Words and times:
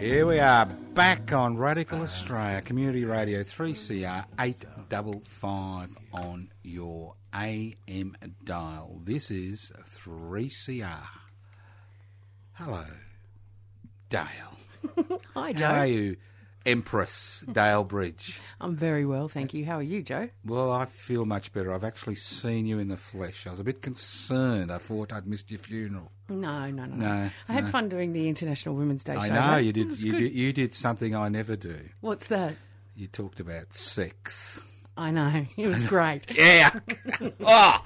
Here 0.00 0.24
we 0.24 0.40
are, 0.40 0.64
back 0.64 1.30
on 1.34 1.58
Radical 1.58 2.00
Australia, 2.00 2.62
Community 2.62 3.04
Radio 3.04 3.40
3CR 3.42 4.24
855 4.40 5.94
on 6.14 6.50
your 6.62 7.16
AM 7.34 8.16
dial. 8.42 8.98
This 9.04 9.30
is 9.30 9.70
3CR. 9.78 11.02
Hello, 12.54 12.84
Dale. 14.08 14.24
Hi, 15.34 15.52
Joe. 15.52 15.66
How 15.66 15.74
are 15.80 15.86
you, 15.86 16.16
Empress 16.64 17.44
Dale 17.52 17.84
Bridge? 17.84 18.40
I'm 18.58 18.76
very 18.76 19.04
well, 19.04 19.28
thank 19.28 19.52
you. 19.52 19.66
How 19.66 19.76
are 19.76 19.82
you, 19.82 20.02
Joe? 20.02 20.30
Well, 20.46 20.72
I 20.72 20.86
feel 20.86 21.26
much 21.26 21.52
better. 21.52 21.74
I've 21.74 21.84
actually 21.84 22.14
seen 22.14 22.64
you 22.64 22.78
in 22.78 22.88
the 22.88 22.96
flesh. 22.96 23.46
I 23.46 23.50
was 23.50 23.60
a 23.60 23.64
bit 23.64 23.82
concerned. 23.82 24.72
I 24.72 24.78
thought 24.78 25.12
I'd 25.12 25.26
missed 25.26 25.50
your 25.50 25.60
funeral. 25.60 26.10
No, 26.30 26.70
no, 26.70 26.84
no, 26.86 26.94
No, 26.96 27.30
I 27.48 27.52
had 27.52 27.64
no. 27.64 27.70
fun 27.70 27.88
doing 27.88 28.12
the 28.12 28.28
International 28.28 28.74
Women's 28.76 29.04
Day 29.04 29.14
I 29.14 29.28
show. 29.28 29.34
I 29.34 29.50
know 29.52 29.56
you 29.58 29.72
did. 29.72 30.00
You 30.02 30.12
did. 30.16 30.32
You 30.32 30.52
did 30.52 30.72
something 30.74 31.14
I 31.14 31.28
never 31.28 31.56
do. 31.56 31.76
What's 32.00 32.28
that? 32.28 32.54
You 32.96 33.06
talked 33.08 33.40
about 33.40 33.74
sex. 33.74 34.62
I 34.96 35.10
know. 35.10 35.46
It 35.56 35.66
was 35.66 35.84
great. 35.84 36.32
Yeah. 36.36 36.70
oh, 37.40 37.84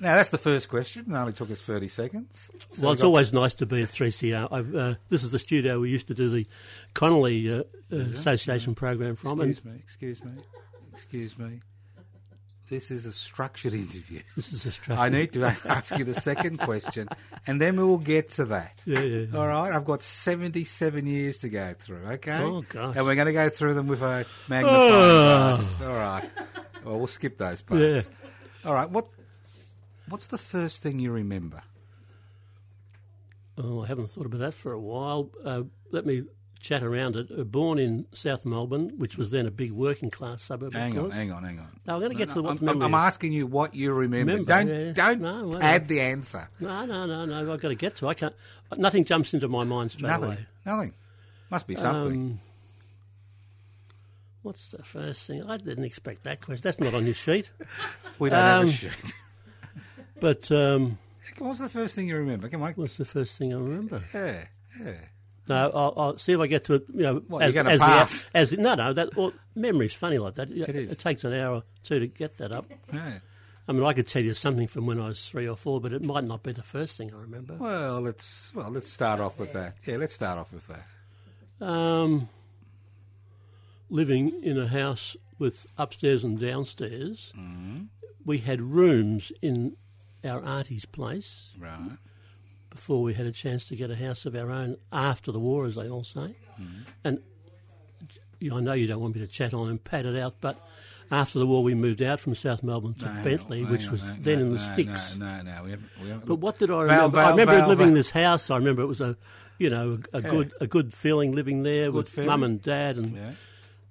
Now, 0.00 0.16
that's 0.16 0.30
the 0.30 0.38
first 0.38 0.68
question. 0.68 1.06
It 1.08 1.14
only 1.14 1.32
took 1.32 1.50
us 1.50 1.60
30 1.62 1.88
seconds. 1.88 2.50
So 2.72 2.82
well, 2.82 2.92
it's 2.92 3.02
always 3.02 3.32
nice 3.32 3.54
to 3.54 3.66
be 3.66 3.82
at 3.82 3.88
3CR. 3.88 4.48
I've, 4.50 4.74
uh, 4.74 4.94
this 5.08 5.22
is 5.22 5.32
the 5.32 5.38
studio 5.38 5.80
we 5.80 5.90
used 5.90 6.08
to 6.08 6.14
do 6.14 6.28
the 6.28 6.46
Connolly 6.94 7.50
uh, 7.52 7.62
uh, 7.92 7.96
Association 7.96 8.74
program 8.74 9.14
from. 9.16 9.40
Excuse 9.40 9.64
me, 9.64 9.78
excuse 9.78 10.24
me, 10.24 10.32
excuse 10.92 11.38
me. 11.38 11.60
This 12.70 12.90
is 12.90 13.04
a 13.04 13.12
structured 13.12 13.74
interview. 13.74 14.20
this 14.36 14.52
is 14.52 14.64
a 14.64 14.72
struggle. 14.72 15.02
I 15.04 15.10
need 15.10 15.32
to 15.34 15.44
ask 15.44 15.96
you 15.98 16.02
the 16.04 16.14
second 16.14 16.58
question, 16.60 17.08
and 17.46 17.60
then 17.60 17.76
we 17.76 17.84
will 17.84 17.98
get 17.98 18.30
to 18.30 18.46
that. 18.46 18.80
Yeah, 18.86 19.00
yeah, 19.00 19.26
yeah. 19.30 19.38
All 19.38 19.46
right, 19.46 19.70
I've 19.72 19.84
got 19.84 20.02
77 20.02 21.06
years 21.06 21.38
to 21.38 21.50
go 21.50 21.74
through, 21.78 22.04
okay? 22.12 22.40
Oh, 22.42 22.62
gosh. 22.62 22.96
And 22.96 23.04
we're 23.04 23.16
going 23.16 23.26
to 23.26 23.32
go 23.34 23.50
through 23.50 23.74
them 23.74 23.86
with 23.86 24.00
a 24.00 24.24
magnifying 24.48 24.64
Oh. 24.66 25.56
glass. 25.58 25.82
All 25.82 25.88
right. 25.94 26.24
Well, 26.84 26.96
we'll 26.98 27.06
skip 27.06 27.36
those 27.36 27.60
parts. 27.60 27.82
Yeah. 27.82 28.00
All 28.68 28.74
right, 28.74 28.88
what, 28.88 29.08
what's 30.08 30.26
the 30.28 30.38
first 30.38 30.82
thing 30.82 30.98
you 30.98 31.12
remember? 31.12 31.62
Oh, 33.56 33.82
I 33.82 33.86
haven't 33.86 34.10
thought 34.10 34.26
about 34.26 34.38
that 34.38 34.54
for 34.54 34.72
a 34.72 34.80
while. 34.80 35.30
Uh, 35.44 35.62
let 35.92 36.04
me 36.06 36.24
chat 36.58 36.82
around 36.82 37.14
it. 37.14 37.28
Uh, 37.30 37.44
born 37.44 37.78
in 37.78 38.06
South 38.12 38.44
Melbourne, 38.44 38.92
which 38.96 39.16
was 39.16 39.30
then 39.30 39.46
a 39.46 39.50
big 39.50 39.70
working 39.70 40.10
class 40.10 40.42
suburb. 40.42 40.72
Hang 40.72 40.96
of 40.96 41.04
on, 41.06 41.10
hang 41.12 41.30
on, 41.30 41.44
hang 41.44 41.58
on. 41.60 41.68
No, 41.86 41.94
I'm 41.94 42.00
going 42.00 42.10
to 42.10 42.18
get 42.18 42.30
to 42.30 42.42
what 42.42 42.60
I'm, 42.60 42.82
I'm 42.82 42.94
asking 42.94 43.32
you 43.32 43.46
what 43.46 43.74
you 43.74 43.92
remember. 43.92 44.32
Remember, 44.32 44.48
don't 44.48 44.68
yeah. 44.68 44.92
don't 44.92 45.20
No, 45.20 45.58
add 45.60 45.86
the 45.86 46.00
answer. 46.00 46.48
No, 46.58 46.84
no, 46.84 47.06
no, 47.06 47.26
no. 47.26 47.52
I've 47.52 47.60
got 47.60 47.68
to 47.68 47.74
get 47.76 47.94
to. 47.96 48.06
it. 48.06 48.10
I 48.10 48.14
can't. 48.14 48.34
Nothing 48.76 49.04
jumps 49.04 49.34
into 49.34 49.46
my 49.48 49.62
mind 49.64 49.92
straight 49.92 50.08
Nothing. 50.08 50.24
away. 50.24 50.38
Nothing. 50.66 50.94
Must 51.50 51.66
be 51.68 51.76
something. 51.76 52.12
Um, 52.20 52.40
what's 54.42 54.70
the 54.72 54.82
first 54.82 55.26
thing? 55.28 55.44
I 55.44 55.58
didn't 55.58 55.84
expect 55.84 56.24
that 56.24 56.40
question. 56.40 56.62
That's 56.64 56.80
not 56.80 56.94
on 56.94 57.04
your 57.04 57.14
sheet. 57.14 57.50
we 58.18 58.30
don't 58.30 58.40
have 58.40 58.60
a 58.62 58.64
um, 58.64 58.70
sheet. 58.70 59.14
But 60.20 60.50
um, 60.52 60.98
What's 61.38 61.58
the 61.58 61.68
first 61.68 61.94
thing 61.94 62.08
you 62.08 62.16
remember? 62.16 62.48
Come 62.48 62.62
on. 62.62 62.72
what's 62.74 62.96
the 62.96 63.04
first 63.04 63.36
thing 63.38 63.52
I 63.54 63.58
remember? 63.58 64.02
Yeah, 64.14 64.44
yeah. 64.80 64.92
No, 65.48 65.70
I'll, 65.74 65.94
I'll 65.96 66.18
see 66.18 66.32
if 66.32 66.40
I 66.40 66.46
get 66.46 66.64
to 66.66 66.74
it. 66.74 66.84
You 66.94 67.02
know, 67.02 67.14
What, 67.28 67.42
as, 67.42 67.54
you're 67.54 67.68
as 67.68 67.78
pass? 67.80 68.24
The, 68.24 68.36
as 68.38 68.50
the, 68.50 68.56
no, 68.58 68.74
no, 68.74 68.92
that 68.94 69.14
well, 69.16 69.32
memory's 69.54 69.92
funny 69.92 70.16
like 70.18 70.34
that. 70.34 70.50
It 70.50 70.74
is. 70.74 70.92
It 70.92 70.98
takes 71.00 71.22
an 71.24 71.34
hour 71.34 71.56
or 71.56 71.62
two 71.82 72.00
to 72.00 72.06
get 72.06 72.38
that 72.38 72.50
up. 72.52 72.66
yeah. 72.92 73.18
I 73.66 73.72
mean, 73.72 73.82
I 73.84 73.92
could 73.94 74.06
tell 74.06 74.22
you 74.22 74.34
something 74.34 74.66
from 74.66 74.86
when 74.86 75.00
I 75.00 75.08
was 75.08 75.28
three 75.28 75.48
or 75.48 75.56
four, 75.56 75.80
but 75.80 75.92
it 75.92 76.02
might 76.02 76.24
not 76.24 76.42
be 76.42 76.52
the 76.52 76.62
first 76.62 76.96
thing 76.98 77.12
I 77.14 77.16
remember. 77.18 77.56
Well, 77.58 78.00
let's 78.02 78.54
well 78.54 78.70
let's 78.70 78.90
start 78.90 79.20
off 79.20 79.38
with 79.38 79.52
that. 79.54 79.74
Yeah, 79.86 79.96
let's 79.96 80.12
start 80.12 80.38
off 80.38 80.52
with 80.52 80.66
that. 80.68 81.66
Um, 81.66 82.28
living 83.90 84.42
in 84.42 84.58
a 84.58 84.66
house 84.66 85.16
with 85.38 85.66
upstairs 85.78 86.24
and 86.24 86.38
downstairs, 86.38 87.32
Mm-hmm. 87.38 87.84
we 88.24 88.38
had 88.38 88.60
rooms 88.60 89.32
in 89.42 89.76
our 90.24 90.42
auntie's 90.44 90.84
place 90.86 91.52
Right. 91.58 91.98
before 92.70 93.02
we 93.02 93.14
had 93.14 93.26
a 93.26 93.32
chance 93.32 93.66
to 93.68 93.76
get 93.76 93.90
a 93.90 93.96
house 93.96 94.26
of 94.26 94.34
our 94.34 94.50
own 94.50 94.76
after 94.92 95.30
the 95.32 95.38
war, 95.40 95.66
as 95.66 95.74
they 95.76 95.88
all 95.88 96.04
say. 96.04 96.34
Mm-hmm. 96.60 96.80
And 97.04 97.18
I 98.52 98.60
know 98.60 98.72
you 98.72 98.86
don't 98.86 99.00
want 99.00 99.14
me 99.14 99.20
to 99.22 99.26
chat 99.28 99.54
on 99.54 99.68
and 99.68 99.82
pat 99.82 100.04
it 100.06 100.16
out, 100.20 100.34
but 100.40 100.58
after 101.10 101.38
the 101.38 101.46
war, 101.46 101.62
we 101.62 101.74
moved 101.74 102.02
out 102.02 102.20
from 102.20 102.34
South 102.34 102.62
Melbourne 102.62 102.94
to 102.94 103.06
No, 103.12 103.22
Bentleigh, 103.22 103.64
on, 103.64 103.70
which 103.70 103.88
was 103.90 104.06
hang- 104.06 104.22
then 104.22 104.38
no, 104.40 104.44
in 104.46 104.52
the 104.52 104.58
no, 104.58 104.72
sticks. 104.72 105.16
No, 105.16 105.26
no, 105.26 105.42
no. 105.42 105.64
We 105.64 105.70
haven't, 105.70 105.88
we 106.02 106.08
haven't, 106.08 106.26
But 106.26 106.36
what 106.36 106.58
did 106.58 106.70
I 106.70 106.82
remember? 106.82 107.16
Val, 107.16 107.26
I 107.26 107.30
remember 107.30 107.52
Val, 107.56 107.68
living 107.68 107.78
Val. 107.84 107.88
in 107.88 107.94
this 107.94 108.10
house. 108.10 108.50
I 108.50 108.56
remember 108.56 108.82
it 108.82 108.86
was 108.86 109.00
a, 109.00 109.16
you 109.58 109.70
know, 109.70 109.98
a 110.12 110.20
good 110.20 110.52
a 110.60 110.66
good 110.66 110.92
feeling 110.92 111.32
living 111.32 111.62
there 111.62 111.92
with 111.92 112.08
feeling. 112.08 112.28
mum 112.28 112.42
and 112.42 112.60
dad 112.60 112.96
and 112.96 113.14
Yeah. 113.16 113.30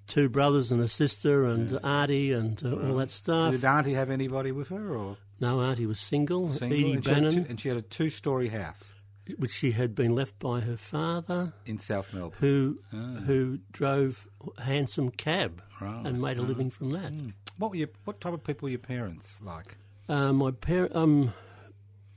two 0.08 0.28
brothers 0.30 0.72
and 0.72 0.82
a 0.82 0.88
sister 0.88 1.46
and 1.46 1.80
auntie 1.86 2.34
and 2.34 2.62
uh, 2.64 2.76
all 2.90 2.96
that 2.98 3.10
stuff. 3.10 3.54
Did 3.54 3.64
Auntie 3.64 3.94
have 3.94 4.10
anybody 4.10 4.52
with 4.52 4.68
her, 4.70 4.96
or 4.96 5.18
No, 5.40 5.62
auntie 5.62 5.86
was 5.86 6.00
single. 6.00 6.48
single? 6.48 6.78
Edie 6.78 6.94
and, 6.94 7.04
she 7.04 7.10
had 7.10 7.18
a 7.18 7.22
Bannon. 7.22 7.44
two, 7.44 7.50
and 7.50 7.60
she 7.62 7.68
had 7.70 7.78
a 7.78 7.82
two-story 7.82 8.48
house. 8.50 8.96
which 9.38 9.52
she 9.52 9.72
had 9.72 9.96
been 9.96 10.14
left 10.16 10.38
by 10.40 10.60
her 10.62 10.78
father, 10.78 11.54
In 11.66 11.78
South 11.78 12.14
Melbourne. 12.14 12.38
who 12.40 12.80
who 13.26 13.60
drove 13.72 14.28
a 14.58 14.64
handsome 14.64 15.10
cab 15.12 15.62
Right, 15.82 16.06
and 16.06 16.22
made 16.22 16.38
a 16.38 16.42
living 16.42 16.70
from 16.70 16.92
that. 16.92 17.12
What 17.58 17.72
were 17.72 17.78
your, 17.78 17.90
What 18.06 18.20
type 18.22 18.34
of 18.34 18.44
people 18.44 18.66
were 18.68 18.72
your 18.72 18.80
parents 18.80 19.40
like? 19.42 19.78
Uh, 20.10 20.34
my 20.34 20.52
parent, 20.52 20.92
I'm 20.96 21.32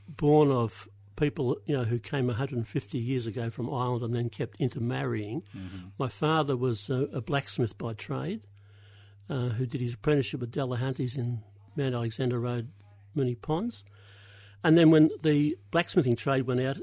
born 0.08 0.50
of 0.50 0.88
people 1.16 1.56
you 1.66 1.74
know 1.76 1.84
who 1.84 1.98
came 1.98 2.26
150 2.26 2.98
years 2.98 3.26
ago 3.26 3.48
from 3.50 3.72
Ireland 3.72 4.04
and 4.04 4.14
then 4.14 4.28
kept 4.28 4.60
intermarrying. 4.60 5.42
My 5.98 6.08
father 6.08 6.56
was 6.56 6.90
a, 6.90 7.04
a 7.12 7.20
blacksmith 7.22 7.78
by 7.78 7.94
trade, 7.94 8.42
uh, 9.30 9.48
who 9.50 9.66
did 9.66 9.80
his 9.80 9.94
apprenticeship 9.94 10.40
with 10.40 10.52
Delahunty's 10.52 11.16
in 11.16 11.42
Mount 11.76 11.94
Alexander 11.94 12.38
Road, 12.40 12.70
Moonee 13.16 13.40
Ponds, 13.40 13.84
and 14.62 14.76
then 14.76 14.90
when 14.90 15.10
the 15.22 15.56
blacksmithing 15.70 16.16
trade 16.16 16.46
went 16.46 16.60
out, 16.60 16.78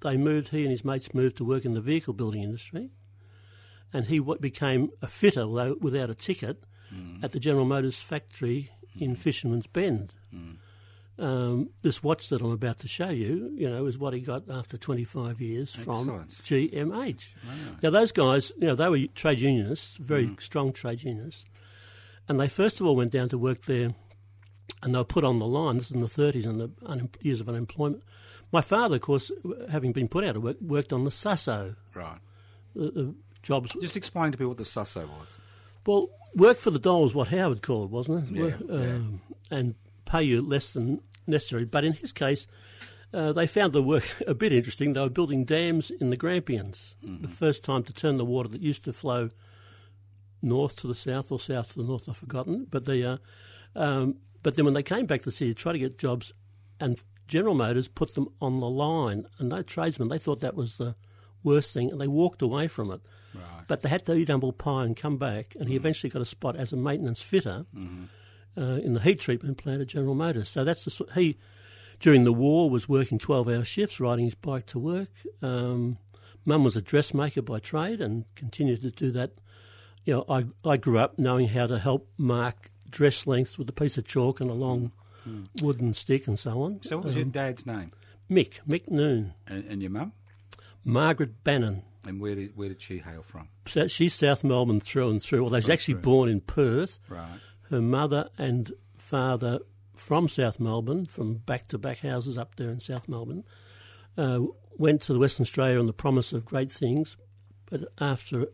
they 0.00 0.16
moved. 0.16 0.50
He 0.50 0.62
and 0.62 0.70
his 0.70 0.84
mates 0.84 1.14
moved 1.14 1.36
to 1.38 1.44
work 1.44 1.64
in 1.64 1.74
the 1.74 1.80
vehicle 1.80 2.14
building 2.14 2.42
industry, 2.42 2.90
and 3.92 4.06
he 4.06 4.20
became 4.20 4.90
a 5.02 5.06
fitter, 5.06 5.40
although 5.42 5.76
without 5.80 6.10
a 6.10 6.14
ticket, 6.14 6.64
mm. 6.94 7.22
at 7.24 7.32
the 7.32 7.40
General 7.40 7.64
Motors 7.64 8.00
factory 8.00 8.70
in 8.98 9.14
mm. 9.14 9.18
Fisherman's 9.18 9.66
Bend. 9.66 10.14
Mm. 10.34 10.56
Um, 11.16 11.70
this 11.82 12.02
watch 12.02 12.28
that 12.30 12.42
I'm 12.42 12.50
about 12.50 12.78
to 12.80 12.88
show 12.88 13.08
you, 13.08 13.52
you 13.54 13.70
know, 13.70 13.86
is 13.86 13.96
what 13.96 14.14
he 14.14 14.20
got 14.20 14.50
after 14.50 14.76
25 14.76 15.40
years 15.40 15.72
from 15.72 16.10
Excellent. 16.10 16.30
GMH. 16.72 17.28
Now, 17.82 17.90
those 17.90 18.10
guys, 18.10 18.50
you 18.58 18.66
know, 18.66 18.74
they 18.74 18.88
were 18.88 19.06
trade 19.14 19.38
unionists, 19.38 19.96
very 19.96 20.34
strong 20.40 20.72
trade 20.72 21.04
unionists, 21.04 21.44
and 22.28 22.40
they 22.40 22.48
first 22.48 22.80
of 22.80 22.86
all 22.86 22.96
went 22.96 23.12
down 23.12 23.28
to 23.28 23.38
work 23.38 23.62
there 23.62 23.94
and 24.82 24.94
they 24.94 24.98
were 24.98 25.04
put 25.04 25.24
on 25.24 25.38
the 25.38 25.46
line. 25.46 25.76
This 25.78 25.86
is 25.86 25.92
in 25.92 26.00
the 26.00 26.06
30s 26.06 26.46
and 26.46 26.60
the 26.60 26.68
unem- 26.82 27.14
years 27.24 27.40
of 27.40 27.48
unemployment. 27.48 28.02
My 28.52 28.60
father, 28.60 28.96
of 28.96 29.02
course, 29.02 29.30
having 29.70 29.92
been 29.92 30.08
put 30.08 30.24
out 30.24 30.36
of 30.36 30.42
work, 30.42 30.56
worked 30.60 30.92
on 30.92 31.04
the 31.04 31.10
Susso 31.10 31.74
Right. 31.94 32.18
the, 32.74 32.90
the 32.90 33.14
jobs. 33.42 33.72
Just 33.80 33.96
explain 33.96 34.32
to 34.32 34.38
people 34.38 34.48
what 34.50 34.58
the 34.58 34.64
Susso 34.64 35.06
was. 35.18 35.38
Well, 35.86 36.08
work 36.34 36.58
for 36.58 36.70
the 36.70 36.78
dole 36.78 37.02
was 37.02 37.14
what 37.14 37.28
Howard 37.28 37.62
called, 37.62 37.90
wasn't 37.90 38.30
it? 38.30 38.34
Yeah, 38.36 38.42
Work, 38.44 38.54
um, 38.70 39.20
And 39.50 39.74
pay 40.06 40.22
you 40.22 40.40
less 40.42 40.72
than 40.72 41.00
necessary. 41.26 41.64
But 41.64 41.84
in 41.84 41.92
his 41.94 42.12
case, 42.12 42.46
uh, 43.12 43.32
they 43.32 43.46
found 43.46 43.72
the 43.72 43.82
work 43.82 44.06
a 44.26 44.34
bit 44.34 44.52
interesting. 44.52 44.92
They 44.92 45.00
were 45.00 45.10
building 45.10 45.44
dams 45.44 45.90
in 45.90 46.10
the 46.10 46.16
Grampians, 46.16 46.96
the 47.02 47.28
first 47.28 47.64
time 47.64 47.82
to 47.84 47.92
turn 47.92 48.16
the 48.18 48.24
water 48.24 48.48
that 48.50 48.60
used 48.60 48.84
to 48.84 48.92
flow 48.92 49.30
north 50.42 50.76
to 50.76 50.86
the 50.86 50.94
south 50.94 51.32
or 51.32 51.40
south 51.40 51.72
to 51.72 51.78
the 51.80 51.84
north. 51.88 52.08
I've 52.08 52.16
forgotten. 52.16 52.66
But 52.70 52.84
the 52.84 53.04
uh, 53.04 53.16
um, 53.76 54.16
but 54.44 54.54
then 54.54 54.66
when 54.66 54.74
they 54.74 54.82
came 54.84 55.06
back 55.06 55.20
to 55.20 55.24
the 55.24 55.32
city 55.32 55.52
to 55.52 55.60
try 55.60 55.72
to 55.72 55.78
get 55.78 55.98
jobs, 55.98 56.32
and 56.78 57.00
General 57.26 57.54
Motors 57.54 57.88
put 57.88 58.14
them 58.14 58.28
on 58.40 58.60
the 58.60 58.68
line, 58.68 59.26
and 59.38 59.48
no 59.48 59.62
tradesmen 59.62 60.08
they 60.08 60.18
thought 60.18 60.40
that 60.40 60.54
was 60.54 60.76
the 60.76 60.94
worst 61.42 61.72
thing, 61.72 61.90
and 61.90 62.00
they 62.00 62.06
walked 62.06 62.42
away 62.42 62.68
from 62.68 62.90
it. 62.92 63.00
Right. 63.34 63.64
But 63.66 63.82
they 63.82 63.88
had 63.88 64.04
to 64.06 64.14
eat 64.14 64.28
humble 64.28 64.52
pie 64.52 64.84
and 64.84 64.96
come 64.96 65.16
back, 65.16 65.56
and 65.58 65.68
he 65.68 65.76
eventually 65.76 66.10
got 66.10 66.22
a 66.22 66.26
spot 66.26 66.56
as 66.56 66.72
a 66.72 66.76
maintenance 66.76 67.22
fitter 67.22 67.64
uh, 68.56 68.78
in 68.82 68.92
the 68.92 69.00
heat 69.00 69.18
treatment 69.18 69.58
plant 69.58 69.80
at 69.80 69.88
General 69.88 70.14
Motors. 70.14 70.48
So 70.48 70.62
that's 70.62 70.84
the 70.84 71.06
he 71.14 71.36
during 71.98 72.24
the 72.24 72.32
war 72.32 72.68
was 72.68 72.88
working 72.88 73.18
twelve 73.18 73.48
hour 73.48 73.64
shifts, 73.64 73.98
riding 73.98 74.26
his 74.26 74.34
bike 74.34 74.66
to 74.66 74.78
work. 74.78 75.10
Um, 75.42 75.98
Mum 76.44 76.62
was 76.62 76.76
a 76.76 76.82
dressmaker 76.82 77.40
by 77.40 77.58
trade 77.58 78.02
and 78.02 78.26
continued 78.34 78.82
to 78.82 78.90
do 78.90 79.10
that. 79.12 79.32
You 80.04 80.14
know, 80.14 80.24
I 80.28 80.44
I 80.68 80.76
grew 80.76 80.98
up 80.98 81.18
knowing 81.18 81.48
how 81.48 81.66
to 81.66 81.78
help 81.78 82.10
mark 82.18 82.70
dress 82.94 83.26
lengths 83.26 83.58
with 83.58 83.68
a 83.68 83.72
piece 83.72 83.98
of 83.98 84.06
chalk 84.06 84.40
and 84.40 84.48
a 84.48 84.54
long 84.54 84.92
wooden 85.60 85.92
stick 85.92 86.26
and 86.28 86.38
so 86.38 86.62
on. 86.62 86.80
So, 86.82 86.96
what 86.96 87.06
was 87.06 87.16
your 87.16 87.24
dad's 87.24 87.66
name? 87.66 87.90
Mick 88.30 88.60
Mick 88.68 88.88
Noon, 88.88 89.34
And, 89.46 89.64
and 89.64 89.82
your 89.82 89.90
mum? 89.90 90.12
Margaret 90.84 91.42
Bannon. 91.44 91.82
And 92.06 92.20
where 92.20 92.34
did 92.34 92.56
where 92.56 92.68
did 92.68 92.80
she 92.80 92.98
hail 92.98 93.22
from? 93.22 93.48
So 93.66 93.88
she's 93.88 94.14
South 94.14 94.44
Melbourne 94.44 94.80
through 94.80 95.10
and 95.10 95.22
through. 95.22 95.42
Although 95.42 95.60
she's 95.60 95.70
actually 95.70 95.94
born 95.94 96.28
in 96.28 96.40
Perth. 96.40 96.98
Right. 97.08 97.40
Her 97.70 97.80
mother 97.80 98.28
and 98.38 98.72
father 98.96 99.60
from 99.96 100.28
South 100.28 100.60
Melbourne, 100.60 101.06
from 101.06 101.34
back 101.34 101.68
to 101.68 101.78
back 101.78 102.00
houses 102.00 102.36
up 102.36 102.56
there 102.56 102.68
in 102.68 102.80
South 102.80 103.08
Melbourne, 103.08 103.44
uh, 104.18 104.40
went 104.76 105.00
to 105.02 105.14
the 105.14 105.18
Western 105.18 105.44
Australia 105.44 105.78
on 105.78 105.86
the 105.86 105.92
promise 105.94 106.32
of 106.32 106.44
great 106.44 106.70
things. 106.70 107.16
But 107.70 107.88
after 107.98 108.46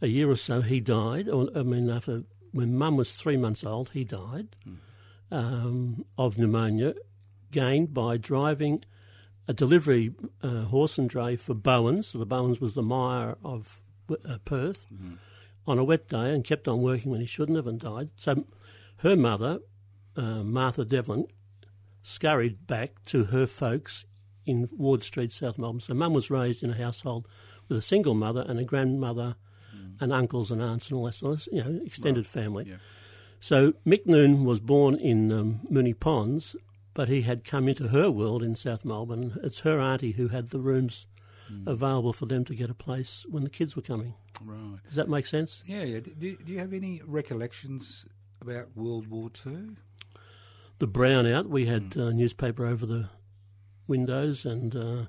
a 0.00 0.08
year 0.08 0.28
or 0.28 0.36
so, 0.36 0.60
he 0.60 0.80
died. 0.80 1.28
Or, 1.28 1.48
I 1.54 1.62
mean, 1.62 1.88
after 1.88 2.24
when 2.54 2.78
Mum 2.78 2.96
was 2.96 3.16
three 3.16 3.36
months 3.36 3.64
old, 3.64 3.90
he 3.90 4.04
died 4.04 4.56
um, 5.30 6.04
of 6.16 6.38
pneumonia, 6.38 6.94
gained 7.50 7.92
by 7.92 8.16
driving 8.16 8.84
a 9.48 9.52
delivery 9.52 10.14
uh, 10.42 10.62
horse 10.64 10.96
and 10.96 11.10
dray 11.10 11.36
for 11.36 11.54
Bowens. 11.54 12.08
So 12.08 12.18
the 12.18 12.26
Bowens 12.26 12.60
was 12.60 12.74
the 12.74 12.82
mire 12.82 13.36
of 13.44 13.82
uh, 14.08 14.38
Perth 14.44 14.86
on 15.66 15.78
a 15.78 15.84
wet 15.84 16.08
day 16.08 16.32
and 16.32 16.44
kept 16.44 16.68
on 16.68 16.80
working 16.80 17.10
when 17.10 17.20
he 17.20 17.26
shouldn't 17.26 17.56
have 17.56 17.66
and 17.66 17.80
died. 17.80 18.10
So 18.14 18.44
her 18.98 19.16
mother, 19.16 19.58
uh, 20.16 20.42
Martha 20.44 20.84
Devlin, 20.84 21.26
scurried 22.02 22.66
back 22.66 23.04
to 23.06 23.24
her 23.26 23.46
folks 23.46 24.04
in 24.46 24.68
Ward 24.76 25.02
Street, 25.02 25.32
South 25.32 25.58
Melbourne. 25.58 25.80
So 25.80 25.94
mum 25.94 26.12
was 26.12 26.30
raised 26.30 26.62
in 26.62 26.70
a 26.70 26.74
household 26.74 27.26
with 27.68 27.78
a 27.78 27.82
single 27.82 28.14
mother 28.14 28.44
and 28.46 28.60
a 28.60 28.64
grandmother 28.64 29.36
and 30.00 30.12
uncles 30.12 30.50
and 30.50 30.62
aunts 30.62 30.90
and 30.90 30.98
all 30.98 31.04
that 31.04 31.12
sort 31.14 31.34
of, 31.34 31.48
you 31.52 31.62
know, 31.62 31.80
extended 31.84 32.26
family. 32.26 32.66
yeah. 32.68 32.76
So 33.40 33.72
Mick 33.86 34.06
Noon 34.06 34.44
was 34.44 34.58
born 34.60 34.94
in 34.94 35.30
um, 35.30 35.60
Moonee 35.70 35.98
Ponds, 35.98 36.56
but 36.94 37.08
he 37.08 37.22
had 37.22 37.44
come 37.44 37.68
into 37.68 37.88
her 37.88 38.10
world 38.10 38.42
in 38.42 38.54
South 38.54 38.84
Melbourne. 38.86 39.38
It's 39.42 39.60
her 39.60 39.78
auntie 39.78 40.12
who 40.12 40.28
had 40.28 40.48
the 40.48 40.60
rooms 40.60 41.06
available 41.66 42.14
for 42.14 42.24
them 42.24 42.44
to 42.46 42.54
get 42.54 42.70
a 42.70 42.74
place 42.74 43.26
when 43.28 43.44
the 43.44 43.50
kids 43.50 43.76
were 43.76 43.82
coming. 43.82 44.14
Right. 44.42 44.78
Does 44.86 44.94
that 44.96 45.10
make 45.10 45.26
sense? 45.26 45.62
Yeah, 45.66 45.82
yeah. 45.82 46.00
Do, 46.00 46.36
do 46.36 46.52
you 46.52 46.58
have 46.58 46.72
any 46.72 47.02
recollections 47.04 48.06
about 48.40 48.68
World 48.74 49.08
War 49.08 49.28
Two? 49.30 49.76
the 50.78 50.88
brownout, 50.88 51.46
we 51.46 51.66
had 51.66 51.94
uh, 51.96 52.10
newspaper 52.10 52.66
over 52.66 52.84
the 52.84 53.08
windows 53.86 54.44
and 54.44 54.74
uh, 54.74 55.04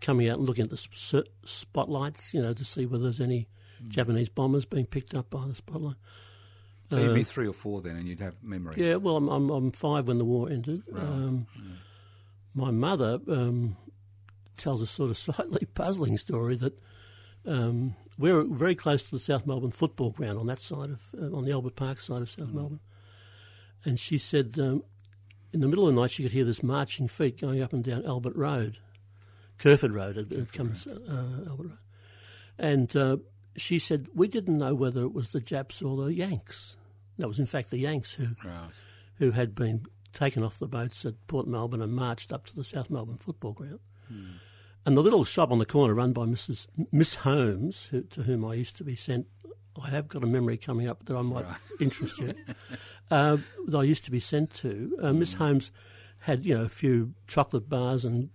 coming 0.00 0.28
out 0.28 0.38
and 0.38 0.46
looking 0.46 0.64
at 0.64 0.70
the 0.70 0.76
sp- 0.76 1.28
spotlights, 1.44 2.32
you 2.32 2.40
know, 2.40 2.52
to 2.52 2.64
see 2.64 2.86
whether 2.86 3.04
there's 3.04 3.20
any 3.20 3.48
Japanese 3.88 4.28
bombers 4.28 4.64
being 4.64 4.86
picked 4.86 5.14
up 5.14 5.30
by 5.30 5.46
the 5.46 5.54
spotlight. 5.54 5.96
So 6.90 6.98
you'd 6.98 7.14
be 7.14 7.22
three 7.24 7.46
or 7.46 7.52
four 7.52 7.80
then, 7.82 7.96
and 7.96 8.08
you'd 8.08 8.20
have 8.20 8.42
memories. 8.42 8.78
Yeah, 8.78 8.96
well, 8.96 9.16
I'm, 9.16 9.28
I'm, 9.28 9.48
I'm 9.50 9.70
five 9.70 10.08
when 10.08 10.18
the 10.18 10.24
war 10.24 10.50
ended. 10.50 10.82
Um, 10.94 11.46
My 12.52 12.72
mother 12.72 13.20
um, 13.28 13.76
tells 14.58 14.82
a 14.82 14.86
sort 14.86 15.10
of 15.10 15.16
slightly 15.36 15.66
puzzling 15.74 16.18
story 16.18 16.56
that 16.56 16.80
um, 17.46 17.94
we're 18.18 18.42
very 18.44 18.74
close 18.74 19.04
to 19.04 19.12
the 19.12 19.20
South 19.20 19.46
Melbourne 19.46 19.70
football 19.70 20.10
ground 20.10 20.36
on 20.38 20.46
that 20.46 20.60
side 20.60 20.90
of, 20.90 21.02
uh, 21.16 21.34
on 21.36 21.44
the 21.44 21.52
Albert 21.52 21.76
Park 21.76 22.00
side 22.00 22.22
of 22.22 22.30
South 22.30 22.52
Melbourne. 22.52 22.80
And 23.84 23.98
she 24.00 24.18
said 24.18 24.58
um, 24.58 24.82
in 25.52 25.60
the 25.60 25.68
middle 25.68 25.86
of 25.88 25.94
the 25.94 26.00
night 26.00 26.10
she 26.10 26.22
could 26.24 26.32
hear 26.32 26.44
this 26.44 26.62
marching 26.62 27.06
feet 27.08 27.40
going 27.40 27.62
up 27.62 27.72
and 27.72 27.84
down 27.84 28.04
Albert 28.04 28.34
Road, 28.36 28.78
Kerford 29.58 29.94
Road, 29.94 30.16
it, 30.16 30.32
it 30.32 30.52
comes 30.52 30.86
uh, 30.88 31.44
Albert 31.48 31.68
Road. 31.68 31.78
And 32.58 32.94
uh, 32.96 33.16
she 33.56 33.78
said, 33.78 34.08
we 34.14 34.28
didn't 34.28 34.58
know 34.58 34.74
whether 34.74 35.02
it 35.02 35.12
was 35.12 35.32
the 35.32 35.40
Japs 35.40 35.82
or 35.82 35.96
the 35.96 36.12
Yanks. 36.14 36.76
That 37.18 37.28
was, 37.28 37.38
in 37.38 37.46
fact, 37.46 37.70
the 37.70 37.78
Yanks 37.78 38.14
who 38.14 38.28
Right. 38.44 38.70
who 39.16 39.32
had 39.32 39.54
been 39.54 39.86
taken 40.12 40.42
off 40.42 40.58
the 40.58 40.66
boats 40.66 41.04
at 41.04 41.14
Port 41.26 41.46
Melbourne 41.46 41.82
and 41.82 41.92
marched 41.92 42.32
up 42.32 42.46
to 42.46 42.54
the 42.56 42.64
South 42.64 42.90
Melbourne 42.90 43.18
football 43.18 43.52
ground. 43.52 43.80
And 44.86 44.96
the 44.96 45.02
little 45.02 45.24
shop 45.24 45.52
on 45.52 45.58
the 45.58 45.66
corner, 45.66 45.94
run 45.94 46.12
by 46.12 46.22
Mrs. 46.24 46.66
Miss 46.90 47.16
Holmes, 47.16 47.84
who, 47.90 48.02
to 48.02 48.22
whom 48.22 48.44
I 48.44 48.54
used 48.54 48.76
to 48.78 48.84
be 48.84 48.96
sent, 48.96 49.26
I 49.80 49.90
have 49.90 50.08
got 50.08 50.24
a 50.24 50.26
memory 50.26 50.56
coming 50.56 50.88
up 50.88 51.04
that 51.04 51.16
I 51.16 51.22
might 51.22 51.44
interest 51.80 52.18
you. 52.18 52.34
Uh, 53.10 53.36
that 53.66 53.78
I 53.78 53.82
used 53.84 54.04
to 54.06 54.10
be 54.10 54.18
sent 54.20 54.52
to. 54.54 54.96
Uh, 55.00 55.12
Miss 55.12 55.34
Holmes 55.34 55.70
had, 56.22 56.44
you 56.44 56.56
know, 56.56 56.64
a 56.64 56.68
few 56.68 57.14
chocolate 57.28 57.68
bars 57.68 58.04
and 58.04 58.30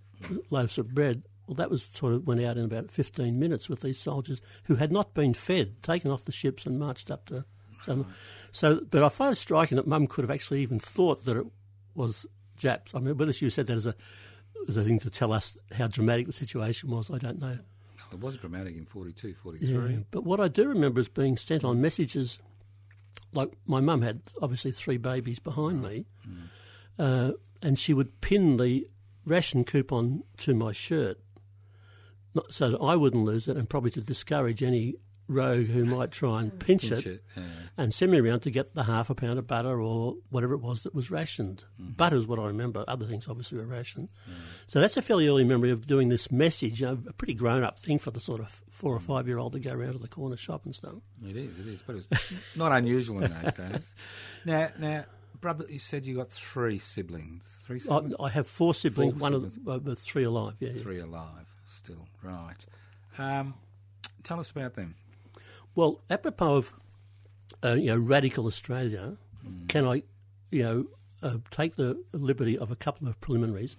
loaves 0.49 0.77
of 0.77 0.93
bread. 0.93 1.23
Well, 1.47 1.55
that 1.55 1.69
was 1.69 1.83
sort 1.83 2.13
of 2.13 2.25
went 2.25 2.41
out 2.41 2.57
in 2.57 2.65
about 2.65 2.91
15 2.91 3.37
minutes 3.39 3.69
with 3.69 3.81
these 3.81 3.99
soldiers 3.99 4.41
who 4.63 4.75
had 4.75 4.91
not 4.91 5.13
been 5.13 5.33
fed, 5.33 5.81
taken 5.83 6.09
off 6.09 6.25
the 6.25 6.31
ships 6.31 6.65
and 6.65 6.79
marched 6.79 7.11
up 7.11 7.25
to. 7.27 7.45
So, 7.85 8.05
so 8.51 8.81
but 8.89 9.03
I 9.03 9.09
find 9.09 9.33
it 9.33 9.35
striking 9.35 9.75
that 9.75 9.87
Mum 9.87 10.07
could 10.07 10.23
have 10.23 10.31
actually 10.31 10.61
even 10.61 10.79
thought 10.79 11.25
that 11.25 11.37
it 11.37 11.45
was 11.93 12.25
Japs. 12.57 12.95
I 12.95 12.99
mean, 12.99 13.17
whether 13.17 13.33
she 13.33 13.49
said 13.49 13.67
that 13.67 13.77
as 13.77 13.85
a 13.85 13.95
as 14.67 14.77
a 14.77 14.83
thing 14.83 14.99
to 14.99 15.09
tell 15.09 15.31
us 15.31 15.57
how 15.73 15.87
dramatic 15.87 16.25
the 16.25 16.33
situation 16.33 16.89
was, 16.89 17.11
I 17.11 17.17
don't 17.17 17.39
know. 17.39 17.57
It 18.11 18.19
was 18.19 18.37
dramatic 18.37 18.75
in 18.75 18.85
42, 18.85 19.35
43. 19.35 19.93
Yeah. 19.93 19.99
But 20.11 20.23
what 20.23 20.39
I 20.39 20.47
do 20.47 20.67
remember 20.69 20.99
is 20.99 21.09
being 21.09 21.37
sent 21.37 21.63
on 21.63 21.81
messages. 21.81 22.39
Like 23.33 23.51
my 23.67 23.81
mum 23.81 24.01
had 24.01 24.21
obviously 24.41 24.71
three 24.71 24.97
babies 24.97 25.39
behind 25.39 25.83
me, 25.83 26.05
uh, 26.97 27.31
and 27.61 27.77
she 27.77 27.93
would 27.93 28.21
pin 28.21 28.57
the 28.57 28.87
ration 29.25 29.65
coupon 29.65 30.23
to 30.37 30.53
my 30.53 30.71
shirt, 30.71 31.19
not, 32.35 32.53
so 32.53 32.71
that 32.71 32.81
I 32.81 32.95
wouldn't 32.95 33.23
lose 33.25 33.47
it, 33.47 33.57
and 33.57 33.69
probably 33.69 33.91
to 33.91 34.01
discourage 34.01 34.61
any 34.61 34.95
rogue 35.27 35.67
who 35.67 35.85
might 35.85 36.11
try 36.11 36.41
and 36.41 36.59
pinch, 36.59 36.89
Pinch 36.89 37.05
it, 37.05 37.13
it, 37.13 37.23
yeah. 37.35 37.43
and 37.77 37.93
send 37.93 38.11
me 38.11 38.19
around 38.19 38.41
to 38.41 38.51
get 38.51 38.75
the 38.75 38.83
half 38.83 39.09
a 39.09 39.15
pound 39.15 39.39
of 39.39 39.47
butter 39.47 39.81
or 39.81 40.15
whatever 40.29 40.53
it 40.53 40.61
was 40.61 40.83
that 40.83 40.93
was 40.93 41.09
rationed. 41.09 41.63
Mm-hmm. 41.81 41.93
Butter's 41.93 42.27
what 42.27 42.39
I 42.39 42.47
remember. 42.47 42.83
Other 42.87 43.05
things 43.05 43.27
obviously 43.27 43.57
were 43.57 43.65
rationed. 43.65 44.09
So 44.67 44.79
that's 44.79 44.97
a 44.97 45.01
fairly 45.01 45.27
early 45.27 45.43
memory 45.43 45.71
of 45.71 45.87
doing 45.87 46.09
this 46.09 46.31
message, 46.31 46.81
you 46.81 46.87
know, 46.87 46.99
a 47.07 47.13
pretty 47.13 47.33
grown 47.33 47.63
up 47.63 47.79
thing 47.79 47.99
for 47.99 48.11
the 48.11 48.19
sort 48.19 48.41
of 48.41 48.63
four 48.69 48.93
or 48.95 48.99
five 48.99 49.27
year 49.27 49.39
old 49.39 49.53
to 49.53 49.59
go 49.59 49.73
around 49.73 49.93
to 49.93 49.99
the 49.99 50.07
corner 50.07 50.37
shop 50.37 50.65
and 50.65 50.75
stuff. 50.75 50.95
It 51.23 51.35
is, 51.35 51.59
it 51.59 51.67
is, 51.67 51.81
but 51.81 51.95
it's 51.95 52.55
not 52.55 52.71
unusual 52.71 53.23
in 53.23 53.31
those 53.31 53.53
days. 53.53 53.95
Now, 54.45 54.69
now, 54.77 55.05
brother, 55.41 55.65
you 55.67 55.79
said 55.79 56.05
you 56.05 56.15
got 56.15 56.29
three 56.29 56.77
siblings. 56.77 57.61
Three 57.65 57.79
siblings? 57.79 58.13
I 58.19 58.29
have 58.29 58.47
four 58.47 58.75
siblings, 58.75 59.13
Four 59.13 59.21
one 59.21 59.33
of 59.33 59.65
the, 59.65 59.91
uh, 59.91 59.95
three 59.97 60.23
alive. 60.23 60.53
Yeah, 60.59 60.69
yeah. 60.73 60.83
Three 60.83 60.99
alive 60.99 61.54
still, 61.85 62.07
right. 62.23 62.65
Um, 63.17 63.53
tell 64.23 64.39
us 64.39 64.51
about 64.51 64.73
them. 64.73 64.95
Well, 65.75 66.01
apropos 66.09 66.55
of 66.55 66.73
uh, 67.63 67.73
you 67.73 67.87
know 67.87 67.97
radical 67.97 68.47
Australia, 68.47 69.17
can 69.67 69.85
I, 69.87 70.03
you 70.49 70.63
know, 70.63 70.85
uh, 71.21 71.37
take 71.51 71.75
the 71.75 72.03
liberty 72.11 72.57
of 72.57 72.71
a 72.71 72.75
couple 72.75 73.07
of 73.07 73.19
preliminaries? 73.21 73.75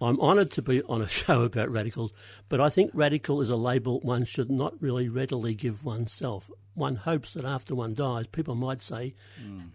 I'm 0.00 0.20
honoured 0.20 0.52
to 0.52 0.62
be 0.62 0.82
on 0.82 1.00
a 1.02 1.08
show 1.20 1.42
about 1.42 1.70
radicals, 1.70 2.12
but 2.48 2.60
I 2.60 2.68
think 2.68 2.90
radical 2.94 3.40
is 3.40 3.50
a 3.50 3.56
label 3.56 4.00
one 4.00 4.24
should 4.24 4.50
not 4.50 4.80
really 4.80 5.08
readily 5.08 5.54
give 5.54 5.84
oneself. 5.84 6.50
One 6.74 6.96
hopes 6.96 7.34
that 7.34 7.44
after 7.44 7.74
one 7.74 7.94
dies, 7.94 8.28
people 8.28 8.54
might 8.54 8.80
say 8.80 9.14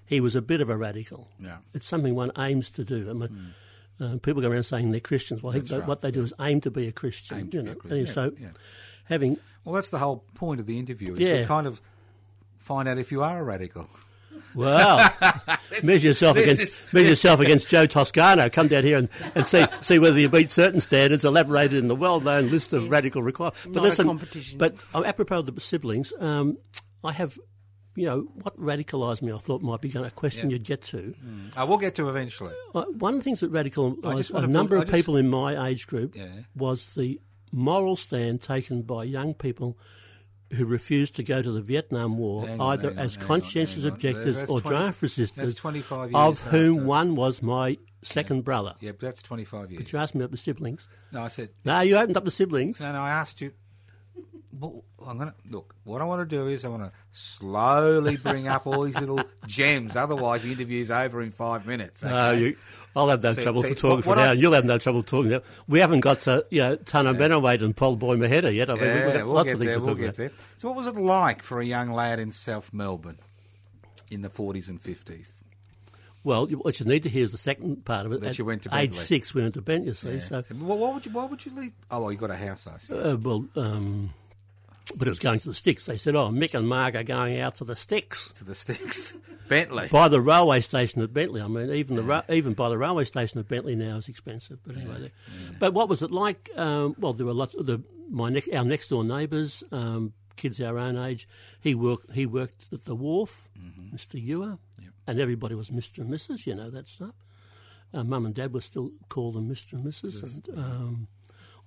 he 0.05 0.21
was 0.21 0.35
a 0.35 0.41
bit 0.41 0.61
of 0.61 0.69
a 0.69 0.77
radical. 0.77 1.27
Yeah. 1.39 1.57
It's 1.73 1.87
something 1.87 2.15
one 2.15 2.31
aims 2.37 2.71
to 2.71 2.85
do. 2.85 3.09
I 3.09 3.13
mean, 3.13 3.53
uh, 3.99 4.17
people 4.21 4.41
go 4.41 4.49
around 4.49 4.63
saying 4.63 4.91
they're 4.91 4.99
Christians. 4.99 5.41
Well, 5.43 5.51
I 5.51 5.53
think 5.59 5.67
That's 5.69 5.81
what 5.87 5.97
right, 5.97 6.01
they 6.01 6.11
do 6.11 6.21
is 6.23 6.33
aim 6.39 6.61
to 6.61 6.71
be 6.71 6.87
a 6.87 6.91
Christian. 6.91 7.37
Aim 7.39 7.49
to 7.51 7.57
you 7.57 7.63
be 7.63 7.69
a 7.69 7.73
know, 7.73 7.79
Christian, 7.79 7.97
and 7.99 8.07
yeah, 8.07 8.13
so 8.13 8.31
yeah. 8.39 8.47
having 9.05 9.37
Well, 9.63 9.75
that's 9.75 9.89
the 9.89 9.99
whole 9.99 10.25
point 10.35 10.59
of 10.59 10.65
the 10.67 10.79
interview. 10.79 11.13
Is 11.13 11.19
Yeah. 11.19 11.41
to 11.41 11.45
kind 11.47 11.67
of 11.67 11.81
find 12.57 12.87
out 12.89 12.97
if 12.97 13.11
you 13.11 13.21
are 13.23 13.39
a 13.39 13.43
radical. 13.43 13.87
Wow. 14.55 15.09
measure 15.83 16.07
yourself 16.09 16.37
against 16.37 16.61
is- 16.61 16.83
measure 16.91 17.09
yourself 17.09 17.39
against 17.39 17.67
Joe 17.69 17.85
Toscano. 17.87 18.49
Come 18.49 18.67
down 18.67 18.83
here 18.83 18.97
and, 18.99 19.09
and 19.35 19.47
see 19.47 19.65
see 19.81 19.97
whether 19.99 20.19
you 20.19 20.29
meet 20.29 20.49
certain 20.51 20.79
standards 20.79 21.25
elaborated 21.25 21.79
in 21.79 21.87
the 21.87 21.95
well 21.95 22.19
known 22.19 22.51
list 22.51 22.71
of 22.73 22.89
radical 22.91 23.23
requirements. 23.23 23.63
But 23.65 23.75
Not 23.75 23.79
a 23.79 23.83
listen, 23.83 24.05
competition. 24.07 24.57
but 24.59 24.75
um, 24.93 25.05
apropos 25.05 25.39
of 25.39 25.45
the 25.55 25.59
siblings, 25.59 26.13
um, 26.19 26.57
I 27.03 27.13
have 27.13 27.39
you 27.95 28.05
know 28.05 28.27
what 28.41 28.55
radicalised 28.57 29.21
me. 29.21 29.31
I 29.31 29.37
thought 29.37 29.61
might 29.61 29.81
be 29.81 29.91
a 29.93 30.09
question 30.11 30.49
Yeah. 30.49 30.55
you'd 30.55 30.63
get 30.65 30.81
to. 30.83 31.13
Uh, 31.55 31.65
we'll 31.67 31.77
get 31.77 31.95
to 31.95 32.09
eventually. 32.09 32.53
Uh, 32.73 32.85
one 32.85 33.13
of 33.13 33.19
the 33.19 33.23
things 33.23 33.39
that 33.41 33.51
radicalised 33.51 34.31
a 34.43 34.47
number 34.47 34.75
of 34.75 34.81
I 34.81 34.85
just- 34.85 34.95
people 34.95 35.17
in 35.17 35.29
my 35.29 35.67
age 35.67 35.87
group 35.87 36.15
Yeah. 36.15 36.27
was 36.55 36.93
the 36.95 37.19
moral 37.51 37.95
stand 37.95 38.41
taken 38.41 38.81
by 38.81 39.03
young 39.03 39.33
people 39.33 39.77
who 40.53 40.65
refused 40.65 41.15
to 41.15 41.23
go 41.23 41.41
to 41.41 41.51
the 41.51 41.61
Vietnam 41.61 42.17
War 42.17 42.47
on, 42.49 42.61
either 42.61 42.91
on, 42.91 42.99
as 42.99 43.17
on, 43.17 43.23
conscientious 43.23 43.85
on. 43.85 43.91
objectors 43.91 44.37
That's 44.37 44.49
or 44.51 44.61
20 44.61 44.75
draft 44.77 45.01
resistors, 45.01 45.33
that's 45.35 45.55
25 45.55 46.13
of 46.13 46.41
whom 46.43 46.75
after. 46.77 46.85
one 46.87 47.15
was 47.15 47.41
my 47.41 47.77
second 48.03 48.43
brother. 48.43 48.75
Yeah, 48.79 48.91
but 48.91 48.99
that's 49.01 49.21
25 49.23 49.71
years. 49.71 49.81
But 49.81 49.91
you 49.93 49.97
asked 49.99 50.13
me 50.13 50.21
about 50.21 50.29
the 50.31 50.37
siblings. 50.37 50.87
No, 51.11 51.21
I 51.23 51.27
said, 51.29 51.49
No, 51.65 51.79
you 51.81 51.95
opened 51.97 52.17
up 52.17 52.25
the 52.25 52.29
siblings. 52.31 52.79
no, 52.79 52.91
no, 52.91 52.99
I 52.99 53.09
asked 53.09 53.41
you. 53.41 53.51
Well, 54.59 54.83
I'm 55.05 55.17
gonna 55.17 55.33
look. 55.49 55.73
What 55.83 56.01
I 56.01 56.05
want 56.05 56.21
to 56.29 56.35
do 56.35 56.47
is 56.47 56.63
I 56.63 56.67
want 56.67 56.83
to 56.83 56.91
slowly 57.11 58.17
bring 58.17 58.47
up 58.47 58.67
all 58.67 58.83
these 58.83 58.99
little 58.99 59.21
gems. 59.47 59.95
Otherwise, 59.95 60.43
the 60.43 60.51
interview's 60.51 60.91
over 60.91 61.21
in 61.23 61.31
five 61.31 61.65
minutes. 61.65 62.03
Okay? 62.03 62.39
you, 62.39 62.57
I'll 62.95 63.07
have 63.09 63.23
no 63.23 63.33
See- 63.33 63.41
trouble 63.41 63.63
see, 63.63 63.69
for 63.69 63.75
talking 63.75 64.01
for 64.03 64.17
I- 64.17 64.33
you'll 64.33 64.53
have 64.53 64.65
no 64.65 64.77
trouble 64.77 65.01
talking 65.01 65.31
now. 65.31 65.41
We 65.67 65.79
haven't 65.79 66.01
got 66.01 66.21
to, 66.21 66.45
you 66.51 66.61
know, 66.61 66.75
Tana 66.75 67.13
Benawait 67.15 67.61
and 67.63 67.75
Paul 67.75 67.95
Boy 67.95 68.15
Maheda 68.17 68.53
yet. 68.53 68.69
I 68.69 68.75
mean, 68.75 68.83
Yeah, 68.83 69.05
we've 69.05 69.13
got 69.15 69.25
we'll 69.25 69.33
lots 69.33 69.51
of 69.51 69.57
things 69.59 69.65
there. 69.71 69.75
to 69.79 69.79
We'll 69.83 69.95
talk 69.95 70.03
about. 70.03 70.15
there. 70.17 70.31
So, 70.57 70.67
what 70.69 70.77
was 70.77 70.87
it 70.87 70.95
like 70.97 71.41
for 71.41 71.59
a 71.59 71.65
young 71.65 71.91
lad 71.91 72.19
in 72.19 72.29
South 72.31 72.71
Melbourne 72.73 73.17
in 74.11 74.21
the 74.21 74.29
40s 74.29 74.69
and 74.69 74.81
50s? 74.81 75.39
Well, 76.23 76.47
what 76.47 76.79
you 76.79 76.85
need 76.85 77.03
to 77.03 77.09
hear 77.09 77.23
is 77.25 77.31
the 77.33 77.37
second 77.37 77.83
part 77.83 78.05
of 78.05 78.13
it. 78.13 78.21
That 78.21 78.29
At 78.29 78.37
you 78.39 78.45
went 78.45 78.61
to 78.63 78.69
age 78.69 78.91
Bentleigh. 78.91 79.03
six, 79.03 79.33
we 79.33 79.41
went 79.41 79.55
to 79.55 79.61
Bent, 79.61 79.85
you 79.85 79.93
see. 79.93 80.21
So, 80.21 80.41
So, 80.41 80.55
well, 80.57 80.77
why 80.77 80.93
would 80.93 81.05
you? 81.05 81.11
Why 81.11 81.25
would 81.25 81.43
you 81.45 81.51
leave? 81.53 81.73
Oh, 81.91 82.01
well, 82.01 82.11
you 82.13 82.17
got 82.17 82.31
a 82.31 82.35
house, 82.37 82.65
I 82.65 82.77
see. 82.77 82.93
uh, 82.97 83.17
well, 83.17 83.45
um, 83.57 84.13
but 84.95 85.07
it 85.07 85.11
was 85.11 85.19
going 85.19 85.39
to 85.39 85.47
the 85.47 85.53
sticks. 85.53 85.85
They 85.85 85.97
said, 85.97 86.15
"Oh, 86.15 86.29
Mick 86.29 86.53
and 86.53 86.67
Mark 86.67 86.95
are 86.95 87.03
going 87.03 87.39
out 87.39 87.55
to 87.55 87.63
the 87.63 87.75
sticks." 87.75 88.33
to 88.33 88.43
the 88.43 88.55
sticks, 88.55 89.13
Bentleigh. 89.47 89.89
By 89.89 90.07
the 90.07 90.21
railway 90.21 90.61
station 90.61 91.01
at 91.01 91.13
Bentleigh. 91.13 91.43
I 91.43 91.47
mean, 91.47 91.71
even 91.71 91.95
the 91.95 92.03
ra- 92.03 92.23
even 92.29 92.53
by 92.53 92.69
the 92.69 92.77
railway 92.77 93.03
station 93.05 93.39
at 93.39 93.47
Bentleigh 93.47 93.75
now 93.75 93.97
is 93.97 94.07
expensive. 94.09 94.59
But 94.65 94.77
anyway, 94.77 94.99
there. 94.99 95.11
but 95.59 95.73
what 95.73 95.89
was 95.89 96.01
it 96.01 96.11
like? 96.11 96.49
Um, 96.55 96.95
well, 96.97 97.13
there 97.13 97.25
were 97.25 97.33
lots 97.33 97.53
of 97.53 97.65
the 97.65 97.81
my 98.09 98.29
ne- 98.29 98.53
our 98.53 98.65
next 98.65 98.89
door 98.89 99.03
neighbours, 99.03 99.63
um, 99.71 100.13
kids 100.35 100.59
our 100.61 100.77
own 100.77 100.97
age. 100.97 101.27
He 101.61 101.75
worked 101.75 102.11
he 102.11 102.25
worked 102.25 102.67
at 102.71 102.85
the 102.85 102.95
wharf, 102.95 103.49
Mr. 103.93 104.21
Ewer, 104.21 104.57
and 105.07 105.19
everybody 105.19 105.55
was 105.55 105.69
Mr. 105.69 105.99
and 105.99 106.09
Mrs. 106.09 106.45
You 106.45 106.55
know 106.55 106.69
that 106.69 106.87
stuff. 106.87 107.15
Uh, 107.93 108.03
Mum 108.03 108.25
and 108.25 108.33
Dad 108.33 108.53
were 108.53 108.61
still 108.61 108.91
called 109.07 109.35
them 109.35 109.47
Mr. 109.47 109.73
and 109.73 109.85
Mrs. 109.85 110.23
And 110.23 110.57
um, 110.57 111.07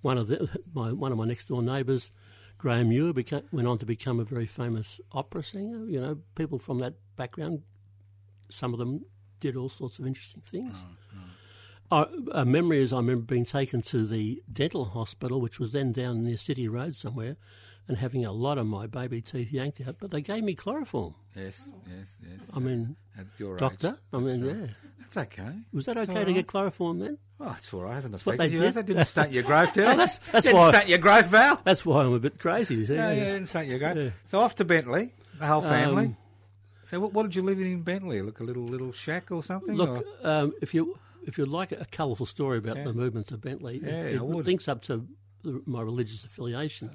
one 0.03 0.19
of 0.19 0.27
the, 0.27 0.49
my 0.75 0.93
one 0.93 1.13
of 1.13 1.19
my 1.19 1.25
next 1.25 1.47
door 1.49 1.63
neighbours, 1.63 2.11
Graeme 2.59 2.91
Ewer, 2.91 3.13
became, 3.13 3.43
went 3.53 3.69
on 3.69 3.79
to 3.79 3.87
become 3.87 4.19
a 4.19 4.25
very 4.25 4.47
famous 4.47 5.01
opera 5.13 5.43
singer. 5.43 5.85
You 5.87 6.01
know, 6.01 6.19
people 6.35 6.59
from 6.59 6.79
that 6.79 6.95
background 7.17 7.63
some 8.51 8.73
of 8.73 8.79
them 8.79 9.05
did 9.41 9.57
all 9.57 9.69
sorts 9.69 9.99
of 9.99 10.07
interesting 10.07 10.43
things. 10.43 10.85
Uh, 11.91 12.07
a 12.33 12.45
memory 12.45 12.81
is 12.81 12.93
I 12.93 12.97
remember 12.97 13.25
being 13.25 13.45
taken 13.45 13.81
to 13.83 14.07
the 14.07 14.43
dental 14.53 14.85
hospital, 14.87 15.41
which 15.41 15.61
was 15.61 15.73
then 15.73 15.93
down 15.93 16.25
near 16.25 16.37
City 16.37 16.69
Road 16.69 16.97
somewhere, 16.97 17.37
and 17.89 17.97
having 17.97 18.25
a 18.27 18.33
lot 18.33 18.59
of 18.59 18.67
my 18.67 18.87
baby 18.87 19.21
teeth 19.23 19.53
yanked 19.53 19.81
out. 19.87 19.97
But 20.01 20.11
they 20.11 20.21
gave 20.21 20.43
me 20.43 20.55
chloroform. 20.55 21.15
Yes, 21.35 21.71
yes, 21.97 22.19
yes. 22.29 22.51
I 22.57 22.59
mean, 22.59 22.97
At 23.19 23.27
your 23.39 23.57
doctor. 23.57 23.89
age. 23.89 23.95
I 24.13 24.19
mean, 24.19 24.45
right. 24.45 24.57
yeah. 24.57 24.67
That's 25.01 25.17
okay. 25.19 25.53
Was 25.73 25.87
that 25.87 25.97
It's 25.97 26.11
okay 26.11 26.21
to 26.21 26.27
right. 26.27 26.35
get 26.35 26.47
chloroform 26.49 26.99
then? 26.99 27.19
Oh, 27.39 27.55
it's 27.59 27.73
all 27.73 27.83
right. 27.83 27.95
Hasn't 27.95 28.13
what 28.15 28.21
affected 28.23 28.39
they 28.51 28.55
you. 28.55 28.61
did. 28.61 28.77
it? 28.77 28.87
Didn't 28.87 29.05
stunt 29.05 29.31
your 29.33 29.43
growth, 29.43 29.73
did 29.75 29.83
it? 29.89 29.97
that's- 29.97 30.19
that's 30.33 30.47
didn't 30.47 30.59
why- 30.59 30.71
stunt 30.71 30.89
your 30.89 30.99
growth, 30.99 31.27
Val. 31.27 31.61
That's 31.65 31.85
why 31.87 32.03
I'm 32.05 32.15
a 32.15 32.19
bit 32.19 32.39
crazy. 32.39 32.75
You 32.77 32.87
see? 32.87 32.95
Yeah, 32.95 33.13
yeah, 33.13 33.25
didn't 33.25 33.47
stunt 33.47 33.69
your 33.69 33.79
growth. 33.79 33.97
Yeah. 33.99 34.11
So 34.25 34.41
off 34.41 34.55
to 34.57 34.65
Bentleigh, 34.65 35.11
the 35.39 35.47
whole 35.47 35.63
family. 35.63 36.07
Um, 36.07 36.17
so 36.85 37.01
what, 37.01 37.13
what 37.13 37.23
did 37.25 37.35
you 37.35 37.43
live 37.43 37.59
in 37.61 37.67
in 37.67 37.83
Bentleigh? 37.83 38.23
Look, 38.23 38.41
a 38.41 38.45
little 38.45 38.65
little 38.65 38.93
shack 38.93 39.31
or 39.31 39.43
something? 39.43 39.75
Look, 39.77 40.07
or? 40.25 40.29
um, 40.29 40.53
if 40.63 40.73
you 40.75 40.99
if 41.27 41.37
you'd 41.37 41.49
like 41.49 41.73
a 41.73 41.85
colourful 41.91 42.27
story 42.27 42.59
about 42.59 42.77
Yeah. 42.77 42.85
the 42.85 42.93
movement 42.95 43.33
of 43.33 43.41
Bentleigh, 43.41 43.81
Yeah, 43.83 44.03
it, 44.05 44.15
it 44.17 44.23
links 44.23 44.67
up 44.69 44.83
to 44.83 45.07
the, 45.47 45.63
my 45.67 45.81
religious 45.81 46.25
affiliation. 46.25 46.91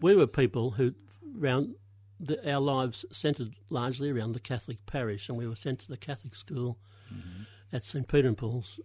we 0.00 0.14
were 0.16 0.26
people 0.26 0.72
who, 0.72 0.94
round 1.34 1.74
the, 2.18 2.36
our 2.52 2.60
lives 2.60 3.04
centred 3.12 3.50
largely 3.70 4.10
around 4.10 4.32
the 4.32 4.40
Catholic 4.40 4.84
parish, 4.86 5.28
and 5.28 5.36
we 5.38 5.46
were 5.46 5.56
sent 5.56 5.78
to 5.80 5.88
the 5.88 5.96
Catholic 5.96 6.34
school 6.34 6.78
Mm-hmm. 7.12 7.42
at 7.76 7.82
St 7.82 8.08
Peter 8.08 8.26
and 8.28 8.38
Paul's, 8.38 8.80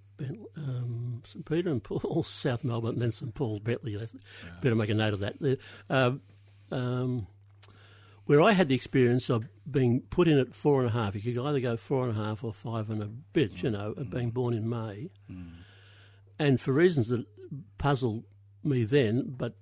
um, 0.58 1.22
St 1.26 1.46
Peter 1.46 1.70
and 1.70 1.82
Paul's, 1.82 2.28
South 2.46 2.66
Melbourne, 2.66 2.94
and 2.96 3.02
then 3.02 3.12
St 3.12 3.34
Paul's, 3.34 3.60
Bentleigh. 3.62 4.06
Better 4.62 4.76
make 4.76 4.90
a 4.90 4.94
note 4.94 5.14
of 5.14 5.20
that. 5.22 5.40
The, 5.40 5.58
um, 5.90 6.22
um, 6.72 7.28
where 8.26 8.42
I 8.42 8.52
had 8.52 8.68
the 8.68 8.76
experience 8.76 9.30
of 9.30 9.46
being 9.70 10.02
put 10.02 10.28
in 10.28 10.38
at 10.38 10.54
four 10.54 10.82
and 10.82 10.90
a 10.90 10.92
half. 10.92 11.16
You 11.16 11.22
could 11.22 11.42
either 11.42 11.62
go 11.62 11.78
four 11.78 12.06
and 12.06 12.12
a 12.20 12.22
half 12.22 12.44
or 12.44 12.52
five 12.52 12.90
and 12.90 13.02
a 13.02 13.06
bit, 13.08 13.64
you 13.64 13.70
know, 13.70 13.94
of 13.96 14.10
being 14.10 14.32
born 14.32 14.54
in 14.54 14.68
May. 14.68 15.10
And 16.38 16.60
for 16.60 16.74
reasons 16.74 17.08
that 17.08 17.26
puzzled 17.78 18.26
me 18.68 18.84
then, 18.84 19.34
but 19.38 19.56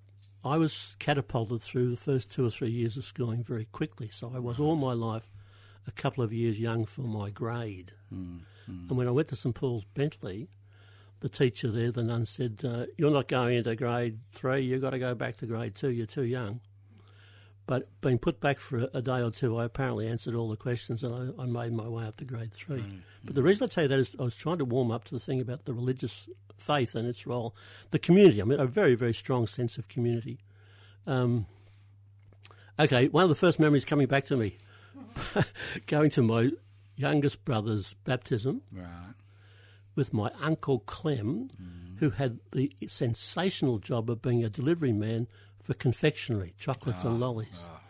I 0.44 0.58
was 0.58 0.96
catapulted 1.00 1.62
through 1.62 1.90
the 1.90 1.98
first 1.98 2.32
two 2.32 2.46
or 2.46 2.50
three 2.50 2.70
years 2.70 2.98
of 2.98 3.04
schooling 3.04 3.44
very 3.44 3.66
quickly. 3.66 4.10
So 4.10 4.32
I 4.34 4.40
was 4.40 4.60
all 4.60 4.76
my 4.76 4.94
life 4.94 5.30
a 5.88 5.92
couple 5.92 6.24
of 6.24 6.34
years 6.34 6.60
young 6.60 6.86
for 6.86 7.02
my 7.02 7.30
grade. 7.30 7.92
And 8.90 8.92
when 8.98 9.08
I 9.08 9.12
went 9.12 9.28
to 9.30 9.36
St 9.36 9.54
Paul's 9.56 9.86
Bentleigh, 9.86 10.48
the 11.20 11.30
teacher 11.30 11.72
there, 11.72 11.92
the 11.92 12.04
nun, 12.04 12.26
said, 12.26 12.62
uh, 12.64 12.86
You're 12.98 13.12
not 13.12 13.28
going 13.28 13.58
into 13.58 13.76
grade 13.76 14.20
three, 14.32 14.62
you've 14.62 14.82
got 14.82 14.92
to 14.92 15.00
go 15.00 15.16
back 15.16 15.38
to 15.38 15.46
grade 15.46 15.76
two, 15.76 15.90
you're 15.90 16.06
too 16.06 16.24
young. 16.26 16.60
But 17.68 17.90
being 18.02 18.20
put 18.20 18.40
back 18.40 18.60
for 18.60 18.78
a, 18.78 18.90
a 18.96 19.02
day 19.02 19.22
or 19.22 19.32
two, 19.32 19.58
I 19.58 19.66
apparently 19.66 20.08
answered 20.08 20.36
all 20.36 20.50
the 20.50 20.58
questions 20.58 21.04
and 21.04 21.34
I, 21.40 21.44
I 21.44 21.46
made 21.46 21.74
my 21.74 21.88
way 21.88 22.06
up 22.06 22.18
to 22.18 22.26
grade 22.26 22.54
three. 22.54 22.82
Mm, 22.82 23.00
but 23.24 23.34
mm. 23.34 23.36
the 23.36 23.44
reason 23.44 23.66
I 23.66 23.68
tell 23.68 23.84
you 23.86 23.88
that 23.88 24.00
is 24.00 24.16
I 24.20 24.24
was 24.24 24.36
trying 24.36 24.60
to 24.60 24.66
warm 24.66 24.92
up 24.92 25.04
to 25.06 25.14
the 25.16 25.20
thing 25.20 25.42
about 25.42 25.66
the 25.66 25.74
religious 25.74 26.30
faith 26.58 26.96
and 26.96 27.08
its 27.08 27.26
role. 27.26 27.56
The 27.92 28.00
community, 28.00 28.42
I 28.42 28.46
mean, 28.46 28.60
a 28.60 28.68
very, 28.68 28.96
very 28.96 29.14
strong 29.14 29.48
sense 29.48 29.78
of 29.78 29.88
community. 29.88 30.40
Um, 31.08 31.48
okay, 32.80 33.08
one 33.08 33.24
of 33.24 33.30
the 33.30 33.36
first 33.36 33.60
memories 33.60 33.86
coming 33.86 34.08
back 34.08 34.26
to 34.26 34.38
me 34.38 34.58
going 35.88 36.10
to 36.12 36.22
my 36.22 36.52
youngest 36.98 37.46
brother's 37.46 37.94
baptism 37.94 38.62
Right. 38.72 39.14
with 39.96 40.14
my 40.14 40.32
uncle 40.42 40.80
Clem, 40.80 41.50
mm. 41.50 42.00
who 42.00 42.12
had 42.12 42.40
the 42.52 42.72
sensational 42.88 43.80
job 43.80 44.10
of 44.10 44.22
being 44.22 44.44
a 44.44 44.50
delivery 44.50 44.94
man 44.94 45.28
for 45.66 45.74
confectionery, 45.74 46.54
chocolates 46.58 47.04
and 47.04 47.16
ah, 47.16 47.26
lollies. 47.26 47.66
Ah, 47.68 47.82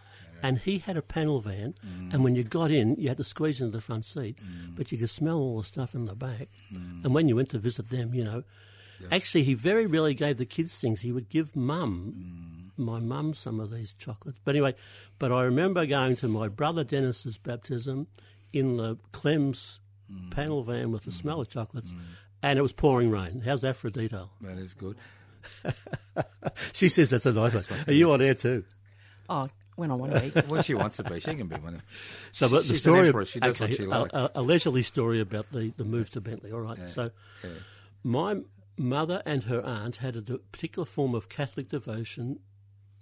and 0.41 0.59
he 0.59 0.77
had 0.77 0.95
a 0.95 1.01
panel 1.01 1.41
van, 1.41 1.75
and 2.11 2.23
when 2.23 2.35
you 2.35 2.43
got 2.43 2.71
in, 2.71 2.95
you 2.97 3.09
had 3.09 3.17
to 3.17 3.23
squeeze 3.23 3.59
into 3.59 3.71
the 3.71 3.81
front 3.81 4.05
seat, 4.05 4.37
mm. 4.37 4.75
but 4.77 4.91
you 4.91 4.97
could 4.97 5.09
smell 5.09 5.37
all 5.37 5.57
the 5.57 5.63
stuff 5.65 5.93
in 5.93 6.05
the 6.05 6.15
back. 6.15 6.49
Mm. 6.73 7.03
And 7.03 7.13
when 7.13 7.27
you 7.27 7.35
went 7.35 7.49
to 7.49 7.57
visit 7.57 7.89
them, 7.89 8.13
you 8.13 8.23
know, 8.23 8.43
actually, 9.11 9.43
he 9.43 9.55
very 9.55 9.87
rarely 9.87 10.13
gave 10.13 10.37
the 10.37 10.45
kids 10.45 10.79
things. 10.79 11.01
He 11.01 11.11
would 11.11 11.29
give 11.29 11.55
mum 11.55 12.71
mm. 12.77 12.83
my 12.83 12.99
mum 12.99 13.33
some 13.33 13.59
of 13.59 13.71
these 13.71 13.93
chocolates. 13.93 14.39
But 14.43 14.55
anyway, 14.55 14.75
but 15.19 15.31
I 15.31 15.43
remember 15.43 15.85
going 15.85 16.15
to 16.17 16.27
my 16.27 16.47
brother 16.47 16.83
Dennis's 16.83 17.37
baptism 17.37 18.07
in 18.53 18.77
the 18.77 18.97
Clem's 19.11 19.79
panel 20.31 20.63
van 20.63 20.91
with 20.91 21.03
the 21.03 21.11
smell 21.11 21.41
of 21.41 21.49
chocolates, 21.49 21.91
and 22.43 22.59
it 22.59 22.61
was 22.61 22.73
pouring 22.73 23.09
rain. 23.09 23.41
How's 23.43 23.61
that 23.61 23.75
for 23.75 23.87
a 23.87 23.91
detail? 23.91 24.31
That 24.41 24.57
is 24.57 24.73
good. 24.73 24.95
She 26.73 26.89
says 26.89 27.09
that's 27.09 27.25
a 27.25 27.33
nice 27.33 27.53
one. 27.69 27.79
Are 27.87 27.93
you 27.93 28.11
on 28.11 28.21
air 28.21 28.33
too? 28.35 28.63
Oh, 29.27 29.49
when 29.75 29.91
I 29.91 29.95
want 29.95 30.13
to 30.13 30.19
be. 30.21 30.41
When 30.47 30.63
she 30.63 30.73
wants 30.73 30.97
to 30.97 31.03
be, 31.03 31.19
she 31.19 31.33
can 31.35 31.47
be 31.47 31.55
one. 31.57 31.81
So, 32.31 32.47
but 32.47 32.59
the 32.59 32.63
She's 32.69 32.71
an 32.85 32.93
story, 32.93 33.07
empress. 33.07 33.29
She 33.29 33.39
does 33.39 33.59
what 33.59 33.73
she 33.73 33.83
a- 33.83 33.87
likes. 33.87 34.13
A, 34.13 34.31
a 34.35 34.41
leisurely 34.41 34.83
story 34.83 35.19
about 35.19 35.51
the, 35.51 35.73
the 35.75 35.83
move 35.83 36.09
to 36.11 36.21
Bentleigh. 36.21 36.51
All 36.53 36.61
right. 36.61 36.89
So, 36.89 37.11
yeah. 37.43 37.49
my 38.03 38.37
mother 38.77 39.21
and 39.25 39.43
her 39.45 39.61
aunt 39.65 39.97
had 39.97 40.15
a 40.15 40.21
particular 40.21 40.85
form 40.85 41.15
of 41.15 41.27
Catholic 41.29 41.69
devotion. 41.69 42.39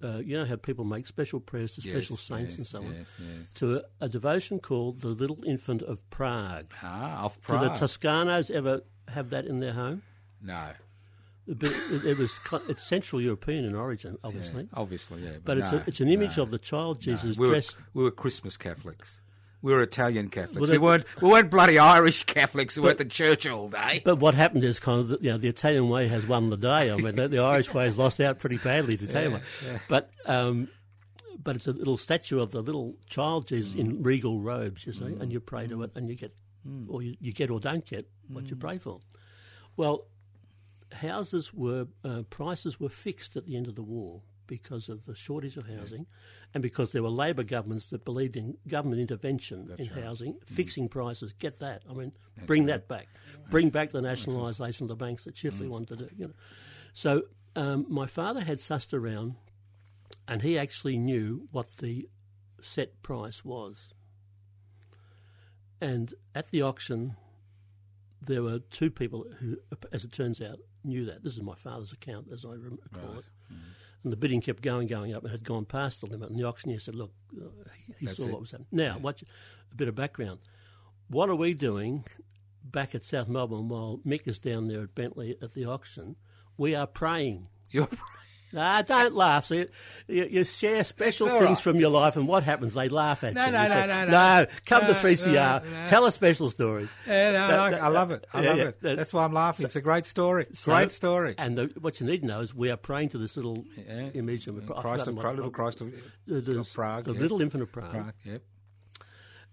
Uh, 0.01 0.17
you 0.17 0.37
know 0.37 0.45
how 0.45 0.55
people 0.55 0.83
make 0.85 1.05
special 1.07 1.39
prayers 1.39 1.75
to 1.75 1.81
special 1.81 2.15
Yes, 2.15 2.23
saints 2.23 2.51
yes, 2.51 2.57
and 2.57 2.67
so 2.67 2.77
on. 2.79 2.93
yes, 2.93 3.11
yes. 3.19 3.53
To 3.55 3.75
a, 3.77 3.81
a 4.05 4.09
devotion 4.09 4.59
called 4.59 5.01
the 5.01 5.09
Little 5.09 5.43
Infant 5.45 5.81
of 5.81 5.99
Prague. 6.09 6.73
Ah, 6.81 7.25
off 7.25 7.37
Do 7.47 7.53
the 7.59 7.69
Toscanos 7.69 8.49
ever 8.51 8.81
have 9.09 9.29
that 9.31 9.45
in 9.45 9.59
their 9.59 9.73
home? 9.73 10.01
no. 10.41 10.69
But 11.47 11.71
it, 11.71 12.05
it 12.05 12.17
was 12.17 12.39
it's 12.69 12.83
Central 12.83 13.21
European 13.21 13.65
in 13.65 13.75
origin, 13.75 14.17
obviously. 14.23 14.69
Obviously, 14.73 15.23
yeah. 15.23 15.31
But 15.43 15.57
it's, 15.57 15.71
no, 15.71 15.79
a, 15.79 15.83
it's 15.87 15.99
an 15.99 16.07
image 16.07 16.37
no, 16.37 16.43
of 16.43 16.51
the 16.51 16.59
child 16.59 17.05
no. 17.05 17.13
Jesus 17.13 17.37
we 17.37 17.47
were, 17.47 17.53
dressed. 17.53 17.77
we 17.93 18.03
were 18.03 18.11
Christmas 18.11 18.55
Catholics. 18.55 19.21
We 19.61 19.73
were 19.73 19.81
Italian 19.81 20.29
Catholics. 20.29 20.59
Well, 20.59 20.71
we 20.71 20.77
weren't. 20.77 21.05
We 21.21 21.29
weren't 21.29 21.49
bloody 21.49 21.79
Irish 21.79 22.23
Catholics 22.23 22.75
who 22.75 22.81
were 22.81 22.89
at 22.89 22.97
the 22.97 23.05
church 23.05 23.47
all 23.47 23.69
day. 23.69 24.01
But 24.03 24.17
what 24.17 24.33
happened 24.35 24.63
is 24.63 24.77
kind 24.77 24.99
of, 24.99 25.07
the, 25.07 25.17
you 25.21 25.31
know, 25.31 25.37
the 25.37 25.47
Italian 25.47 25.87
way 25.87 26.07
has 26.09 26.27
won 26.27 26.49
the 26.49 26.57
day. 26.57 26.91
I 26.91 26.97
mean, 26.97 27.15
the, 27.15 27.29
the 27.29 27.39
Irish 27.39 27.73
way 27.73 27.85
has 27.85 27.97
lost 27.97 28.19
out 28.19 28.39
pretty 28.39 28.57
badly, 28.57 28.97
to 28.97 29.05
the 29.05 29.09
Italian 29.09 29.33
way. 29.33 29.41
But, 29.87 30.11
um, 30.25 30.67
but 31.41 31.55
it's 31.55 31.67
a 31.67 31.71
little 31.71 31.97
statue 31.97 32.41
of 32.41 32.51
the 32.51 32.61
little 32.61 32.95
child 33.05 33.47
Jesus 33.47 33.75
in 33.75 33.99
mm. 33.99 34.05
regal 34.05 34.41
robes, 34.41 34.85
you 34.85 34.91
see, 34.91 35.05
and 35.05 35.21
mm. 35.21 35.31
you 35.31 35.39
pray 35.39 35.67
to 35.67 35.83
it 35.83 35.91
and 35.95 36.09
you 36.09 36.15
get, 36.15 36.33
mm. 36.67 36.85
or 36.89 37.01
you, 37.01 37.15
you 37.21 37.31
get 37.31 37.49
or 37.49 37.61
don't 37.61 37.85
get 37.85 38.05
what 38.27 38.49
you 38.49 38.57
pray 38.57 38.77
for. 38.77 38.99
Well, 39.77 40.07
houses 40.93 41.53
were, 41.53 41.87
uh, 42.03 42.23
prices 42.29 42.79
were 42.79 42.89
fixed 42.89 43.35
at 43.35 43.45
the 43.45 43.55
end 43.55 43.67
of 43.67 43.75
the 43.75 43.83
war 43.83 44.21
because 44.47 44.89
of 44.89 45.05
the 45.05 45.15
shortage 45.15 45.57
of 45.57 45.67
housing 45.67 46.05
and 46.53 46.61
because 46.61 46.91
there 46.91 47.01
were 47.01 47.09
Labor 47.09 47.43
governments 47.43 47.89
that 47.89 48.05
believed 48.05 48.35
in 48.35 48.57
government 48.67 49.01
intervention 49.01 49.73
in 49.77 49.87
housing, 49.87 50.37
fixing 50.45 50.89
prices. 50.89 51.33
Get 51.33 51.59
that. 51.59 51.83
I 51.89 51.93
mean, 51.93 52.11
bring 52.45 52.65
that 52.67 52.87
back. 52.87 53.07
Bring 53.49 53.69
back 53.69 53.91
the 53.91 54.01
nationalisation 54.01 54.85
of 54.85 54.89
the 54.89 54.95
banks 54.95 55.23
that 55.23 55.35
Chifley 55.35 55.67
wanted 55.67 55.97
to 55.97 56.05
do. 56.05 56.15
You 56.15 56.25
know. 56.25 56.33
So 56.93 57.23
um, 57.55 57.85
my 57.89 58.05
father 58.05 58.41
had 58.41 58.57
sussed 58.57 58.93
around 58.93 59.35
and 60.27 60.41
he 60.41 60.57
actually 60.57 60.97
knew 60.97 61.47
what 61.51 61.77
the 61.77 62.07
set 62.61 63.01
price 63.01 63.43
was. 63.43 63.93
And 65.81 66.13
at 66.33 66.51
the 66.51 66.61
auction, 66.61 67.17
there 68.25 68.43
were 68.43 68.59
two 68.59 68.89
people 68.89 69.25
who, 69.39 69.57
as 69.91 70.03
it 70.03 70.11
turns 70.11 70.41
out, 70.41 70.59
knew 70.83 71.05
that. 71.05 71.23
This 71.23 71.35
is 71.35 71.41
my 71.41 71.55
father's 71.55 71.91
account, 71.91 72.27
as 72.33 72.45
I 72.45 72.53
recall 72.53 73.19
it. 73.19 73.25
And 74.03 74.11
the 74.11 74.17
bidding 74.17 74.41
kept 74.41 74.61
going, 74.61 74.87
going 74.87 75.13
up, 75.13 75.23
and 75.23 75.31
had 75.31 75.43
gone 75.43 75.65
past 75.65 76.01
the 76.01 76.07
limit. 76.07 76.29
And 76.29 76.37
the 76.37 76.45
auctioneer 76.45 76.79
said, 76.79 76.95
"Look, 76.95 77.13
uh, 77.39 77.45
he, 77.99 78.05
he 78.05 78.07
saw 78.07 78.23
it. 78.23 78.31
what 78.31 78.41
was 78.41 78.51
happening." 78.51 78.67
Now, 78.71 78.97
watch 78.97 79.23
a 79.71 79.75
bit 79.75 79.87
of 79.87 79.95
background. 79.95 80.39
What 81.07 81.29
are 81.29 81.35
we 81.35 81.53
doing 81.53 82.03
back 82.63 82.95
at 82.95 83.05
South 83.05 83.29
Melbourne 83.29 83.69
while 83.69 83.99
Mick 84.05 84.27
is 84.27 84.39
down 84.39 84.67
there 84.67 84.81
at 84.83 84.95
Bentleigh 84.95 85.35
at 85.41 85.53
the 85.53 85.65
auction? 85.65 86.17
We 86.57 86.75
are 86.75 86.87
praying. 86.87 87.47
You're, 87.69 87.87
Ah, 88.55 88.83
don't 88.85 89.15
laugh. 89.15 89.45
See, 89.45 89.65
you, 90.07 90.25
you 90.25 90.43
share 90.43 90.83
special 90.83 91.27
things 91.27 91.41
right. 91.43 91.57
from 91.59 91.77
your 91.77 91.89
life, 91.89 92.15
and 92.15 92.27
what 92.27 92.43
happens? 92.43 92.73
They 92.75 92.87
laugh 92.89 93.23
at 93.23 93.33
No, 93.33 93.45
you. 93.45 93.51
no, 93.51 93.63
You 93.63 93.69
no, 93.69 93.75
say, 93.75 93.87
no, 93.87 94.05
no. 94.05 94.11
No, 94.11 94.45
come 94.65 94.81
to 94.85 94.93
3CR. 94.93 95.33
no, 95.63 95.79
no. 95.81 95.85
Tell 95.87 96.05
a 96.05 96.11
special 96.11 96.49
story. 96.51 96.87
yeah, 97.07 97.31
no, 97.31 97.47
That- 97.47 97.59
I, 97.59 97.69
that- 97.71 97.81
I 97.83 97.87
love 97.87 98.11
it. 98.11 98.25
I 98.33 98.41
yeah, 98.43 98.49
love 98.49 98.59
it. 98.59 98.81
that- 98.81 98.97
That's 98.97 99.13
why 99.13 99.23
I'm 99.25 99.33
laughing. 99.33 99.65
it's 99.65 99.75
a 99.75 99.81
great 99.81 100.05
story. 100.05 100.45
So- 100.53 100.71
great 100.71 100.91
story. 100.91 101.35
And 101.37 101.57
the, 101.57 101.71
what 101.81 101.99
you 101.99 102.05
need 102.05 102.21
to 102.21 102.27
know 102.27 102.41
is 102.41 102.53
we 102.53 102.69
are 102.69 102.77
praying 102.77 103.09
to 103.09 103.17
this 103.17 103.35
little 103.35 103.65
Yeah. 103.75 104.09
image. 104.13 104.47
of 104.47 104.55
Christ 104.67 105.07
of, 105.07 105.15
what- 105.15 105.35
little 105.35 105.49
Christ 105.51 105.81
of, 105.81 105.87
of 105.87 105.93
Prague. 106.73 107.05
the 107.05 107.13
yeah. 107.13 107.19
little 107.19 107.41
infant 107.41 107.63
of 107.63 107.71
Prague. 107.71 107.91
Prague. 107.91 108.13
Yep. 108.23 108.41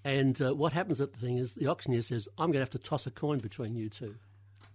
And 0.05 0.41
uh, 0.41 0.55
what 0.55 0.73
happens 0.73 1.01
at 1.01 1.13
the 1.13 1.19
thing 1.19 1.39
is 1.39 1.55
the 1.55 1.67
auctioneer 1.69 2.03
says, 2.03 2.29
I'm 2.39 2.47
going 2.47 2.55
to 2.55 2.59
have 2.61 2.71
to 2.71 2.79
toss 2.79 3.07
a 3.07 3.11
coin 3.11 3.39
between 3.39 3.75
you 3.77 3.89
two. 3.91 4.15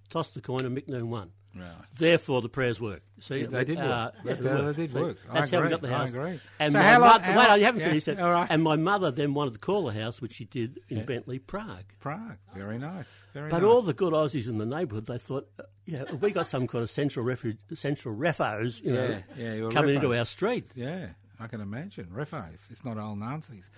Toss 0.09 0.29
the 0.29 0.41
coin 0.41 0.65
and 0.65 0.77
Mick 0.77 0.87
Noon 0.87 1.09
won. 1.09 1.31
Right. 1.57 1.67
Therefore, 1.97 2.41
the 2.41 2.49
prayers 2.49 2.81
work. 2.81 3.01
See, 3.21 3.41
Yeah, 3.41 3.47
they 3.47 3.63
did 3.63 3.77
work. 3.77 3.87
Uh, 3.87 4.11
They- 4.25 4.29
yeah, 4.31 4.35
they- 4.35 4.61
they 4.65 4.73
did 4.73 4.91
See, 4.91 4.99
work. 4.99 5.17
I 5.29 5.33
That's 5.39 5.51
how 5.51 5.61
we 5.61 5.69
got 5.69 5.81
the 5.81 5.87
I 5.87 5.91
house. 5.91 6.09
agree. 6.09 6.39
And 6.59 6.73
So 6.73 6.79
my 6.79 6.83
how 6.85 6.99
long- 6.99 7.09
mother, 7.09 7.23
how 7.23 7.39
wait, 7.39 7.47
long- 7.47 7.59
you 7.59 7.65
haven't 7.65 7.79
yeah, 7.81 7.87
finished 7.87 8.07
it. 8.09 8.19
all 8.19 8.31
right. 8.31 8.47
And 8.49 8.61
my 8.61 8.75
mother 8.75 9.09
then 9.09 9.33
wanted 9.33 9.53
to 9.53 9.59
call 9.59 9.85
the 9.85 9.93
house, 9.93 10.21
which 10.21 10.33
she 10.33 10.43
did 10.45 10.79
in 10.89 11.05
Bentleigh, 11.05 11.39
Prague. 11.39 11.85
Prague. 11.99 12.37
Very 12.53 12.77
nice. 12.77 13.23
Very 13.33 13.49
But 13.49 13.59
nice. 13.59 13.67
all 13.67 13.81
the 13.81 13.93
good 13.93 14.11
Aussies 14.11 14.49
in 14.49 14.57
the 14.57 14.65
neighbourhood, 14.65 15.05
they 15.05 15.17
thought, 15.17 15.47
uh, 15.57 15.63
yeah, 15.85 15.99
have 16.09 16.21
we 16.21 16.31
got 16.31 16.47
some 16.47 16.67
kind 16.67 16.83
of 16.83 16.89
central 16.89 17.25
refuge, 17.25 17.57
central 17.73 18.13
refos, 18.13 18.83
you 18.83 18.91
know, 18.91 19.07
Yeah, 19.07 19.21
yeah, 19.37 19.53
you're 19.55 19.71
coming 19.71 19.95
into 19.95 20.13
our 20.13 20.25
street. 20.25 20.67
Yeah, 20.75 21.11
I 21.39 21.47
can 21.47 21.61
imagine. 21.61 22.07
Refos, 22.13 22.69
if 22.69 22.83
not 22.83 22.97
old 22.97 23.19
Nazis. 23.19 23.69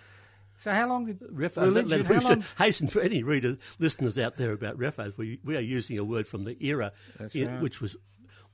So 0.57 0.71
how 0.71 0.87
long 0.89 1.05
did 1.05 1.19
Refo, 1.19 1.61
religion? 1.61 1.89
let- 1.89 1.99
let- 1.99 2.05
how 2.07 2.13
we 2.19 2.25
should 2.25 2.43
hasten 2.57 2.87
for 2.87 2.99
any 3.01 3.21
readers, 3.23 3.57
listeners 3.79 4.17
out 4.17 4.37
there 4.37 4.51
about 4.53 4.77
refos. 4.77 5.15
We, 5.17 5.39
we 5.43 5.55
are 5.55 5.59
using 5.61 5.97
a 5.99 6.03
word 6.03 6.27
from 6.27 6.43
the 6.43 6.57
era, 6.65 6.91
That's 7.19 7.35
in- 7.35 7.47
right. 7.47 7.61
which 7.61 7.79
was, 7.79 7.95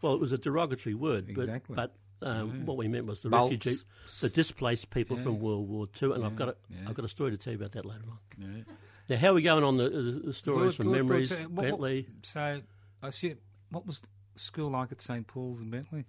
well, 0.01 0.13
it 0.13 0.19
was 0.19 0.31
a 0.33 0.37
derogatory 0.37 0.95
word, 0.95 1.27
but, 1.33 1.43
Exactly. 1.43 1.75
but 1.75 1.95
um, 2.21 2.65
what 2.65 2.77
we 2.77 2.87
meant 2.87 3.05
was 3.05 3.21
the 3.21 3.29
Balts. 3.29 3.51
refugee, 3.53 3.81
the 4.21 4.29
displaced 4.29 4.89
people 4.89 5.17
from 5.17 5.39
World 5.39 5.67
War 5.69 5.87
Two, 5.87 6.13
and 6.13 6.23
I've 6.25 6.35
got 6.35 6.49
a, 6.49 6.55
have 6.85 6.93
got 6.93 7.05
a 7.05 7.09
story 7.09 7.31
to 7.31 7.37
tell 7.37 7.51
you 7.53 7.59
about 7.59 7.71
that 7.73 7.85
later 7.85 8.03
on. 8.09 8.17
Yeah. 8.37 8.63
Now, 9.09 9.17
how 9.17 9.27
are 9.29 9.33
we 9.33 9.41
going 9.41 9.63
on 9.65 9.75
the, 9.77 9.89
the, 9.89 10.01
the 10.27 10.33
stories 10.33 10.75
Good, 10.77 10.83
from 10.83 10.85
good, 10.87 10.91
good. 10.99 11.05
memories, 11.05 11.29
So 11.29 11.35
what- 11.43 11.51
what- 11.51 11.63
Bentleigh? 11.63 12.03
So, 12.21 12.61
I 13.01 13.07
assume, 13.07 13.37
what 13.69 13.85
was 13.85 14.01
school 14.35 14.71
like 14.71 14.91
at 14.91 15.01
St 15.01 15.25
Paul's 15.27 15.59
in 15.61 15.69
Bentleigh? 15.69 16.05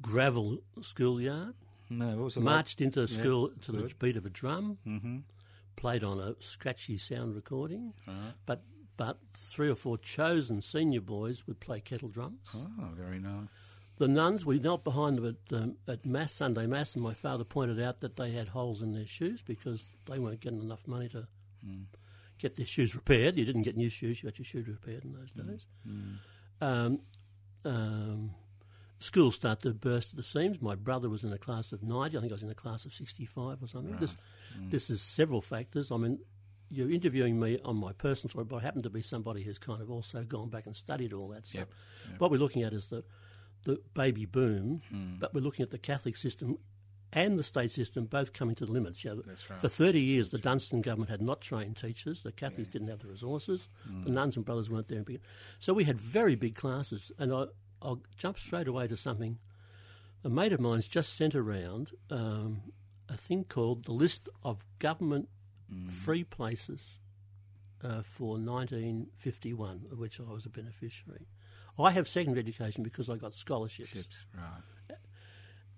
gravel 0.00 0.58
schoolyard? 0.80 1.54
No, 1.90 2.06
what 2.08 2.18
was 2.24 2.36
it 2.36 2.40
Marched 2.40 2.80
into 2.80 3.00
Yeah, 3.00 3.06
school 3.06 3.50
to 3.62 3.72
the 3.72 3.92
beat 3.98 4.16
of 4.16 4.26
a 4.26 4.30
drum. 4.30 4.78
Mm-hmm. 4.86 5.18
played 5.76 6.02
on 6.02 6.18
a 6.18 6.34
scratchy 6.40 6.96
sound 6.98 7.34
recording, 7.34 7.92
but 8.46 8.62
but 8.96 9.18
three 9.34 9.68
or 9.70 9.74
four 9.74 9.98
chosen 9.98 10.60
senior 10.62 11.02
boys 11.02 11.46
would 11.46 11.60
play 11.60 11.80
kettle 11.80 12.08
drums. 12.08 12.40
Oh, 12.54 12.68
very 12.96 13.18
nice. 13.18 13.74
The 13.98 14.08
nuns, 14.08 14.44
we 14.46 14.58
knelt 14.58 14.84
behind 14.84 15.18
them 15.18 15.26
at, 15.50 15.56
um, 15.56 15.76
at 15.88 16.04
Mass, 16.06 16.32
Sunday 16.32 16.66
Mass, 16.66 16.94
and 16.94 17.02
my 17.02 17.12
father 17.14 17.44
pointed 17.44 17.80
out 17.80 18.00
that 18.00 18.16
they 18.16 18.30
had 18.30 18.48
holes 18.48 18.80
in 18.82 18.92
their 18.92 19.06
shoes 19.06 19.42
because 19.42 19.84
they 20.06 20.18
weren't 20.18 20.40
getting 20.40 20.60
enough 20.62 20.86
money 20.86 21.08
to 21.10 21.26
get 22.38 22.56
their 22.56 22.66
shoes 22.66 22.94
repaired. 22.94 23.36
You 23.36 23.44
didn't 23.44 23.62
get 23.62 23.76
new 23.76 23.88
shoes, 23.90 24.22
you 24.22 24.28
got 24.30 24.38
your 24.38 24.44
shoes 24.46 24.66
repaired 24.68 25.04
in 25.04 25.12
those 25.12 25.32
days. 25.32 25.66
Um, 26.60 27.00
um, 27.64 28.30
school 28.98 29.30
started 29.30 29.62
to 29.68 29.74
burst 29.74 30.10
at 30.12 30.16
the 30.16 30.22
seams. 30.22 30.60
My 30.60 30.74
brother 30.74 31.08
was 31.08 31.22
in 31.24 31.32
a 31.32 31.38
class 31.38 31.72
of 31.72 31.82
90. 31.82 32.16
I 32.16 32.20
think 32.20 32.32
I 32.32 32.34
was 32.34 32.42
in 32.42 32.50
a 32.50 32.54
class 32.54 32.84
of 32.84 32.94
65 32.94 33.62
or 33.62 33.66
something. 33.66 33.96
This, 33.98 34.16
this 34.70 34.90
is 34.90 35.02
several 35.02 35.40
factors. 35.40 35.92
I 35.92 35.96
mean, 35.98 36.18
you're 36.70 36.90
interviewing 36.90 37.38
me 37.38 37.58
on 37.64 37.76
my 37.76 37.92
personal 37.92 38.30
story, 38.30 38.44
but 38.46 38.56
I 38.56 38.60
happen 38.62 38.82
to 38.82 38.90
be 38.90 39.02
somebody 39.02 39.42
who's 39.42 39.58
kind 39.58 39.80
of 39.82 39.90
also 39.90 40.22
gone 40.24 40.48
back 40.48 40.66
and 40.66 40.74
studied 40.74 41.12
all 41.12 41.28
that 41.28 41.46
stuff. 41.46 41.66
Yep, 42.08 42.18
What 42.20 42.30
we're 42.30 42.38
looking 42.40 42.62
at 42.62 42.72
is 42.72 42.86
the, 42.88 43.04
the 43.64 43.80
baby 43.94 44.24
boom, 44.24 44.80
Hmm. 44.90 45.16
but 45.18 45.32
we're 45.34 45.40
looking 45.42 45.62
at 45.62 45.70
the 45.70 45.78
Catholic 45.78 46.16
system 46.16 46.56
and 47.12 47.38
the 47.38 47.44
state 47.44 47.70
system 47.70 48.06
both 48.06 48.32
coming 48.32 48.54
to 48.56 48.66
the 48.66 48.72
limits. 48.72 49.04
You 49.04 49.14
know, 49.14 49.22
That's 49.26 49.48
right. 49.48 49.60
For 49.60 49.68
30 49.68 50.00
years, 50.00 50.30
the 50.30 50.38
Dunstan 50.38 50.80
government 50.82 51.08
had 51.10 51.22
not 51.22 51.40
trained 51.40 51.76
teachers. 51.76 52.22
The 52.24 52.32
Catholics 52.32 52.68
didn't 52.68 52.88
have 52.88 52.98
the 52.98 53.08
resources. 53.08 53.68
Hmm. 53.86 54.02
The 54.02 54.10
nuns 54.10 54.36
and 54.36 54.44
brothers 54.44 54.68
weren't 54.68 54.88
there. 54.88 55.04
So 55.60 55.72
we 55.72 55.84
had 55.84 56.00
very 56.00 56.34
big 56.34 56.56
classes. 56.56 57.12
And 57.18 57.32
I, 57.32 57.44
I'll 57.82 58.02
jump 58.16 58.38
straight 58.38 58.68
away 58.68 58.86
to 58.88 58.96
something. 58.96 59.38
A 60.24 60.28
mate 60.28 60.52
of 60.52 60.60
mine's 60.60 60.88
just 60.88 61.16
sent 61.16 61.34
around 61.34 61.92
um, 62.10 62.62
a 63.08 63.16
thing 63.16 63.44
called 63.44 63.84
the 63.84 63.92
list 63.92 64.28
of 64.42 64.64
government 64.78 65.28
free 65.88 66.24
places 66.24 67.00
uh, 67.82 68.02
for 68.02 68.38
1951, 68.38 69.86
of 69.90 69.98
which 69.98 70.20
I 70.20 70.32
was 70.32 70.46
a 70.46 70.50
beneficiary. 70.50 71.26
I 71.78 71.90
have 71.90 72.08
secondary 72.08 72.40
education 72.40 72.82
because 72.82 73.10
I 73.10 73.16
got 73.16 73.34
scholarships. 73.34 74.26
Right. 74.34 74.98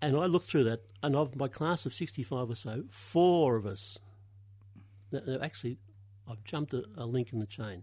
And 0.01 0.17
I 0.17 0.27
looked 0.27 0.47
through 0.47 0.65
that, 0.65 0.81
and 1.03 1.17
of 1.17 1.35
my 1.35 1.49
class 1.49 1.85
of 1.85 1.93
65 1.93 2.51
or 2.51 2.55
so, 2.55 2.85
four 2.89 3.57
of 3.57 3.67
us. 3.67 3.99
Actually, 5.43 5.79
I've 6.31 6.45
jumped 6.45 6.73
a, 6.73 6.85
a 6.97 7.05
link 7.05 7.33
in 7.33 7.41
the 7.41 7.47
chain. 7.47 7.83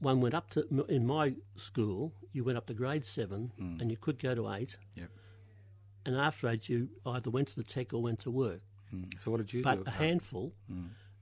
One 0.00 0.20
went 0.20 0.34
up 0.34 0.50
to, 0.50 0.66
in 0.88 1.06
my 1.06 1.34
school, 1.56 2.12
you 2.32 2.42
went 2.44 2.56
up 2.58 2.66
to 2.66 2.74
grade 2.74 3.04
seven, 3.04 3.52
and 3.58 3.90
you 3.90 3.96
could 3.96 4.18
go 4.18 4.34
to 4.34 4.50
eight. 4.52 4.76
Yep. 4.94 5.10
And 6.06 6.16
after 6.16 6.48
eight, 6.48 6.68
you 6.68 6.88
either 7.06 7.30
went 7.30 7.48
to 7.48 7.56
the 7.56 7.62
tech 7.62 7.92
or 7.92 8.02
went 8.02 8.18
to 8.20 8.30
work. 8.30 8.62
Mm. 8.94 9.12
So 9.20 9.30
what 9.30 9.36
did 9.38 9.52
you 9.52 9.62
But 9.62 9.76
do? 9.76 9.82
a 9.86 9.90
handful, 9.90 10.52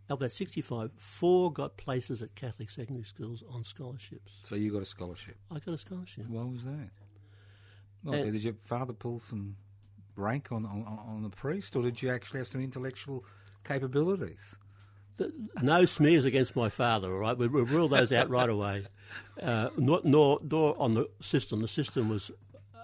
of 0.09 0.21
that 0.21 0.33
65, 0.33 0.93
four 0.97 1.53
got 1.53 1.77
places 1.77 2.23
at 2.23 2.35
Catholic 2.35 2.71
secondary 2.71 3.05
schools 3.05 3.43
on 3.51 3.63
scholarships. 3.65 4.41
So 4.45 4.55
you 4.55 4.73
got 4.73 4.81
a 4.83 4.87
scholarship. 4.87 5.37
I 5.51 5.59
got 5.59 5.75
a 5.75 5.79
scholarship. 5.79 6.27
Why 6.29 6.45
was 6.45 6.65
that? 6.65 6.91
And- 8.07 8.33
did 8.33 8.43
your 8.45 8.55
father 8.55 8.93
pull 8.95 9.19
some 9.19 9.57
rank 10.17 10.51
on, 10.53 10.65
on 10.65 10.83
on 10.85 11.23
the 11.23 11.29
priest, 11.31 11.77
or 11.77 11.83
did 11.83 12.01
you 12.01 12.11
actually 12.11 12.39
have 12.39 12.49
some 12.49 12.61
intellectual 12.61 13.25
capabilities? 13.65 14.57
No 15.63 15.85
smears 15.85 16.25
against 16.25 16.55
my 16.57 16.69
father. 16.69 17.13
All 17.13 17.19
right, 17.19 17.37
we, 17.37 17.49
we 17.49 17.63
ruled 17.63 17.91
those 17.93 18.13
out 18.13 18.31
right 18.31 18.49
away. 18.49 18.87
Uh, 19.43 19.71
nor, 19.77 20.01
nor 20.05 20.39
nor 20.43 20.75
on 20.81 20.95
the 20.95 21.09
system. 21.21 21.61
The 21.63 21.69
system 21.69 22.09
was 22.09 22.31
uh, 22.75 22.81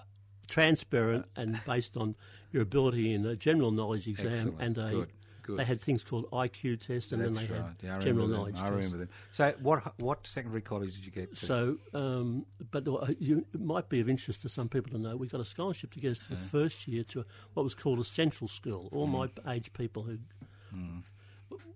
transparent 0.47 1.25
and 1.35 1.59
based 1.65 1.95
on 1.97 2.15
your 2.51 2.63
ability 2.63 3.13
in 3.13 3.25
a 3.25 3.35
general 3.35 3.71
knowledge 3.71 4.07
exam 4.07 4.33
Excellent. 4.33 4.61
and 4.61 4.77
a. 4.77 4.89
Good, 4.91 5.09
good. 5.43 5.57
They 5.57 5.65
had 5.65 5.79
things 5.81 6.03
called 6.03 6.29
IQ 6.31 6.85
tests, 6.87 7.11
and 7.11 7.21
That's 7.21 7.35
then 7.37 7.47
they 7.47 7.53
right. 7.53 7.61
had 7.63 7.75
Yeah, 7.83 7.99
general 7.99 8.27
knowledge. 8.27 8.57
I 8.57 8.69
remember 8.69 8.97
them. 8.97 9.09
So, 9.31 9.53
what 9.61 9.93
what 9.99 10.25
secondary 10.25 10.61
college 10.61 10.95
did 10.95 11.05
you 11.05 11.11
get 11.11 11.35
to? 11.35 11.45
So, 11.45 11.77
um, 11.93 12.45
but 12.71 12.85
the- 12.85 13.15
you, 13.19 13.45
it 13.53 13.61
might 13.61 13.87
be 13.89 13.99
of 13.99 14.09
interest 14.09 14.41
to 14.43 14.49
some 14.49 14.67
people 14.69 14.91
to 14.93 14.97
know 14.97 15.15
we 15.15 15.27
got 15.27 15.41
a 15.41 15.45
scholarship 15.45 15.91
to 15.91 15.99
get 15.99 16.11
us 16.13 16.19
to 16.19 16.29
the 16.29 16.37
first 16.37 16.87
year 16.87 17.03
to 17.05 17.23
what 17.53 17.63
was 17.63 17.75
called 17.75 17.99
a 17.99 18.03
central 18.03 18.47
school. 18.47 18.89
All 18.91 19.05
my 19.07 19.29
age 19.47 19.71
people 19.73 20.03
who. 20.03 20.17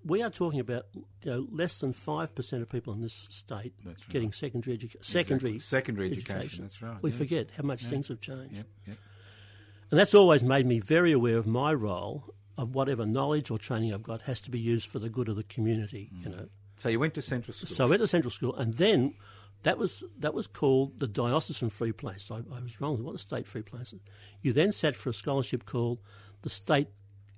We 0.04 0.24
are 0.24 0.30
talking 0.30 0.60
about 0.60 0.86
you 0.94 1.32
know 1.32 1.48
less 1.52 1.80
than 1.80 1.94
five 1.94 2.34
percent 2.34 2.62
of 2.62 2.70
people 2.70 2.94
in 2.94 3.02
this 3.02 3.28
state 3.30 3.74
right. 3.86 3.96
getting 4.10 4.32
secondary 4.32 4.76
education. 4.76 5.04
Secondary 5.04 5.56
Exactly. 5.56 5.60
Secondary 5.60 6.12
education, 6.12 6.64
that's 6.64 6.82
right, 6.82 7.02
We 7.02 7.12
yeah. 7.12 7.18
forget 7.18 7.50
how 7.56 7.64
much 7.64 7.86
things 7.86 8.08
have 8.08 8.20
changed, 8.20 8.56
Yep, 8.56 8.66
yep. 8.88 8.98
and 9.92 10.00
that's 10.00 10.14
always 10.14 10.44
made 10.44 10.66
me 10.66 10.80
very 10.80 11.12
aware 11.12 11.38
of 11.38 11.46
my 11.46 11.74
role 11.74 12.34
of 12.58 12.76
whatever 12.76 13.06
knowledge 13.06 13.50
or 13.52 13.58
training 13.58 13.94
I've 13.94 14.04
got 14.04 14.24
has 14.24 14.42
to 14.42 14.52
be 14.52 14.60
used 14.60 14.90
for 14.90 15.00
the 15.00 15.10
good 15.10 15.30
of 15.30 15.36
the 15.36 15.44
community. 15.44 16.10
You 16.12 16.30
mm. 16.30 16.38
know. 16.38 16.46
So 16.78 16.90
you 16.90 17.00
went 17.00 17.14
to 17.16 17.22
Central 17.22 17.54
School. 17.54 17.76
So 17.76 17.86
I 17.86 17.90
went 17.90 18.02
to 18.02 18.08
Central 18.08 18.32
School, 18.32 18.56
and 18.56 18.74
then 18.76 19.14
that 19.64 19.78
was 19.78 20.04
that 20.18 20.34
was 20.34 20.48
called 20.48 21.00
the 21.00 21.08
diocesan 21.08 21.70
free 21.70 21.92
place. 21.92 22.32
I, 22.32 22.38
I 22.38 22.62
was 22.62 22.80
wrong. 22.80 23.04
What 23.04 23.14
the 23.14 23.20
state 23.20 23.48
free 23.48 23.62
places? 23.62 24.00
You 24.42 24.54
then 24.54 24.72
sat 24.72 24.96
for 24.96 25.10
a 25.10 25.14
scholarship 25.14 25.66
called 25.66 26.00
the 26.42 26.50
state, 26.50 26.88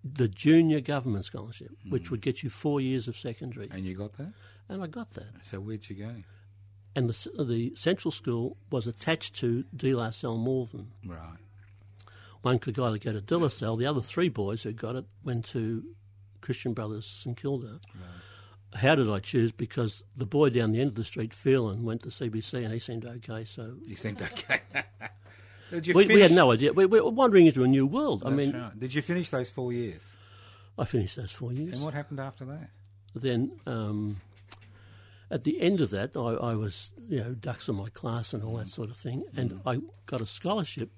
the 0.03 0.27
junior 0.27 0.81
government 0.81 1.25
scholarship, 1.25 1.71
which 1.89 2.05
mm. 2.05 2.11
would 2.11 2.21
get 2.21 2.43
you 2.43 2.49
four 2.49 2.81
years 2.81 3.07
of 3.07 3.15
secondary, 3.15 3.69
and 3.71 3.85
you 3.85 3.95
got 3.95 4.13
that. 4.13 4.33
and 4.69 4.83
I 4.83 4.87
got 4.87 5.11
that. 5.11 5.43
So 5.43 5.59
where'd 5.59 5.89
you 5.89 5.95
go? 5.95 6.15
And 6.95 7.09
the 7.09 7.43
the 7.43 7.73
Central 7.75 8.11
School 8.11 8.57
was 8.69 8.87
attached 8.87 9.35
to 9.37 9.63
De 9.75 9.93
La 9.93 10.09
Salle 10.09 10.37
Malvern. 10.37 10.91
Right. 11.05 11.37
One 12.41 12.57
could 12.57 12.77
either 12.79 12.97
go 12.97 13.13
to 13.13 13.21
De 13.21 13.37
La 13.37 13.47
Salle. 13.49 13.77
The 13.77 13.85
other 13.85 14.01
three 14.01 14.29
boys 14.29 14.63
who 14.63 14.73
got 14.73 14.95
it 14.95 15.05
went 15.23 15.45
to 15.49 15.83
Christian 16.41 16.73
Brothers 16.73 17.05
St 17.05 17.37
Kilda. 17.37 17.79
How 18.73 18.95
did 18.95 19.09
I 19.09 19.19
choose? 19.19 19.51
Because 19.51 20.03
the 20.15 20.25
boy 20.25 20.49
down 20.49 20.71
the 20.71 20.79
end 20.79 20.89
of 20.89 20.95
the 20.95 21.03
street, 21.03 21.33
Phelan, 21.33 21.83
went 21.83 22.03
to 22.03 22.09
CBC 22.09 22.63
and 22.63 22.73
he 22.73 22.79
seemed 22.79 23.05
okay. 23.05 23.45
So 23.45 23.75
He 23.87 23.95
seemed 23.95 24.21
okay. 24.21 24.61
We, 25.71 26.07
we 26.07 26.21
had 26.21 26.31
no 26.31 26.51
idea. 26.51 26.73
We, 26.73 26.85
we 26.85 26.99
were 26.99 27.09
wandering 27.09 27.45
into 27.45 27.63
a 27.63 27.67
new 27.67 27.85
world. 27.85 28.23
I 28.25 28.29
mean, 28.29 28.51
right. 28.53 28.77
Did 28.77 28.93
you 28.93 29.01
finish 29.01 29.29
those 29.29 29.49
four 29.49 29.71
years? 29.73 30.15
I 30.77 30.85
finished 30.85 31.15
those 31.15 31.31
four 31.31 31.53
years. 31.53 31.73
And 31.73 31.83
what 31.83 31.93
happened 31.93 32.19
after 32.19 32.45
that? 32.45 32.69
Then 33.13 33.51
um, 33.65 34.17
at 35.29 35.43
the 35.43 35.59
end 35.61 35.81
of 35.81 35.89
that, 35.91 36.15
I, 36.15 36.51
I 36.51 36.55
was 36.55 36.91
you 37.07 37.19
know 37.19 37.33
ducks 37.33 37.67
in 37.69 37.75
my 37.75 37.89
class 37.89 38.33
and 38.33 38.43
all 38.43 38.57
that 38.57 38.67
sort 38.67 38.89
of 38.89 38.97
thing, 38.97 39.23
and 39.35 39.61
I 39.65 39.79
got 40.05 40.21
a 40.21 40.25
scholarship 40.25 40.89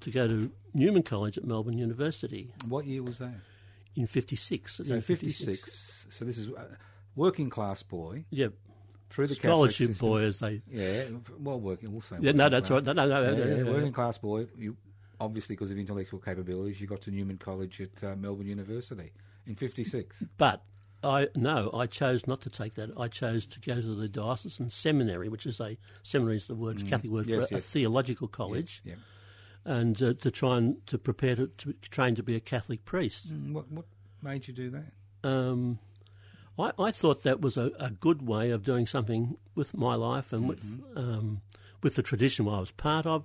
to 0.00 0.10
go 0.10 0.26
to 0.28 0.50
Newman 0.74 1.02
College 1.02 1.38
at 1.38 1.44
Melbourne 1.44 1.78
University 1.78 2.52
What 2.68 2.86
year 2.86 3.02
was 3.02 3.18
that? 3.18 3.34
in 3.94 4.06
'56. 4.06 4.74
So 4.76 5.00
56. 5.00 6.06
So 6.10 6.24
this 6.24 6.38
is 6.38 6.48
working 7.14 7.48
class 7.50 7.82
boy 7.82 8.24
Yeah, 8.30 8.48
through 9.10 9.28
the 9.28 9.34
scholarship 9.34 9.88
Catholic 9.88 10.00
boy, 10.00 10.20
as 10.22 10.38
they. 10.40 10.62
Yeah, 10.70 11.04
well, 11.38 11.60
working. 11.60 11.92
We'll 11.92 12.00
say. 12.00 12.16
Yeah, 12.20 12.32
no, 12.32 12.48
that's 12.48 12.68
class. 12.68 12.84
right. 12.86 12.96
No, 12.96 13.06
no, 13.06 13.08
no, 13.08 13.32
Yeah, 13.32 13.44
yeah, 13.56 13.62
no, 13.62 13.72
working 13.72 13.92
class 13.92 14.18
boy. 14.18 14.46
You 14.56 14.76
obviously 15.20 15.54
because 15.56 15.70
of 15.70 15.78
intellectual 15.78 16.20
capabilities, 16.20 16.80
you 16.80 16.86
got 16.86 17.00
to 17.02 17.10
Newman 17.10 17.38
College 17.38 17.80
at 17.80 18.04
uh, 18.04 18.16
Melbourne 18.16 18.46
University 18.46 19.12
in 19.46 19.54
'56. 19.54 20.24
But 20.36 20.62
I 21.02 21.28
no, 21.36 21.70
I 21.72 21.86
chose 21.86 22.26
not 22.26 22.40
to 22.42 22.50
take 22.50 22.74
that. 22.74 22.90
I 22.98 23.08
chose 23.08 23.46
to 23.46 23.60
go 23.60 23.74
to 23.76 23.94
the 23.94 24.08
diocesan 24.08 24.70
seminary, 24.70 25.28
which 25.28 25.46
is 25.46 25.60
a 25.60 25.76
seminary 26.02 26.36
is 26.36 26.46
the 26.48 26.54
word 26.54 26.86
Catholic 26.86 27.12
word 27.12 27.26
Mm. 27.26 27.40
Yes, 27.40 27.48
for 27.48 27.54
a, 27.54 27.58
a 27.58 27.60
theological 27.60 28.28
college, 28.28 28.82
Yeah. 28.84 28.94
and 29.64 30.00
uh, 30.02 30.14
to 30.14 30.30
try 30.30 30.56
and 30.58 30.84
to 30.86 30.98
prepare 30.98 31.36
to, 31.36 31.46
to 31.48 31.72
train 31.90 32.14
to 32.16 32.22
be 32.22 32.34
a 32.34 32.40
Catholic 32.40 32.84
priest. 32.84 33.32
Mm, 33.32 33.52
What 33.52 33.70
what 33.70 33.84
made 34.22 34.48
you 34.48 34.54
do 34.54 34.70
that? 34.70 35.28
Um, 35.28 35.78
I, 36.58 36.72
I 36.78 36.90
thought 36.90 37.22
that 37.22 37.40
was 37.40 37.56
a, 37.56 37.70
a 37.78 37.90
good 37.90 38.22
way 38.26 38.50
of 38.50 38.62
doing 38.62 38.86
something 38.86 39.36
with 39.54 39.76
my 39.76 39.94
life 39.94 40.32
and 40.32 40.48
with 40.48 40.62
Mm-hmm. 40.64 40.98
um, 40.98 41.40
with 41.82 41.94
the 41.96 42.02
tradition 42.02 42.48
I 42.48 42.60
was 42.60 42.70
part 42.72 43.06
of. 43.06 43.24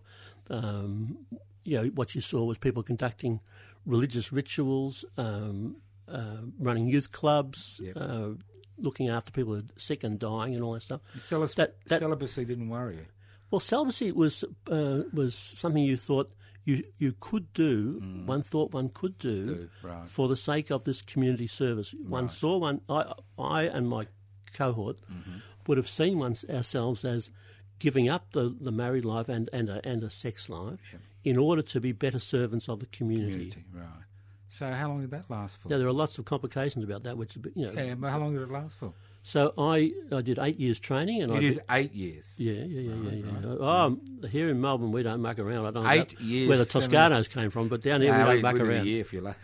Um, 0.49 1.17
you 1.63 1.77
know, 1.77 1.85
what 1.95 2.15
you 2.15 2.21
saw 2.21 2.43
was 2.43 2.57
people 2.57 2.83
conducting 2.83 3.39
religious 3.85 4.31
rituals, 4.33 5.05
um, 5.17 5.77
uh, 6.07 6.37
running 6.59 6.87
youth 6.87 7.11
clubs, 7.11 7.79
Yep. 7.83 7.97
uh, 7.97 8.29
looking 8.77 9.09
after 9.09 9.31
people 9.31 9.53
who 9.53 9.59
are 9.61 9.65
sick 9.77 10.03
and 10.03 10.19
dying, 10.19 10.53
and 10.55 10.63
all 10.63 10.73
that 10.73 10.81
stuff. 10.81 11.01
Celibacy, 11.19 11.55
That- 11.57 11.75
that- 11.87 11.99
celibacy 11.99 12.45
didn't 12.45 12.69
worry 12.69 12.95
you. 12.95 13.05
Well, 13.49 13.59
celibacy 13.61 14.11
was 14.11 14.43
uh, 14.69 15.03
was 15.13 15.35
something 15.35 15.83
you 15.83 15.97
thought 15.97 16.31
you 16.63 16.83
you 16.97 17.13
could 17.19 17.51
do. 17.53 17.99
One 18.25 18.41
thought 18.43 18.71
one 18.73 18.89
could 18.89 19.17
do, 19.17 19.45
Mm. 19.45 19.55
Do, 19.57 19.69
right. 19.87 20.07
for 20.09 20.27
the 20.27 20.35
sake 20.35 20.69
of 20.71 20.83
this 20.83 21.01
community 21.01 21.47
service. 21.47 21.93
One 21.93 22.29
saw 22.29 22.57
one. 22.57 22.81
I 22.89 23.13
I 23.37 23.63
and 23.63 23.87
my 23.89 24.07
cohort 24.53 24.97
Mm-hmm. 25.11 25.37
would 25.67 25.77
have 25.77 25.89
seen 25.89 26.19
one, 26.19 26.35
ourselves 26.49 27.03
as 27.05 27.31
giving 27.79 28.09
up 28.09 28.31
the, 28.33 28.49
the 28.49 28.71
married 28.71 29.05
life 29.05 29.27
and 29.29 29.49
and 29.53 29.69
a, 29.69 29.85
and 29.87 30.03
a 30.03 30.09
sex 30.09 30.49
life 30.49 30.79
in 31.23 31.37
order 31.37 31.61
to 31.63 31.79
be 31.79 31.91
better 31.91 32.19
servants 32.19 32.67
of 32.69 32.79
the 32.79 32.85
community. 32.87 33.31
Community, 33.51 33.65
right? 33.73 34.03
So 34.53 34.69
how 34.69 34.89
long 34.89 34.99
did 34.99 35.11
that 35.11 35.29
last 35.29 35.61
for? 35.61 35.69
Yeah, 35.69 35.77
there 35.77 35.87
are 35.87 35.93
lots 35.93 36.19
of 36.19 36.25
complications 36.25 36.83
about 36.83 37.03
that, 37.03 37.15
which 37.17 37.37
you 37.55 37.67
know. 37.67 37.71
Yeah, 37.71 37.95
but 37.95 38.09
how 38.11 38.19
long 38.19 38.33
did 38.33 38.41
it 38.41 38.51
last 38.51 38.75
for? 38.77 38.91
So 39.23 39.53
I 39.57 39.93
I 40.11 40.21
did 40.21 40.39
eight 40.39 40.59
years 40.59 40.77
training, 40.77 41.21
and 41.23 41.31
You 41.31 41.37
I 41.37 41.39
did 41.39 41.61
eight 41.71 41.93
years. 41.93 42.33
Yeah, 42.37 42.51
yeah, 42.53 42.81
yeah, 42.91 43.11
yeah, 43.11 43.31
yeah. 43.41 43.55
Oh, 43.61 43.97
here 44.29 44.49
in 44.49 44.59
Melbourne, 44.59 44.91
we 44.91 45.03
don't 45.03 45.21
muck 45.21 45.39
around. 45.39 45.67
I 45.67 45.71
don't 45.71 45.87
Eight 45.87 46.11
about 46.13 46.21
years, 46.21 46.49
where 46.49 46.57
the 46.57 46.65
seven- 46.65 46.89
Toscanos 46.89 47.29
came 47.33 47.49
from, 47.49 47.69
but 47.69 47.81
down 47.81 48.01
here 48.01 48.11
No, 48.11 48.25
we 48.27 48.33
don't 48.33 48.41
muck 48.41 48.55
did 48.57 48.61
a 48.67 48.69
around. 48.69 48.85
year 48.87 48.99
if 48.99 49.13
you 49.13 49.21
like. 49.21 49.37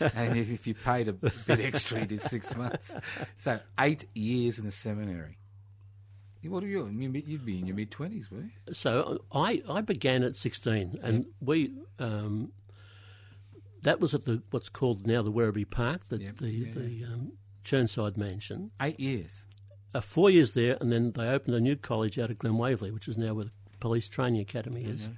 and 0.00 0.36
if, 0.36 0.50
if 0.50 0.66
you 0.66 0.74
paid 0.74 1.06
a 1.06 1.12
bit 1.12 1.60
extra, 1.60 2.00
you 2.00 2.06
did 2.06 2.20
six 2.20 2.56
months. 2.56 2.96
So 3.36 3.60
eight 3.78 4.06
years 4.14 4.58
in 4.58 4.64
the 4.64 4.72
seminary. 4.72 5.38
What 6.42 6.64
are 6.64 6.66
you? 6.66 6.86
in 6.86 7.00
your 7.00 7.10
mid- 7.12 7.28
You'd 7.28 7.44
be 7.44 7.58
in 7.58 7.66
your 7.66 7.76
mid 7.76 7.90
twenties, 7.92 8.28
were 8.30 8.38
you? 8.40 8.50
So 8.74 9.22
I, 9.30 9.62
I 9.68 9.82
began 9.82 10.22
at 10.24 10.34
16, 10.34 10.98
and 11.02 11.26
we 11.40 11.74
um, 12.00 12.50
that 13.88 14.00
was 14.00 14.14
at 14.14 14.26
the 14.26 14.42
what's 14.50 14.68
called 14.68 15.06
now 15.06 15.22
the 15.22 15.32
Werribee 15.32 15.68
Park, 15.68 16.08
the 16.08 16.18
Yep, 16.18 16.36
the, 16.36 16.50
yeah, 16.50 16.72
the 16.74 17.04
um, 17.04 17.32
Chirnside 17.64 18.16
Mansion. 18.18 18.70
Eight 18.82 19.00
years. 19.00 19.46
Uh, 19.94 20.02
four 20.02 20.28
years 20.28 20.52
there, 20.52 20.76
and 20.80 20.92
then 20.92 21.12
they 21.12 21.26
opened 21.26 21.56
a 21.56 21.60
new 21.60 21.74
college 21.74 22.18
out 22.18 22.30
of 22.30 22.36
Glen 22.38 22.58
Waverley, 22.58 22.90
which 22.90 23.08
is 23.08 23.16
now 23.16 23.32
where 23.32 23.46
the 23.46 23.50
Police 23.80 24.08
Training 24.08 24.42
Academy 24.42 24.84
is. 24.84 25.08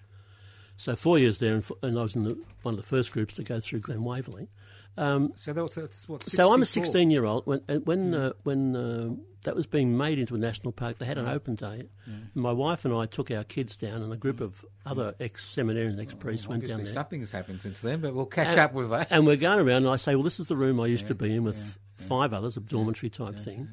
So 0.77 0.95
four 0.95 1.19
years 1.19 1.41
there, 1.41 1.55
and, 1.55 1.63
f- 1.65 1.73
and 1.83 1.99
I 1.99 2.03
was 2.03 2.15
in 2.15 2.23
the, 2.23 2.39
one 2.63 2.75
of 2.75 2.81
the 2.81 2.87
first 2.87 3.13
groups 3.13 3.35
to 3.35 3.43
go 3.43 3.59
through 3.59 3.81
Glen 3.81 4.05
Waverley. 4.05 4.49
So 4.97 5.53
that 5.53 5.63
was 5.63 5.75
that's 5.75 6.09
what. 6.09 6.23
So 6.23 6.53
I'm 6.53 6.63
a 6.63 6.67
16 6.67 7.11
year 7.11 7.25
old. 7.25 7.47
When 7.47 7.61
uh, 7.69 7.77
when 7.77 8.15
uh, 8.15 8.33
when 8.43 8.77
uh, 8.77 9.11
that 9.45 9.57
was 9.57 9.67
being 9.67 9.97
made 9.97 10.19
into 10.19 10.35
a 10.35 10.39
national 10.39 10.73
park, 10.73 10.99
they 10.99 11.07
had 11.07 11.17
an 11.19 11.27
open 11.29 11.55
day. 11.55 11.89
And 12.07 12.29
my 12.35 12.53
wife 12.53 12.85
and 12.85 12.93
I 12.95 13.07
took 13.07 13.31
our 13.31 13.45
kids 13.45 13.77
down, 13.77 14.03
and 14.03 14.13
a 14.13 14.17
group 14.17 14.41
of 14.41 14.65
other 14.85 15.15
ex 15.21 15.55
seminarians, 15.55 16.01
ex 16.01 16.15
priests 16.15 16.47
went 16.49 16.67
down 16.67 16.83
there. 16.83 16.93
something 16.93 17.21
has 17.21 17.31
happened 17.33 17.61
since 17.61 17.81
then, 17.81 18.01
but 18.01 18.15
we'll 18.15 18.27
catch 18.27 18.49
And- 18.49 18.59
up 18.61 18.75
with 18.75 18.91
that. 18.91 19.09
And 19.11 19.27
we're 19.27 19.37
going 19.37 19.61
around, 19.61 19.85
and 19.85 19.89
I 19.89 19.97
say, 19.97 20.15
"Well, 20.15 20.25
this 20.25 20.41
is 20.41 20.49
the 20.49 20.57
room 20.57 20.79
I 20.81 20.87
used 20.87 21.07
to 21.09 21.15
be 21.15 21.35
in 21.35 21.45
with 21.45 21.79
five 21.95 22.33
others, 22.33 22.57
a 22.57 22.61
dormitory 22.61 23.09
type 23.11 23.37
thing." 23.37 23.69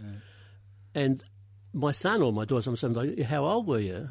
And 0.96 1.24
my 1.78 1.92
son 1.92 2.22
or 2.22 2.34
my 2.34 2.46
daughter, 2.46 2.72
I'm 2.82 2.94
like, 2.94 3.20
"How 3.22 3.46
old 3.46 3.68
were 3.68 3.80
you?" 3.80 4.10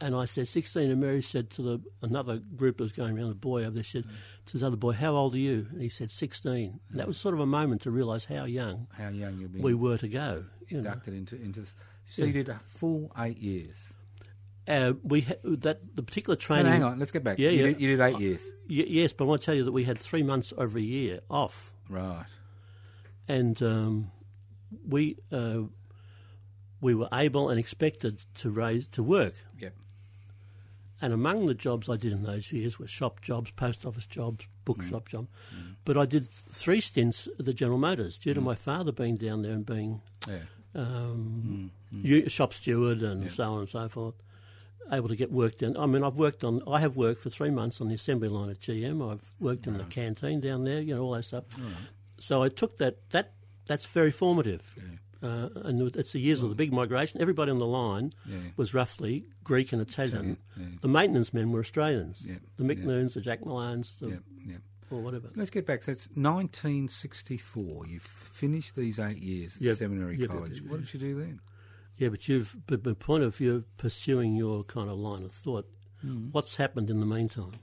And 0.00 0.14
I 0.14 0.26
said, 0.26 0.46
16. 0.46 0.90
And 0.90 1.00
Mary 1.00 1.22
said 1.22 1.48
to 1.50 1.62
the 1.62 1.80
another 2.02 2.36
group 2.36 2.76
that 2.76 2.82
was 2.84 2.92
going 2.92 3.18
around, 3.18 3.30
the 3.30 3.34
boy 3.34 3.62
over 3.62 3.70
there, 3.70 3.82
said 3.84 4.04
to 4.46 4.52
this 4.52 4.62
other 4.62 4.76
boy, 4.76 4.92
"How 4.92 5.12
old 5.14 5.34
are 5.34 5.38
you?" 5.38 5.66
And 5.72 5.80
he 5.80 5.88
said, 5.88 6.10
16. 6.10 6.80
And 6.90 7.00
that 7.00 7.06
was 7.06 7.16
sort 7.16 7.34
of 7.34 7.40
a 7.40 7.46
moment 7.46 7.82
to 7.82 7.90
realise 7.90 8.26
how 8.26 8.44
young 8.44 8.86
How 8.92 9.08
young 9.08 9.38
you'll 9.38 9.62
we 9.62 9.74
were 9.74 9.96
to 9.98 10.08
go. 10.08 10.44
You 10.68 10.82
know. 10.82 10.90
inducted 10.90 11.14
into 11.14 11.36
into. 11.36 11.60
This. 11.60 11.74
So 12.08 12.24
you 12.24 12.32
did 12.32 12.48
a 12.48 12.58
full 12.58 13.10
eight 13.18 13.38
years. 13.38 13.92
Uh, 14.68 14.94
we 15.04 15.20
ha- 15.22 15.34
that 15.44 15.94
the 15.96 16.02
particular 16.02 16.36
training. 16.36 16.66
no, 16.66 16.72
hang 16.72 16.82
on, 16.82 16.98
let's 16.98 17.12
get 17.12 17.22
back. 17.24 17.38
Yeah, 17.38 17.50
you, 17.50 17.58
yeah. 17.58 17.66
Did, 17.68 17.80
you 17.80 17.96
did 17.96 18.00
eight 18.00 18.18
years, 18.20 18.44
Y- 18.68 18.84
yes, 18.88 19.12
but 19.12 19.24
I 19.24 19.28
want 19.28 19.40
to 19.42 19.46
tell 19.46 19.54
you 19.54 19.64
that 19.64 19.72
we 19.72 19.84
had 19.84 19.96
three 19.96 20.22
months 20.24 20.52
over 20.58 20.76
a 20.76 20.82
year 20.82 21.20
off, 21.30 21.72
right? 21.88 22.26
and 23.28 23.60
um, 23.62 24.10
we 24.88 25.16
uh, 25.32 25.62
we 26.86 26.94
were 26.94 27.08
able 27.12 27.48
and 27.50 27.58
expected 27.58 28.24
to 28.36 28.48
raise 28.48 28.86
to 28.86 29.02
work. 29.02 29.34
Yep. 29.58 29.74
And 31.02 31.12
among 31.12 31.46
the 31.46 31.54
jobs 31.54 31.88
I 31.88 31.96
did 31.96 32.12
in 32.12 32.22
those 32.22 32.52
years 32.52 32.78
were 32.78 32.86
shop 32.86 33.20
jobs, 33.20 33.50
post 33.50 33.84
office 33.84 34.06
jobs, 34.06 34.46
bookshop 34.64 35.06
mm. 35.08 35.10
job. 35.10 35.26
Mm. 35.52 35.74
But 35.84 35.96
I 35.96 36.06
did 36.06 36.28
three 36.28 36.80
stints 36.80 37.28
at 37.40 37.44
the 37.44 37.52
General 37.52 37.78
Motors 37.78 38.18
due 38.18 38.34
to 38.34 38.40
mm. 38.40 38.44
my 38.44 38.54
father 38.54 38.92
being 38.92 39.16
down 39.16 39.42
there 39.42 39.52
and 39.52 39.66
being 39.66 40.00
Yeah. 40.28 40.42
um, 40.76 41.72
u- 41.90 42.28
shop 42.28 42.54
steward 42.54 43.02
and 43.02 43.32
so 43.32 43.52
on 43.52 43.60
and 43.62 43.68
so 43.68 43.88
forth. 43.88 44.14
able 44.92 45.08
to 45.08 45.16
get 45.16 45.32
work 45.32 45.58
done. 45.58 45.76
I 45.76 45.86
mean, 45.86 46.04
I've 46.04 46.14
worked 46.16 46.44
on. 46.44 46.62
I 46.68 46.78
have 46.78 46.94
worked 46.94 47.20
for 47.20 47.30
three 47.30 47.50
months 47.50 47.80
on 47.80 47.88
the 47.88 47.94
assembly 47.94 48.28
line 48.28 48.50
at 48.50 48.60
GM. 48.60 49.02
I've 49.12 49.26
worked 49.40 49.66
in 49.66 49.76
the 49.76 49.82
canteen 49.84 50.40
down 50.40 50.62
there. 50.62 50.80
You 50.80 50.94
know 50.94 51.02
all 51.02 51.14
that 51.14 51.24
stuff. 51.24 51.44
So 52.20 52.44
I 52.44 52.48
took 52.48 52.76
that. 52.76 53.10
That 53.10 53.32
that's 53.66 53.86
very 53.86 54.12
formative. 54.12 54.64
Uh, 55.22 55.48
and 55.64 55.80
it's 55.96 56.12
the 56.12 56.20
years 56.20 56.42
of 56.42 56.50
the 56.50 56.54
big 56.54 56.72
migration. 56.72 57.20
Everybody 57.20 57.50
on 57.50 57.58
the 57.58 57.66
line 57.66 58.10
Yeah. 58.28 58.36
was 58.56 58.74
roughly 58.74 59.24
Greek 59.44 59.72
and 59.72 59.80
Italian. 59.80 60.36
yeah. 60.56 60.66
The 60.82 60.88
maintenance 60.88 61.32
men 61.32 61.52
were 61.52 61.60
Australians. 61.60 62.22
Yeah, 62.26 62.36
The 62.58 62.64
McNoons, 62.64 63.14
the 63.14 63.20
Jack 63.22 63.40
Millans, 63.40 63.98
the, 63.98 64.08
Yeah, 64.10 64.16
yeah. 64.46 64.56
or 64.90 65.00
whatever. 65.00 65.30
Let's 65.34 65.50
get 65.50 65.64
back. 65.66 65.84
So 65.84 65.92
it's 65.92 66.08
1964. 66.14 67.86
You've 67.86 68.02
finished 68.02 68.76
these 68.76 68.98
eight 68.98 69.18
years 69.18 69.56
at 69.56 69.62
Yep. 69.62 69.76
seminary 69.78 70.16
Yep, 70.18 70.30
college. 70.30 70.60
yep, 70.60 70.70
What 70.70 70.80
did 70.80 70.94
you 70.94 71.00
do 71.00 71.14
then? 71.18 71.40
Yeah, 71.96 72.10
but 72.10 72.28
you've 72.28 72.56
but 72.66 72.84
the 72.84 72.94
point 72.94 73.24
of 73.24 73.40
you 73.40 73.64
pursuing 73.78 74.36
your 74.36 74.64
kind 74.64 74.90
of 74.90 74.98
line 74.98 75.22
of 75.24 75.32
thought. 75.32 75.66
Hmm. 76.02 76.28
What's 76.30 76.56
happened 76.56 76.90
in 76.90 77.00
the 77.00 77.06
meantime? 77.06 77.54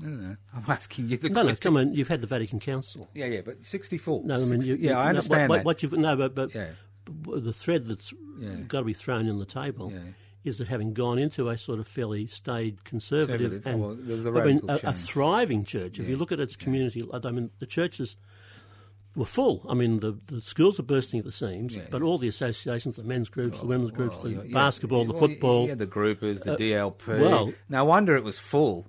No, 0.00 0.08
no, 0.08 0.28
no. 0.30 0.36
I'm 0.54 0.64
asking 0.68 1.08
you 1.10 1.16
the 1.18 1.28
No, 1.28 1.42
no, 1.42 1.54
come 1.54 1.76
on. 1.76 1.92
You've 1.94 2.08
had 2.08 2.20
the 2.20 2.26
Vatican 2.26 2.58
Council. 2.60 3.08
Yeah, 3.14 3.26
yeah, 3.26 3.42
but 3.44 3.64
64. 3.64 4.22
No, 4.24 4.34
I 4.34 4.38
mean, 4.38 4.48
60 4.62 4.70
you, 4.70 4.76
yeah, 4.76 4.90
you- 4.92 4.96
I 4.96 5.08
understand 5.10 5.48
what, 5.48 5.56
that. 5.58 5.64
What 5.66 5.82
you've 5.82 5.92
no, 5.92 6.16
but, 6.16 6.34
but 6.34 6.54
Yeah. 6.54 6.68
the 7.06 7.52
thread 7.52 7.86
that's 7.86 8.12
Yeah. 8.38 8.54
got 8.66 8.80
to 8.80 8.84
be 8.86 8.94
thrown 8.94 9.26
in 9.28 9.38
the 9.38 9.44
table 9.46 9.90
Yeah. 9.92 10.00
is 10.44 10.58
that 10.58 10.68
having 10.68 10.94
gone 10.94 11.18
into 11.18 11.48
a 11.48 11.58
sort 11.58 11.80
of 11.80 11.86
fairly 11.86 12.26
staid 12.26 12.84
conservative, 12.84 13.50
Conservative. 13.62 13.66
Oh, 13.66 13.70
and 13.70 13.80
well, 14.08 14.18
there 14.22 14.32
was 14.32 14.44
mean, 14.44 14.60
a, 14.68 14.80
a 14.84 14.92
thriving 14.94 15.64
church. 15.64 15.98
If 15.98 16.08
you 16.08 16.16
look 16.16 16.32
at 16.32 16.40
its 16.40 16.56
community, 16.56 17.02
I 17.12 17.30
mean, 17.30 17.50
the 17.58 17.66
churches 17.66 18.16
were 19.16 19.26
full. 19.26 19.66
I 19.68 19.74
mean, 19.74 19.98
the, 20.00 20.16
the 20.28 20.40
schools 20.40 20.78
are 20.78 20.84
bursting 20.84 21.18
at 21.18 21.24
the 21.26 21.32
seams, 21.32 21.74
Yeah. 21.74 21.82
but 21.90 22.00
all 22.00 22.16
the 22.16 22.28
associations, 22.28 22.94
the 22.96 23.02
men's 23.02 23.28
groups, 23.28 23.58
the 23.60 23.66
women's 23.66 23.90
groups, 23.90 24.22
Well, 24.22 24.32
the 24.32 24.48
yeah, 24.48 24.54
basketball, 24.54 25.00
yeah, 25.04 25.12
the 25.12 25.18
football. 25.18 25.66
Yeah, 25.66 25.74
the 25.74 25.86
groupers, 25.86 26.44
the 26.44 26.52
Uh, 26.54 26.56
DLP. 26.56 27.20
well- 27.20 27.52
no 27.68 27.84
wonder 27.84 28.16
it 28.16 28.22
was 28.24 28.38
full. 28.38 28.86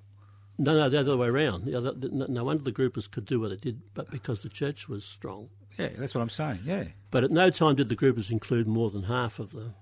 No, 0.58 0.78
no, 0.78 0.90
the 0.90 1.00
other 1.00 1.18
way 1.18 1.28
around. 1.28 1.66
The 1.66 1.76
other, 1.76 1.94
no, 1.98 2.44
wonder 2.44 2.64
the 2.64 2.72
groupers 2.72 3.10
could 3.10 3.26
do 3.26 3.40
what 3.40 3.50
they 3.50 3.56
did, 3.56 3.82
but 3.94 4.12
because 4.12 4.44
the 4.44 4.50
church 4.50 4.88
was 4.88 5.04
strong. 5.04 5.50
Yeah, 5.78 5.90
that's 5.98 6.14
what 6.14 6.22
I'm 6.22 6.30
saying. 6.30 6.60
Yeah. 6.66 6.86
But 7.10 7.24
at 7.24 7.32
no 7.32 7.50
time 7.50 7.76
did 7.76 7.90
the 7.90 7.96
groupers 7.96 8.30
include 8.30 8.68
more 8.68 8.90
than 8.90 9.04
half 9.04 9.40
of 9.40 9.52
the 9.52 9.74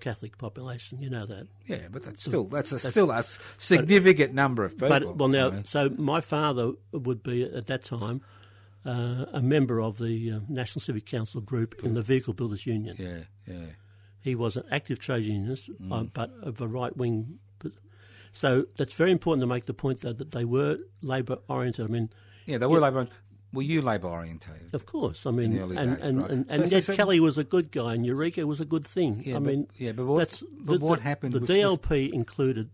Catholic 0.00 0.36
population. 0.38 1.00
You 1.00 1.10
know 1.10 1.26
that. 1.26 1.46
Yeah, 1.66 1.88
but 1.90 2.04
that's 2.04 2.24
still 2.24 2.44
that's, 2.44 2.72
a, 2.72 2.78
still 2.78 3.10
a 3.10 3.22
significant 3.58 4.34
number 4.34 4.64
of 4.64 4.72
people. 4.72 4.88
But 4.88 5.16
well, 5.16 5.28
now, 5.28 5.48
I 5.48 5.50
mean, 5.50 5.64
so 5.64 5.90
my 5.96 6.20
father 6.20 6.72
would 6.92 7.22
be 7.22 7.44
at 7.44 7.66
that 7.66 7.84
time 7.84 8.22
uh, 8.84 9.26
a 9.32 9.42
member 9.42 9.80
of 9.80 9.98
the 9.98 10.32
uh, 10.32 10.40
National 10.48 10.80
Civic 10.80 11.06
Council 11.06 11.40
group 11.40 11.82
in 11.84 11.94
the 11.94 12.02
Vehicle 12.02 12.32
Builders 12.34 12.66
Union. 12.66 12.96
yeah, 12.98 13.52
yeah. 13.52 13.66
He 14.20 14.34
was 14.34 14.56
an 14.56 14.64
active 14.72 14.98
trade 14.98 15.24
unionist, 15.24 15.70
Mm. 15.80 15.92
uh, 15.92 16.02
but 16.12 16.32
of 16.42 16.60
a 16.60 16.66
right 16.66 16.96
wing. 16.96 17.38
So 18.36 18.66
that's 18.76 18.92
very 18.92 19.12
important 19.12 19.40
to 19.42 19.46
make 19.46 19.64
the 19.64 19.72
point 19.72 20.02
though, 20.02 20.12
that 20.12 20.32
they 20.32 20.44
were 20.44 20.78
Labor 21.00 21.38
oriented. 21.48 21.86
I 21.86 21.88
mean, 21.88 22.10
Yeah, 22.44 22.58
they 22.58 22.66
were 22.66 22.80
Labor. 22.80 22.96
Oriented 22.98 23.16
Were 23.54 23.62
you 23.62 23.80
Labor 23.80 24.08
orientated? 24.08 24.74
Of 24.74 24.84
course, 24.84 25.24
I 25.24 25.30
mean, 25.30 25.54
the 25.56 25.62
and, 25.62 25.70
days, 25.70 25.78
and, 25.78 26.20
right. 26.20 26.30
and, 26.30 26.46
So- 26.46 26.52
and 26.54 26.68
so- 26.68 26.76
Ned 26.76 26.84
so- 26.84 26.94
Kelly 26.96 27.18
was 27.20 27.38
a 27.38 27.44
good 27.44 27.70
guy, 27.72 27.94
and 27.94 28.04
Eureka 28.04 28.46
was 28.46 28.60
a 28.60 28.66
good 28.66 28.84
thing. 28.86 29.22
Yeah, 29.24 29.36
I 29.36 29.38
but- 29.38 29.46
mean, 29.48 29.68
yeah, 29.78 29.92
but 29.92 30.04
what's- 30.04 30.40
that's, 30.40 30.52
but 30.60 30.80
what 30.80 31.00
happened 31.00 31.32
The 31.32 31.40
with- 31.40 31.48
DLP 31.48 32.12
included 32.12 32.68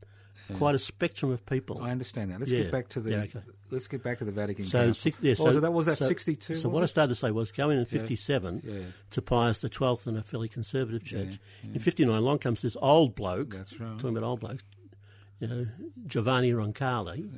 quite 0.55 0.75
a 0.75 0.79
spectrum 0.81 1.31
of 1.31 1.46
people. 1.46 1.81
I 1.81 1.90
understand 1.92 2.33
that. 2.33 2.40
Let's 2.40 2.51
Yeah, 2.51 2.62
get 2.64 2.72
back 2.72 2.88
to 2.88 3.01
the. 3.01 3.11
yeah, 3.12 3.16
okay. 3.22 3.40
Let's 3.70 3.87
get 3.87 4.03
back 4.03 4.18
to 4.18 4.25
the 4.25 4.33
Vatican 4.33 4.66
So, 4.66 4.92
six, 4.92 5.18
yeah, 5.22 5.31
What 5.33 5.38
so 5.38 5.44
was 5.44 5.57
it? 5.57 5.61
That 5.61 5.72
was 5.72 5.87
that 5.87 5.96
so- 5.98 6.09
62. 6.09 6.57
So 6.57 6.68
what 6.68 6.83
I 6.83 6.87
started 6.87 7.11
to 7.11 7.14
say 7.14 7.31
was 7.31 7.53
going 7.53 7.79
in 7.79 7.87
'57 7.87 8.61
Yeah. 8.64 8.81
to 9.11 9.22
Pius 9.22 9.61
the 9.61 9.68
Twelfth 9.68 10.07
and 10.09 10.18
a 10.18 10.22
fairly 10.22 10.48
conservative 10.48 11.05
church. 11.05 11.38
In 11.62 11.79
'59, 11.79 12.16
along 12.18 12.38
comes 12.40 12.61
this 12.62 12.77
old 12.83 13.14
bloke. 13.14 13.51
That's 13.55 13.79
right. 13.79 13.96
Talking 13.98 14.16
about 14.16 14.27
old 14.27 14.40
blokes, 14.40 14.64
you 15.42 15.48
know, 15.48 15.66
Giovanni 16.07 16.52
Roncalli. 16.52 17.28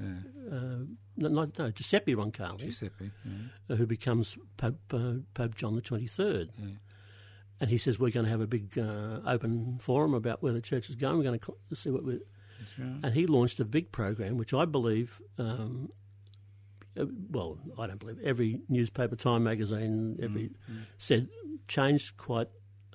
Uh, 0.52 0.84
no, 1.16 1.28
not, 1.28 1.58
no, 1.58 1.70
Giuseppe 1.70 2.14
Roncalli. 2.14 2.64
Giuseppe. 2.66 3.10
yeah. 3.24 3.30
uh, 3.70 3.76
who 3.76 3.86
becomes 3.86 4.36
Pope, 4.58 4.78
uh, 4.92 5.14
Pope 5.32 5.54
John 5.54 5.74
the 5.74 5.80
23rd. 5.80 6.50
And 7.60 7.70
he 7.70 7.78
says, 7.78 7.98
We're 7.98 8.10
going 8.10 8.26
to 8.26 8.30
have 8.30 8.42
a 8.42 8.46
big 8.46 8.78
uh, 8.78 9.20
open 9.26 9.78
forum 9.78 10.12
about 10.12 10.42
where 10.42 10.52
the 10.52 10.60
church 10.60 10.90
is 10.90 10.96
going. 10.96 11.16
We're 11.16 11.24
going 11.24 11.38
to 11.38 11.46
cl- 11.46 11.58
see 11.72 11.90
what 11.90 12.04
we're. 12.04 12.20
And 13.02 13.14
he 13.14 13.26
launched 13.26 13.58
a 13.60 13.64
big 13.64 13.90
program, 13.90 14.36
which 14.36 14.52
I 14.52 14.64
believe, 14.66 15.20
um, 15.38 15.90
uh, 16.98 17.06
well, 17.30 17.58
I 17.78 17.86
don't 17.86 17.98
believe, 17.98 18.18
every 18.22 18.60
newspaper, 18.68 19.16
Time 19.16 19.44
magazine, 19.44 20.18
every 20.22 20.50
said 20.98 21.28
changed 21.68 22.16
quite 22.16 22.48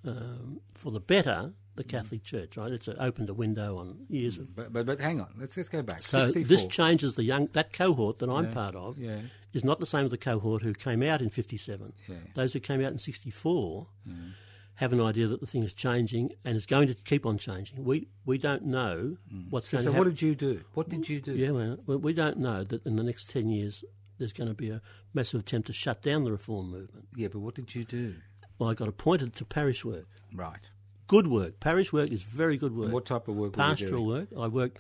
um, 0.06 0.62
for 0.76 0.92
the 0.92 1.00
better 1.00 1.54
the 1.80 1.84
Catholic 1.86 2.24
Church, 2.24 2.58
right? 2.58 2.72
It's 2.72 2.88
opened 2.88 3.30
a 3.30 3.34
window 3.34 3.78
on 3.78 4.06
years 4.10 4.38
mm, 4.38 4.42
of 4.42 4.56
But, 4.56 4.74
but 4.74 4.86
but 4.86 5.00
hang 5.00 5.20
on. 5.22 5.30
Let's 5.40 5.56
let's 5.58 5.70
go 5.70 5.82
back. 5.82 6.04
so 6.04 6.26
64. 6.28 6.48
this 6.48 6.66
changes 6.66 7.16
the 7.16 7.24
young 7.24 7.48
that 7.54 7.74
cohort 7.74 8.20
that 8.20 8.30
I'm 8.30 8.52
part 8.52 8.76
of 8.76 8.98
yeah. 8.98 9.20
is 9.54 9.64
not 9.64 9.80
the 9.80 9.86
same 9.86 10.06
as 10.06 10.12
the 10.12 10.18
cohort 10.18 10.62
who 10.62 10.74
came 10.74 11.02
out 11.02 11.22
in 11.22 11.30
'57. 11.30 11.94
Yeah. 12.08 12.16
Those 12.36 12.54
who 12.54 12.60
came 12.60 12.82
out 12.86 12.92
in 12.92 12.98
'64 12.98 13.88
mm. 14.08 14.32
have 14.76 14.94
an 14.94 15.02
idea 15.02 15.28
that 15.28 15.40
the 15.40 15.48
thing 15.48 15.64
is 15.64 15.74
changing 15.74 16.32
and 16.46 16.56
is 16.58 16.66
going 16.66 16.88
to 16.88 16.94
keep 16.96 17.26
on 17.26 17.38
changing. 17.38 17.84
We 17.84 18.08
we 18.26 18.38
don't 18.38 18.66
know 18.66 19.18
mm. 19.34 19.50
what's 19.50 19.70
So, 19.70 19.78
going 19.78 19.86
so 19.86 19.92
to 19.94 19.98
what 19.98 20.04
did 20.06 20.22
you 20.22 20.36
do? 20.36 20.62
What 20.74 20.90
did 20.90 21.08
you 21.10 21.22
do? 21.22 21.34
yeah, 21.34 21.52
well, 21.52 21.78
we- 21.86 21.96
we 21.96 22.14
don't 22.14 22.38
know 22.38 22.64
that 22.66 22.86
in 22.86 22.96
the 22.98 23.04
next 23.04 23.30
ten 23.30 23.50
years 23.50 23.84
there's 24.18 24.34
going 24.34 24.50
to 24.50 24.54
be 24.54 24.70
a 24.70 24.82
massive 25.14 25.40
attempt 25.40 25.68
to 25.68 25.74
shut 25.74 26.02
down 26.02 26.26
the 26.26 26.32
reform 26.32 26.70
movement. 26.70 27.08
Yeah, 27.16 27.30
but 27.32 27.40
what 27.40 27.56
did 27.56 27.74
you 27.74 27.86
do? 27.86 28.16
Well, 28.58 28.70
I 28.70 28.74
got 28.74 28.90
appointed 28.90 29.34
to 29.36 29.46
parish 29.46 29.86
work. 29.86 30.08
Right. 30.34 30.60
Good 31.10 31.28
work. 31.28 31.60
Parish 31.60 31.92
work 31.92 32.12
is 32.12 32.22
very 32.22 32.56
good 32.56 32.76
work. 32.76 32.94
What 32.94 33.06
type 33.06 33.28
of 33.28 33.36
work 33.36 33.54
Pastoral 33.54 34.06
work. 34.06 34.30
I 34.38 34.48
worked. 34.48 34.80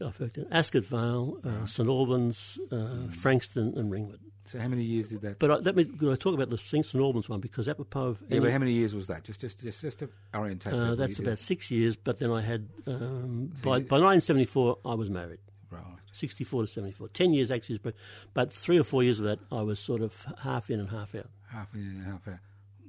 I've 0.00 0.20
worked 0.20 0.38
in 0.38 0.46
Ascot 0.52 0.84
Vale, 0.84 1.38
uh, 1.42 1.66
St 1.66 1.88
Albans, 1.88 2.58
uh, 2.70 3.08
Frankston, 3.10 3.72
and 3.76 3.90
Ringwood. 3.90 4.20
So 4.44 4.58
how 4.58 4.68
many 4.68 4.82
years 4.82 5.08
did 5.08 5.22
that? 5.22 5.38
But 5.38 5.50
I, 5.50 5.54
let 5.56 5.74
me 5.74 5.90
I 6.10 6.14
talk 6.16 6.34
about 6.34 6.50
the 6.50 6.58
St 6.58 6.94
Albans 6.94 7.28
one 7.30 7.40
because 7.40 7.66
apropos 7.68 8.00
of 8.10 8.22
yeah, 8.28 8.36
any- 8.36 8.40
but 8.40 8.52
how 8.52 8.58
many 8.58 8.72
years 8.72 8.94
was 8.94 9.06
that? 9.08 9.24
Just 9.24 9.40
just 9.40 9.60
just 9.62 9.80
just 9.80 9.98
to 10.00 10.10
orientate. 10.34 10.72
uh, 10.72 10.94
that's 10.94 11.18
about 11.18 11.30
did- 11.30 11.38
six 11.38 11.70
years. 11.70 11.96
But 11.96 12.18
then 12.18 12.30
I 12.30 12.42
had 12.42 12.68
um, 12.86 13.52
by, 13.64 13.78
you- 13.78 13.84
by 13.86 13.96
1974 13.96 14.78
I 14.84 14.94
was 14.94 15.08
married. 15.10 15.40
right. 15.70 15.82
64 16.12 16.62
to 16.62 16.66
74. 16.68 17.08
Ten 17.08 17.32
years 17.32 17.50
actually, 17.50 17.78
but 17.78 17.94
but 18.34 18.52
three 18.52 18.78
or 18.78 18.84
four 18.84 19.02
years 19.02 19.18
of 19.18 19.24
that 19.24 19.38
I 19.50 19.62
was 19.62 19.78
sort 19.80 20.02
of 20.02 20.26
half 20.42 20.68
in 20.70 20.78
and 20.78 20.90
half 20.90 21.14
out. 21.14 21.30
Half 21.50 21.74
in 21.74 21.80
and 21.80 22.04
half 22.04 22.28
out. 22.28 22.40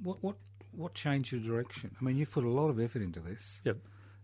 What 0.02 0.22
what 0.22 0.36
what 0.80 0.94
changed 0.94 1.32
your 1.32 1.42
direction? 1.42 1.90
I 2.00 2.04
mean, 2.04 2.16
you've 2.16 2.30
put 2.30 2.44
a 2.44 2.48
lot 2.48 2.70
of 2.70 2.80
effort 2.80 3.02
into 3.02 3.20
this. 3.20 3.60
Yep. 3.64 3.76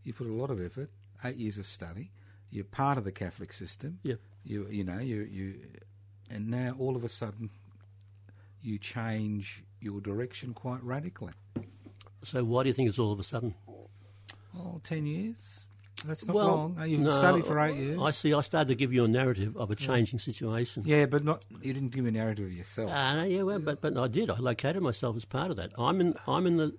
You 0.05 0.13
put 0.13 0.27
a 0.27 0.33
lot 0.33 0.51
of 0.51 0.61
effort. 0.61 0.91
Eight 1.25 1.37
years 1.37 1.59
of 1.59 1.67
study. 1.67 2.11
You're 2.51 2.65
part 2.65 2.99
of 2.99 3.05
the 3.05 3.13
Catholic 3.13 3.53
system. 3.53 3.99
Yep. 4.03 4.21
You 4.45 4.67
you 4.71 4.85
know 4.85 4.99
you 4.99 5.23
you, 5.23 5.55
and 6.31 6.49
now 6.49 6.77
all 6.79 6.97
of 6.97 7.05
a 7.05 7.09
sudden, 7.09 7.51
you 8.63 8.79
change 8.79 9.65
your 9.81 10.01
direction 10.01 10.55
quite 10.55 10.83
radically. 10.83 11.33
So 12.23 12.45
why 12.45 12.63
do 12.63 12.69
you 12.69 12.73
think 12.73 12.89
it's 12.89 12.99
all 12.99 13.13
of 13.13 13.21
a 13.21 13.25
sudden? 13.25 13.55
10 14.83 15.07
years. 15.07 15.66
That's 16.05 16.27
not 16.27 16.37
well, 16.37 16.47
long. 16.47 16.89
You've 16.89 17.01
no, 17.01 17.11
studied 17.19 17.47
for 17.47 17.59
eight 17.59 17.75
years. 17.77 17.99
I 18.01 18.11
see. 18.11 18.35
I 18.35 18.41
started 18.43 18.69
to 18.69 18.75
give 18.75 18.93
you 18.93 19.05
a 19.05 19.09
narrative 19.09 19.57
of 19.57 19.71
a 19.71 19.75
changing 19.77 20.19
situation. 20.19 20.83
yeah, 20.87 21.07
but 21.07 21.25
not. 21.25 21.45
You 21.63 21.73
didn't 21.73 21.91
give 21.93 22.05
me 22.05 22.11
a 22.11 22.13
narrative 22.13 22.47
of 22.47 22.53
yourself. 22.53 22.91
Uh, 22.91 23.15
no, 23.17 23.25
yeah, 23.25 23.43
well, 23.43 23.59
but 23.59 23.81
but 23.81 23.97
I 23.97 24.07
did. 24.09 24.29
I 24.31 24.37
located 24.39 24.83
myself 24.83 25.17
as 25.17 25.25
part 25.25 25.51
of 25.51 25.57
that. 25.57 25.73
I'm 25.79 26.01
in 26.01 26.15
I'm 26.27 26.47
in 26.47 26.59
the 26.59 26.75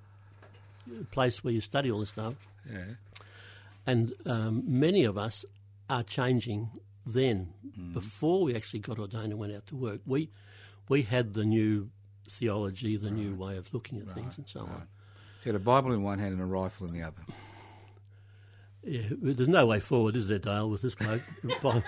place 1.11 1.43
where 1.43 1.53
you 1.53 1.61
study 1.61 1.89
all 1.91 1.99
this 1.99 2.09
stuff, 2.11 2.35
yeah. 2.71 2.83
and 3.85 4.13
um, 4.25 4.63
many 4.67 5.03
of 5.03 5.17
us 5.17 5.45
are 5.89 6.03
changing. 6.03 6.69
Then, 7.05 7.53
Mm. 7.79 7.93
before 7.93 8.43
we 8.43 8.53
actually 8.53 8.79
got 8.81 8.99
ordained 8.99 9.31
and 9.31 9.37
went 9.39 9.53
out 9.53 9.65
to 9.67 9.75
work, 9.77 10.01
we 10.05 10.29
we 10.89 11.03
had 11.03 11.33
the 11.35 11.45
new 11.45 11.89
theology, 12.29 12.97
the 12.97 13.09
new 13.11 13.33
way 13.33 13.55
of 13.55 13.73
looking 13.73 13.99
at 14.01 14.11
things, 14.11 14.37
and 14.37 14.47
so 14.47 14.59
on. 14.61 14.67
So 14.67 15.45
you 15.45 15.51
had 15.53 15.55
a 15.55 15.63
Bible 15.63 15.93
in 15.93 16.03
one 16.03 16.19
hand 16.19 16.33
and 16.33 16.41
a 16.41 16.45
rifle 16.45 16.85
in 16.87 16.93
the 16.93 17.03
other. 17.03 17.21
Yeah, 18.83 19.01
there's 19.11 19.49
no 19.49 19.65
way 19.65 19.79
forward, 19.79 20.15
is 20.15 20.27
there, 20.27 20.39
Dale, 20.39 20.69
with 20.69 20.81
this 20.81 20.95
bloke? 20.95 21.21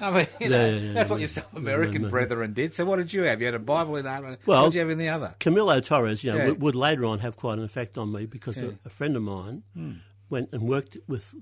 I 0.00 0.10
mean, 0.12 0.26
you 0.40 0.48
know, 0.50 0.64
Yeah, 0.64 0.70
yeah, 0.72 0.78
yeah, 0.78 0.92
that's 0.92 1.10
what 1.10 1.18
your 1.18 1.28
South 1.28 1.56
American 1.56 2.08
brethren 2.08 2.52
did. 2.52 2.72
So 2.74 2.84
what 2.84 2.96
did 2.96 3.12
you 3.12 3.22
have? 3.22 3.40
You 3.40 3.46
had 3.46 3.54
a 3.54 3.58
Bible 3.58 3.96
in 3.96 4.04
one. 4.04 4.36
Well- 4.46 4.62
what 4.64 4.66
did 4.72 4.74
you 4.74 4.80
have 4.80 4.90
in 4.90 4.98
the 4.98 5.08
other? 5.08 5.34
Camilo 5.40 5.82
Torres, 5.84 6.22
you 6.22 6.32
know, 6.32 6.46
would, 6.48 6.62
would 6.62 6.74
later 6.76 7.04
on 7.06 7.18
have 7.20 7.36
quite 7.36 7.58
an 7.58 7.64
effect 7.64 7.98
on 7.98 8.12
me 8.12 8.26
because 8.26 8.58
a, 8.58 8.78
a 8.84 8.90
friend 8.90 9.16
of 9.16 9.22
mine 9.22 9.62
Hmm. 9.74 9.92
went 10.30 10.50
and 10.52 10.68
worked 10.68 10.98
with 11.08 11.34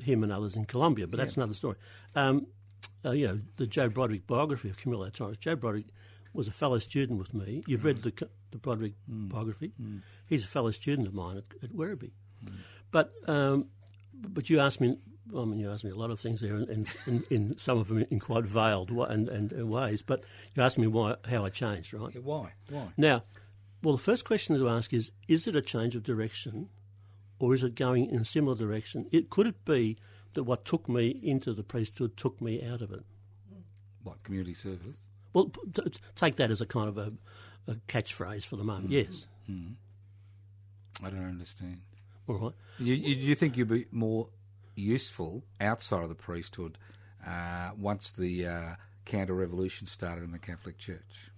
him 0.00 0.22
and 0.22 0.30
others 0.30 0.54
in 0.54 0.66
Colombia, 0.66 1.06
but 1.06 1.16
that's 1.18 1.36
another 1.36 1.54
story. 1.54 1.76
Um, 2.14 2.46
uh, 3.04 3.10
you 3.12 3.26
know, 3.26 3.40
the 3.56 3.66
Joe 3.66 3.88
Broderick 3.88 4.26
biography 4.26 4.68
of 4.68 4.76
Camilo 4.76 5.10
Torres. 5.12 5.38
Joe 5.38 5.56
Broderick 5.56 5.86
was 6.32 6.46
a 6.46 6.52
fellow 6.52 6.78
student 6.78 7.18
with 7.18 7.32
me. 7.34 7.64
You've 7.66 7.80
Hmm. 7.80 7.86
read 7.88 8.02
the, 8.02 8.10
Co- 8.12 8.28
the 8.50 8.58
Broderick 8.58 8.92
biography. 9.08 9.72
He's 10.26 10.44
a 10.44 10.48
fellow 10.48 10.70
student 10.70 11.08
of 11.08 11.14
mine 11.14 11.38
at, 11.38 11.44
at 11.62 11.70
Werribee. 11.74 12.12
But 12.92 13.12
um, 13.26 13.66
but 14.20 14.50
you 14.50 14.60
asked 14.60 14.80
me. 14.80 14.98
I 15.36 15.44
mean, 15.44 15.58
you 15.58 15.70
asked 15.72 15.84
me 15.84 15.90
a 15.90 15.96
lot 15.96 16.12
of 16.12 16.20
things 16.20 16.40
there, 16.40 16.54
and 16.54 16.96
in, 17.06 17.24
in, 17.30 17.58
some 17.58 17.78
of 17.78 17.88
them 17.88 18.06
in 18.10 18.20
quite 18.20 18.44
veiled 18.44 18.92
and, 18.92 19.28
and, 19.28 19.68
ways. 19.68 20.00
But 20.00 20.22
you 20.54 20.62
asked 20.62 20.78
me 20.78 20.86
why, 20.86 21.16
how 21.28 21.44
I 21.44 21.50
changed, 21.50 21.92
right? 21.92 22.14
Yeah, 22.14 22.20
why? 22.22 22.52
Why? 22.70 22.88
Now, 22.96 23.24
well, 23.82 23.96
the 23.96 24.02
first 24.02 24.24
question 24.24 24.56
to 24.56 24.68
ask 24.68 24.92
is: 24.92 25.10
Is 25.26 25.48
it 25.48 25.56
a 25.56 25.62
change 25.62 25.96
of 25.96 26.04
direction, 26.04 26.68
or 27.40 27.54
is 27.54 27.64
it 27.64 27.74
going 27.74 28.08
in 28.08 28.20
a 28.20 28.24
similar 28.24 28.56
direction? 28.56 29.08
It 29.10 29.28
could 29.28 29.48
it 29.48 29.64
be 29.64 29.96
that 30.34 30.44
what 30.44 30.64
took 30.64 30.88
me 30.88 31.18
into 31.22 31.52
the 31.52 31.64
priesthood 31.64 32.16
took 32.16 32.40
me 32.40 32.62
out 32.62 32.82
of 32.82 32.92
it? 32.92 33.04
What 34.04 34.22
community 34.22 34.54
service? 34.54 35.00
Well, 35.32 35.46
p- 35.46 35.82
t- 35.82 35.98
take 36.14 36.36
that 36.36 36.50
as 36.50 36.60
a 36.60 36.66
kind 36.66 36.88
of 36.88 36.98
a, 36.98 37.12
a 37.66 37.74
catchphrase 37.88 38.46
for 38.46 38.56
the 38.56 38.64
moment. 38.64 38.90
Mm-hmm. 38.90 39.12
Yes, 39.12 39.26
mm-hmm. 39.50 41.04
I 41.04 41.10
don't 41.10 41.28
understand. 41.28 41.80
All 42.28 42.36
right. 42.36 42.52
You, 42.78 42.94
you, 42.94 43.14
you 43.16 43.34
think 43.34 43.56
you'd 43.56 43.68
be 43.68 43.86
more 43.90 44.28
useful 44.74 45.42
outside 45.60 46.02
of 46.02 46.08
the 46.08 46.14
priesthood 46.14 46.76
uh, 47.26 47.70
once 47.78 48.10
the 48.10 48.46
uh, 48.46 48.74
counter 49.04 49.34
revolution 49.34 49.86
started 49.86 50.24
in 50.24 50.32
the 50.32 50.38
Catholic 50.38 50.78
Church? 50.78 51.30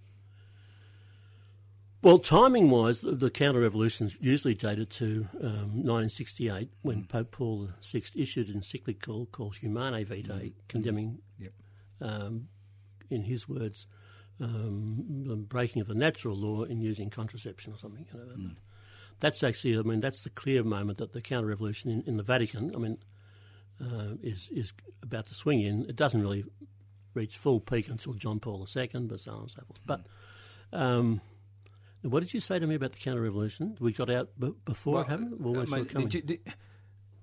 Well, 2.01 2.19
timing 2.19 2.71
wise, 2.71 3.01
the, 3.01 3.13
the 3.13 3.31
counter 3.31 3.61
revolutions 3.61 4.17
usually 4.21 4.55
dated 4.55 4.89
to 4.91 5.27
um, 5.43 5.83
1968 5.83 6.71
when 6.83 7.05
Pope 7.05 7.33
Paul 7.33 7.71
VI 7.83 8.03
issued 8.15 8.49
an 8.49 8.57
encyclical 8.57 9.27
called 9.27 9.57
Humanae 9.57 10.05
Vitae, 10.05 10.53
condemning, 10.69 11.19
Yep. 11.41 11.53
um, 12.01 12.49
in 13.11 13.23
his 13.23 13.49
words, 13.49 13.87
um, 14.41 15.25
the 15.27 15.35
breaking 15.35 15.83
of 15.83 15.89
the 15.89 15.95
natural 15.95 16.37
law 16.37 16.63
in 16.63 16.81
using 16.81 17.11
contraception 17.11 17.73
or 17.73 17.79
something. 17.79 18.07
You 18.13 18.19
know. 18.21 18.51
That's 19.21 19.43
actually, 19.43 19.79
I 19.79 19.83
mean, 19.83 20.01
that's 20.01 20.23
the 20.23 20.31
clear 20.31 20.63
moment 20.63 20.99
that 20.99 21.13
the 21.13 21.21
counter 21.21 21.49
revolution 21.49 21.91
in, 21.91 22.03
in 22.07 22.17
the 22.17 22.23
Vatican, 22.23 22.73
I 22.75 22.79
mean, 22.79 22.99
uh, 23.81 24.15
is 24.23 24.51
is 24.51 24.73
about 25.03 25.27
to 25.27 25.35
swing 25.35 25.61
in. 25.61 25.85
It 25.89 25.97
doesn't 25.97 26.21
really 26.21 26.45
reach 27.15 27.37
full 27.37 27.61
peak 27.61 27.89
until 27.89 28.15
John 28.15 28.41
Paul 28.41 28.67
II, 28.75 28.89
but 29.03 29.21
so 29.21 29.33
on 29.33 29.43
and 29.43 29.51
so 29.51 29.63
forth. 29.67 29.81
But 29.85 30.07
um, 30.73 31.21
what 32.03 32.21
did 32.21 32.35
you 32.35 32.41
say 32.41 32.59
to 32.59 32.67
me 32.67 32.75
about 32.75 32.93
the 32.93 32.99
counter 32.99 33.23
revolution? 33.23 33.77
We 33.81 33.93
got 33.93 34.11
out 34.11 34.31
b- 34.39 34.55
before 34.65 35.03
it 35.03 35.09
happened. 35.09 35.37
Well, 35.39 35.61
uh, 35.61 35.67
mate, 35.67 35.89
did, 35.89 36.15
you, 36.15 36.23
did, 36.23 36.41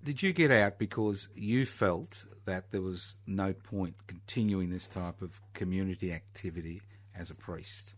did 0.03 0.23
you 0.23 0.33
get 0.33 0.51
out 0.51 0.77
because 0.79 1.29
you 1.35 1.65
felt 1.65 2.25
that 2.45 2.71
there 2.71 2.81
was 2.81 3.17
no 3.25 3.53
point 3.53 3.95
continuing 4.07 4.69
this 4.69 4.87
type 4.87 5.21
of 5.21 5.39
community 5.53 6.11
activity 6.11 6.81
as 7.17 7.31
a 7.31 7.35
priest? 7.35 7.95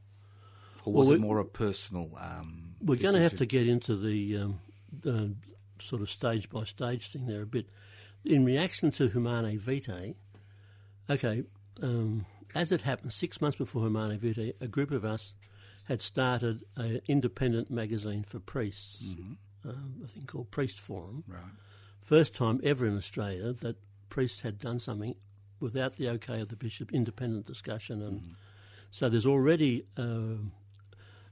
Or 0.88 0.93
was 0.93 1.08
Well, 1.08 1.17
it 1.17 1.21
more 1.21 1.39
a 1.39 1.45
personal 1.45 2.10
um, 2.17 2.76
We're 2.82 2.95
going 2.95 3.15
to 3.15 3.21
have 3.21 3.36
to 3.38 3.45
get 3.45 3.67
into 3.67 3.93
the, 3.93 4.38
um, 4.38 4.60
the 5.02 5.36
sort 5.80 6.02
of 6.02 6.10
stage 6.10 6.50
by 6.50 6.63
stage 6.63 7.12
thing 7.12 7.28
there 7.28 7.41
a 7.41 7.45
bit. 7.45 7.67
In 8.23 8.45
reaction 8.45 8.91
to 8.91 9.10
Humanae 9.10 9.58
Vitae, 9.58 10.15
okay, 11.10 11.43
um, 11.84 12.26
as 12.56 12.71
it 12.71 12.82
happened, 12.82 13.12
six 13.12 13.41
months 13.41 13.58
before 13.58 13.82
Humanae 13.82 14.15
Vitae, 14.15 14.54
a 14.62 14.67
group 14.69 14.91
of 14.91 15.04
us 15.04 15.36
had 15.89 16.02
started 16.02 16.63
an 16.78 17.02
independent 17.06 17.69
magazine 17.69 18.23
for 18.23 18.39
priests, 18.39 19.13
um, 19.65 20.02
a 20.06 20.08
thing 20.08 20.26
called 20.26 20.52
Priest 20.52 20.80
Forum. 20.80 21.26
Right. 21.28 21.41
First 22.02 22.34
time 22.34 22.62
ever 22.63 22.88
in 22.88 22.95
Australia 22.95 23.52
that 23.52 23.76
priests 24.08 24.39
had 24.39 24.58
done 24.58 24.80
something 24.80 25.15
without 25.60 25.97
the 25.97 26.08
okay 26.12 26.39
of 26.39 26.47
the 26.47 26.56
bishop, 26.56 26.93
independent 26.93 27.45
discussion, 27.45 28.02
and 28.02 28.36
so 28.89 29.10
there's 29.10 29.26
already, 29.26 29.86
um 29.97 30.54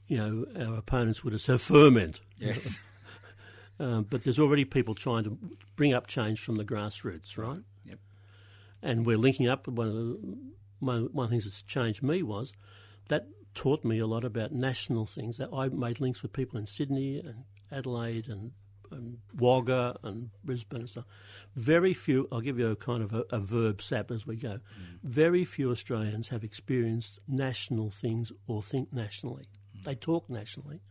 you 0.07 0.17
know, 0.17 0.45
our 0.67 0.75
opponents 0.77 1.23
would 1.23 1.33
have 1.33 1.41
said 1.41 1.61
ferment, 1.61 2.21
Yes. 2.37 2.79
um, 3.79 4.05
but 4.09 4.23
there's 4.23 4.39
already 4.39 4.65
people 4.65 4.93
trying 4.93 5.23
to 5.23 5.37
bring 5.75 5.93
up 5.93 6.07
change 6.07 6.39
from 6.39 6.57
the 6.57 6.65
grassroots, 6.65 7.37
right? 7.37 7.61
Yep. 7.85 7.99
And 8.81 9.05
we're 9.05 9.17
linking 9.17 9.47
up. 9.47 9.67
One 9.67 9.87
of 9.87 9.93
the 9.93 10.37
one, 10.79 11.09
one 11.11 11.25
of 11.25 11.29
the 11.29 11.33
things 11.33 11.45
that's 11.45 11.63
changed 11.63 12.03
me 12.03 12.21
was 12.21 12.53
that 13.07 13.27
taught 13.55 13.83
me 13.83 13.99
a 13.99 14.05
lot 14.07 14.23
about 14.23 14.51
national 14.51 15.05
things. 15.05 15.37
That 15.37 15.49
I 15.53 15.69
made 15.69 15.99
links 15.99 16.21
with 16.21 16.33
people 16.33 16.59
in 16.59 16.67
Sydney 16.67 17.19
and 17.19 17.45
Adelaide 17.71 18.27
and, 18.27 18.51
and 18.91 19.17
Wagga 19.35 19.95
and 20.03 20.29
Brisbane 20.43 20.81
and 20.81 20.89
stuff. 20.89 21.05
Very 21.55 21.93
few. 21.93 22.27
I'll 22.31 22.41
give 22.41 22.59
you 22.59 22.67
a 22.67 22.75
kind 22.75 23.01
of 23.01 23.13
a, 23.13 23.23
a 23.31 23.39
verb 23.39 23.81
sap 23.81 24.11
as 24.11 24.27
we 24.27 24.35
go. 24.35 24.59
Very 25.03 25.45
few 25.45 25.71
Australians 25.71 26.27
have 26.27 26.43
experienced 26.43 27.19
national 27.27 27.89
things 27.89 28.31
or 28.47 28.61
think 28.61 28.93
nationally. 28.93 29.47
They 29.85 29.95
talk 29.95 30.29
nationally, 30.29 30.81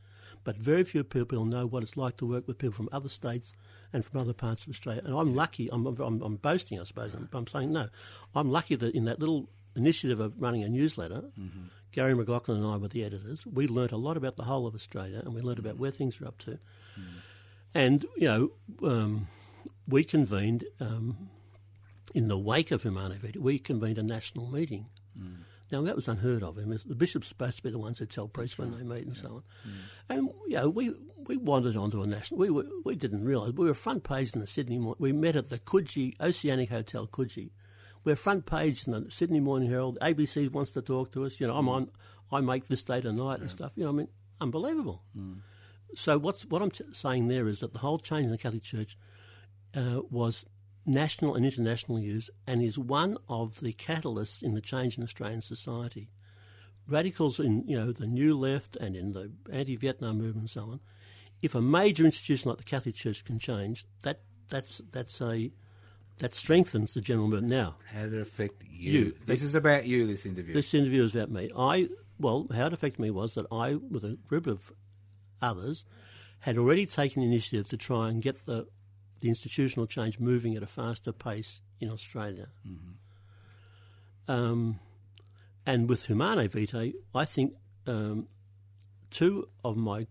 but 0.45 0.57
very 0.57 0.85
few 0.85 1.05
people 1.05 1.45
know 1.45 1.67
what 1.67 1.83
it's 1.83 1.97
like 1.97 2.17
to 2.19 2.27
work 2.27 2.49
with 2.49 2.59
people 2.59 2.75
from 2.75 2.89
other 2.93 3.09
states 3.09 3.53
and 3.93 4.05
from 4.05 4.21
other 4.21 4.33
parts 4.33 4.65
of 4.65 4.71
Australia. 4.71 5.03
And 5.05 5.15
I'm 5.17 5.35
lucky. 5.35 5.69
I'm, 5.73 5.87
I'm, 5.87 6.23
I'm 6.23 6.37
boasting, 6.37 6.81
I 6.81 6.85
suppose. 6.85 7.15
I'm, 7.15 7.29
I'm 7.33 7.47
saying 7.47 7.71
no. 7.73 7.89
I'm 8.35 8.51
lucky 8.51 8.75
that 8.77 8.95
in 8.95 9.05
that 9.05 9.21
little 9.21 9.49
initiative 9.77 10.21
of 10.21 10.33
running 10.41 10.63
a 10.63 10.69
newsletter, 10.69 11.25
Gary 11.93 12.15
McLaughlin 12.15 12.59
and 12.59 12.67
I 12.67 12.77
were 12.77 12.89
the 12.89 13.05
editors. 13.05 13.47
We 13.47 13.69
learnt 13.69 13.93
a 13.93 13.97
lot 13.97 14.17
about 14.17 14.37
the 14.37 14.45
whole 14.45 14.67
of 14.67 14.75
Australia, 14.75 15.21
and 15.25 15.35
we 15.35 15.41
learnt 15.43 15.59
about 15.61 15.77
where 15.79 15.91
things 15.93 16.21
are 16.21 16.27
up 16.27 16.39
to. 16.39 16.59
And 17.75 18.05
you 18.17 18.29
know, 18.29 18.51
um, 18.89 19.27
we 19.89 20.05
convened 20.05 20.65
um, 20.81 21.31
in 22.15 22.29
the 22.29 22.39
wake 22.39 22.71
of 22.71 22.83
Vitae. 22.83 23.39
We 23.39 23.59
convened 23.59 23.99
a 23.99 24.03
national 24.03 24.47
meeting. 24.51 24.87
Now 25.73 25.83
that 25.83 25.97
was 25.97 26.09
unheard 26.09 26.43
of. 26.43 26.59
I 26.59 26.63
mean, 26.63 26.79
the 26.85 26.95
bishops 26.95 27.27
are 27.27 27.31
supposed 27.31 27.57
to 27.57 27.63
be 27.63 27.71
the 27.71 27.79
ones 27.79 27.99
who 27.99 28.07
tell 28.07 28.29
priests 28.29 28.59
when 28.59 28.77
they 28.77 28.85
meet 28.85 29.07
and 29.07 29.17
so 29.17 29.29
on. 29.29 29.43
Mm. 29.67 29.73
And 30.11 30.31
you 30.47 30.57
know, 30.57 30.71
we 30.71 30.93
we 31.27 31.37
wandered 31.37 31.77
onto 31.77 32.03
a 32.03 32.07
national. 32.07 32.39
We 32.39 32.51
were, 32.51 32.67
we 32.85 32.97
didn't 32.97 33.25
realise 33.25 33.53
we 33.53 33.67
were 33.67 33.75
front 33.75 34.05
page 34.05 34.35
in 34.35 34.41
the 34.41 34.47
Sydney. 34.47 34.79
We 34.99 35.13
met 35.13 35.37
at 35.37 35.51
the 35.51 35.59
Coogee 35.59 36.15
Oceanic 36.21 36.71
Hotel, 36.71 37.07
Coogee. 37.07 37.51
We're 38.05 38.17
front 38.17 38.45
page 38.45 38.87
in 38.87 38.93
the 38.93 39.11
Sydney 39.11 39.41
Morning 39.41 39.71
Herald. 39.71 39.99
ABC 40.03 40.51
wants 40.53 40.73
to 40.73 40.83
talk 40.83 41.13
to 41.13 41.25
us. 41.25 41.41
You 41.41 41.47
know, 41.47 41.55
I'm 41.55 41.67
mm. 41.67 41.75
on. 41.75 41.91
I 42.31 42.41
make 42.41 42.67
this 42.67 42.83
day 42.83 43.01
tonight 43.01 43.41
and 43.41 43.51
stuff. 43.51 43.73
You 43.77 43.85
know, 43.85 43.91
I 43.91 43.93
mean, 43.93 44.09
unbelievable. 44.41 45.03
Mm. 45.17 45.39
So 45.95 46.19
what's 46.19 46.45
what 46.47 46.63
I'm 46.63 46.71
t- 46.71 46.85
saying 46.93 47.29
there 47.29 47.49
is 47.49 47.61
that 47.61 47.73
the 47.73 47.79
whole 47.79 47.99
change 47.99 48.25
in 48.25 48.31
the 48.31 48.39
Catholic 48.39 48.63
Church 48.63 48.97
uh, 49.77 50.01
was 50.11 50.45
national 50.87 51.35
and 51.35 51.45
international 51.45 51.99
use, 51.99 52.31
and 52.47 52.63
is 52.63 52.79
one 52.79 53.17
of 53.29 53.61
the 53.61 53.73
catalysts 53.73 54.43
in 54.43 54.55
the 54.55 54.61
change 54.61 54.99
in 54.99 55.05
Australian 55.05 55.41
society. 55.41 56.09
Radicals 56.87 57.41
in 57.41 57.65
you 57.67 57.77
know 57.77 57.93
the 57.93 58.07
New 58.07 58.37
Left 58.39 58.77
and 58.77 58.95
in 58.95 59.13
the 59.13 59.33
anti-Vietnam 59.51 60.19
movement 60.19 60.37
and 60.37 60.51
so 60.51 60.63
on. 60.63 60.81
If 61.41 61.55
a 61.55 61.61
major 61.61 62.05
institution 62.05 62.51
like 62.51 62.59
the 62.59 62.65
Catholic 62.65 62.95
Church 62.95 63.25
can 63.25 63.39
change, 63.39 63.87
that 64.03 64.21
that's 64.49 64.83
that's 64.93 65.21
a 65.23 65.51
that 66.19 66.35
strengthens 66.35 66.95
the 66.95 67.01
general 67.01 67.29
movement. 67.29 67.51
Now, 67.51 67.77
How 67.93 68.03
did 68.03 68.15
it 68.15 68.21
affect 68.21 68.63
you? 68.69 68.93
You. 68.93 69.17
This 69.27 69.43
is 69.43 69.55
about 69.55 69.87
you, 69.87 70.07
this 70.07 70.27
interview. 70.27 70.55
this 70.55 70.75
interview 70.75 71.03
is 71.05 71.15
about 71.15 71.31
me. 71.31 71.51
I 71.57 71.89
well, 72.19 72.47
how 72.55 72.67
it 72.67 72.73
affected 72.73 73.01
me 73.01 73.11
was 73.11 73.35
that 73.35 73.47
I, 73.51 73.75
with 73.75 74.05
a 74.05 74.19
group 74.29 74.47
of 74.47 74.73
others, 75.43 75.85
had 76.41 76.57
already 76.57 76.87
taken 76.87 77.23
the 77.23 77.29
initiative 77.29 77.69
to 77.69 77.77
try 77.77 78.09
and 78.09 78.23
get 78.23 78.45
the 78.45 78.67
the 79.25 79.31
institutional 79.31 79.87
change 79.87 80.21
moving 80.21 80.55
at 80.55 80.63
a 80.63 80.67
faster 80.67 81.11
pace 81.11 81.63
in 81.81 81.89
Australia. 81.91 82.47
Um, 84.29 84.81
and 85.65 85.89
with 85.89 86.05
Humanae 86.09 86.47
Vitae, 86.49 86.93
I 87.15 87.25
think 87.25 87.55
um, 87.87 88.29
two 89.11 89.49
of 89.65 89.79
my 89.79 90.09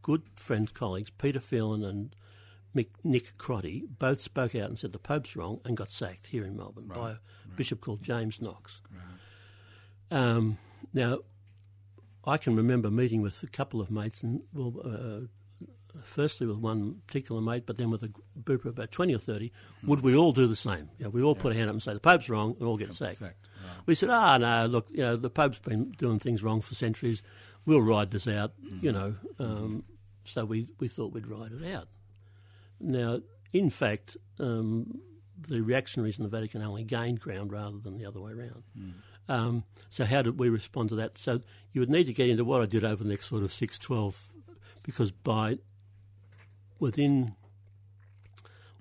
good 0.00 0.22
friends, 0.36 0.72
colleagues, 0.72 1.10
Peter 1.10 1.38
Phelan 1.38 1.84
and 1.84 2.16
Mick, 2.74 2.88
Nick 3.04 3.36
Crotty, 3.36 3.84
both 3.98 4.20
spoke 4.22 4.54
out 4.54 4.70
and 4.70 4.78
said 4.78 4.92
the 4.92 4.98
Pope's 4.98 5.36
wrong 5.36 5.60
and 5.66 5.76
got 5.76 5.90
sacked 5.90 6.28
here 6.28 6.42
in 6.42 6.56
Melbourne 6.56 6.86
by 6.86 7.10
a 7.10 7.16
bishop 7.56 7.82
called 7.82 8.00
James 8.00 8.40
Knox. 8.40 8.80
Um, 10.10 10.56
now, 10.94 11.18
I 12.24 12.38
can 12.38 12.56
remember 12.56 12.90
meeting 12.90 13.20
with 13.20 13.42
a 13.42 13.48
couple 13.48 13.82
of 13.82 13.90
mates, 13.90 14.22
and 14.22 14.40
well, 14.54 14.74
uh, 14.82 15.26
firstly 16.02 16.46
with 16.46 16.58
one 16.58 17.02
particular 17.06 17.40
mate, 17.40 17.64
but 17.66 17.76
then 17.76 17.90
with 17.90 18.02
a 18.02 18.10
group 18.44 18.64
of 18.64 18.72
about 18.78 18.90
20 18.90 19.14
or 19.14 19.18
30, 19.18 19.52
would 19.84 20.00
we 20.00 20.14
all 20.16 20.32
do 20.32 20.46
the 20.46 20.56
same? 20.56 20.90
You 20.98 21.04
know, 21.04 21.10
we 21.10 21.22
all 21.22 21.34
put 21.34 21.52
a 21.52 21.54
hand 21.54 21.68
up 21.68 21.74
and 21.74 21.82
say, 21.82 21.94
the 21.94 22.00
Pope's 22.00 22.28
wrong, 22.28 22.54
and 22.58 22.66
all 22.68 22.76
get 22.76 22.92
sacked. 22.92 23.18
sacked, 23.18 23.36
We 23.86 23.94
said, 23.94 24.10
ah, 24.10 24.38
no, 24.38 24.66
look, 24.66 24.88
you 24.90 24.98
know, 24.98 25.16
the 25.16 25.30
Pope's 25.30 25.58
been 25.58 25.90
doing 25.92 26.18
things 26.18 26.42
wrong 26.42 26.60
for 26.60 26.74
centuries. 26.74 27.22
We'll 27.66 27.80
ride 27.82 28.10
this 28.10 28.28
out, 28.28 28.52
you 28.80 28.92
know. 28.92 29.14
Um, 29.38 29.84
so 30.24 30.44
we, 30.44 30.68
we 30.80 30.88
thought 30.88 31.12
we'd 31.12 31.26
ride 31.26 31.52
it 31.52 31.74
out. 31.74 31.88
Now, 32.80 33.20
in 33.52 33.70
fact, 33.70 34.16
um, 34.38 35.00
the 35.48 35.60
reactionaries 35.62 36.18
in 36.18 36.24
the 36.24 36.28
Vatican 36.30 36.62
only 36.62 36.84
gained 36.84 37.20
ground 37.20 37.52
rather 37.52 37.78
than 37.78 37.96
the 37.98 38.06
other 38.06 38.20
way 38.20 38.32
around. 38.32 38.62
Um, 39.28 39.64
so 39.90 40.04
how 40.04 40.22
did 40.22 40.38
we 40.38 40.48
respond 40.48 40.90
to 40.90 40.94
that? 40.96 41.18
So 41.18 41.40
you 41.72 41.80
would 41.80 41.90
need 41.90 42.04
to 42.04 42.12
get 42.12 42.28
into 42.28 42.44
what 42.44 42.62
I 42.62 42.66
did 42.66 42.84
over 42.84 43.02
the 43.02 43.10
next 43.10 43.26
sort 43.26 43.42
of 43.42 43.52
six, 43.52 43.78
twelve, 43.78 44.28
because 44.84 45.10
by 45.10 45.58
within 46.78 47.34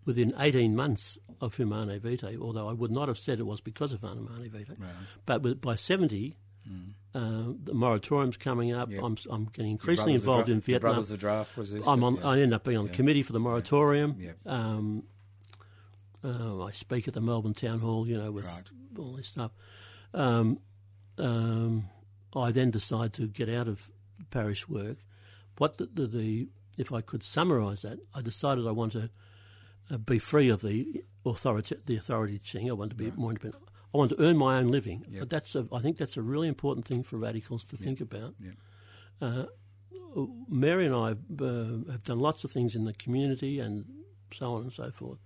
within 0.06 0.34
18 0.38 0.76
months 0.76 1.18
of 1.42 1.56
Humanae 1.56 1.98
Vitae, 2.00 2.38
although 2.40 2.68
I 2.70 2.74
would 2.74 2.92
not 2.92 3.08
have 3.08 3.18
said 3.18 3.40
it 3.40 3.44
was 3.46 3.60
because 3.62 3.92
of 3.92 4.02
Humanae 4.02 4.50
Vitae, 4.50 4.76
but 5.26 5.42
with, 5.42 5.62
by 5.62 5.76
70, 5.76 6.38
uh, 7.14 7.44
the 7.64 7.74
moratorium's 7.74 8.38
coming 8.38 8.72
up. 8.72 8.92
Yep. 8.92 9.02
I'm, 9.04 9.18
I'm 9.30 9.46
getting 9.46 9.72
increasingly 9.72 10.14
involved 10.14 10.50
in 10.50 10.62
Vietnam. 10.62 10.94
brothers 10.94 11.12
are 11.12 11.18
draft 11.18 11.58
resistant. 11.58 11.88
I'm 11.88 12.04
on, 12.04 12.18
yeah. 12.18 12.28
I 12.28 12.40
end 12.40 12.54
up 12.54 12.64
being 12.64 12.78
on 12.78 12.86
the 12.88 12.92
committee 12.94 13.24
for 13.24 13.34
the 13.34 13.40
moratorium. 13.40 14.16
Yep. 14.20 14.38
Um, 14.46 15.04
uh, 16.24 16.64
I 16.64 16.72
speak 16.72 17.08
at 17.08 17.14
the 17.14 17.22
Melbourne 17.22 17.54
Town 17.54 17.80
Hall, 17.80 18.08
you 18.08 18.18
know, 18.18 18.32
with 18.32 18.46
Right. 18.46 18.64
all 19.00 19.14
this 19.14 19.28
stuff. 19.28 19.52
Um, 20.14 20.60
um, 21.18 21.86
I 22.36 22.52
then 22.52 22.72
decide 22.72 23.14
to 23.14 23.28
get 23.28 23.48
out 23.50 23.68
of 23.68 23.90
parish 24.32 24.68
work. 24.68 24.98
What 25.58 25.78
the, 25.78 25.86
the, 25.94 26.08
the 26.08 26.48
if 26.78 26.92
I 26.92 27.02
could 27.02 27.24
summarise 27.24 27.82
that, 27.84 28.00
I 28.14 28.22
decided 28.22 28.68
I 28.68 28.72
want 28.72 28.94
to 28.94 29.10
uh, 29.92 29.98
be 29.98 30.20
free 30.20 30.50
of 30.50 30.62
the 30.62 31.04
authority, 31.26 31.76
the 31.86 31.96
authority 31.96 32.38
thing. 32.38 32.70
I 32.70 32.74
want 32.74 32.92
to 32.92 32.96
be 32.96 33.12
more 33.16 33.30
independent. 33.30 33.64
I 33.94 33.98
want 33.98 34.12
to 34.12 34.22
earn 34.22 34.38
my 34.38 34.58
own 34.58 34.70
living. 34.70 35.06
Yep. 35.10 35.20
But 35.22 35.30
that's 35.30 35.56
a, 35.56 35.68
I 35.72 35.80
think 35.80 35.98
that's 35.98 36.18
a 36.18 36.22
really 36.22 36.48
important 36.48 36.86
thing 36.86 37.04
for 37.04 37.18
radicals 37.18 37.64
to 37.66 37.78
think 37.78 38.02
about. 38.02 38.36
Yep. 38.40 38.54
Uh, 39.22 39.46
Mary 40.50 40.86
and 40.86 40.96
I 40.96 41.12
uh, 41.12 41.92
have 41.92 42.04
done 42.04 42.20
lots 42.20 42.44
of 42.44 42.52
things 42.52 42.76
in 42.76 42.86
the 42.86 42.94
community 42.94 43.60
and 43.60 43.86
so 44.34 44.54
on 44.54 44.64
and 44.64 44.74
so 44.74 44.92
forth, 44.92 45.20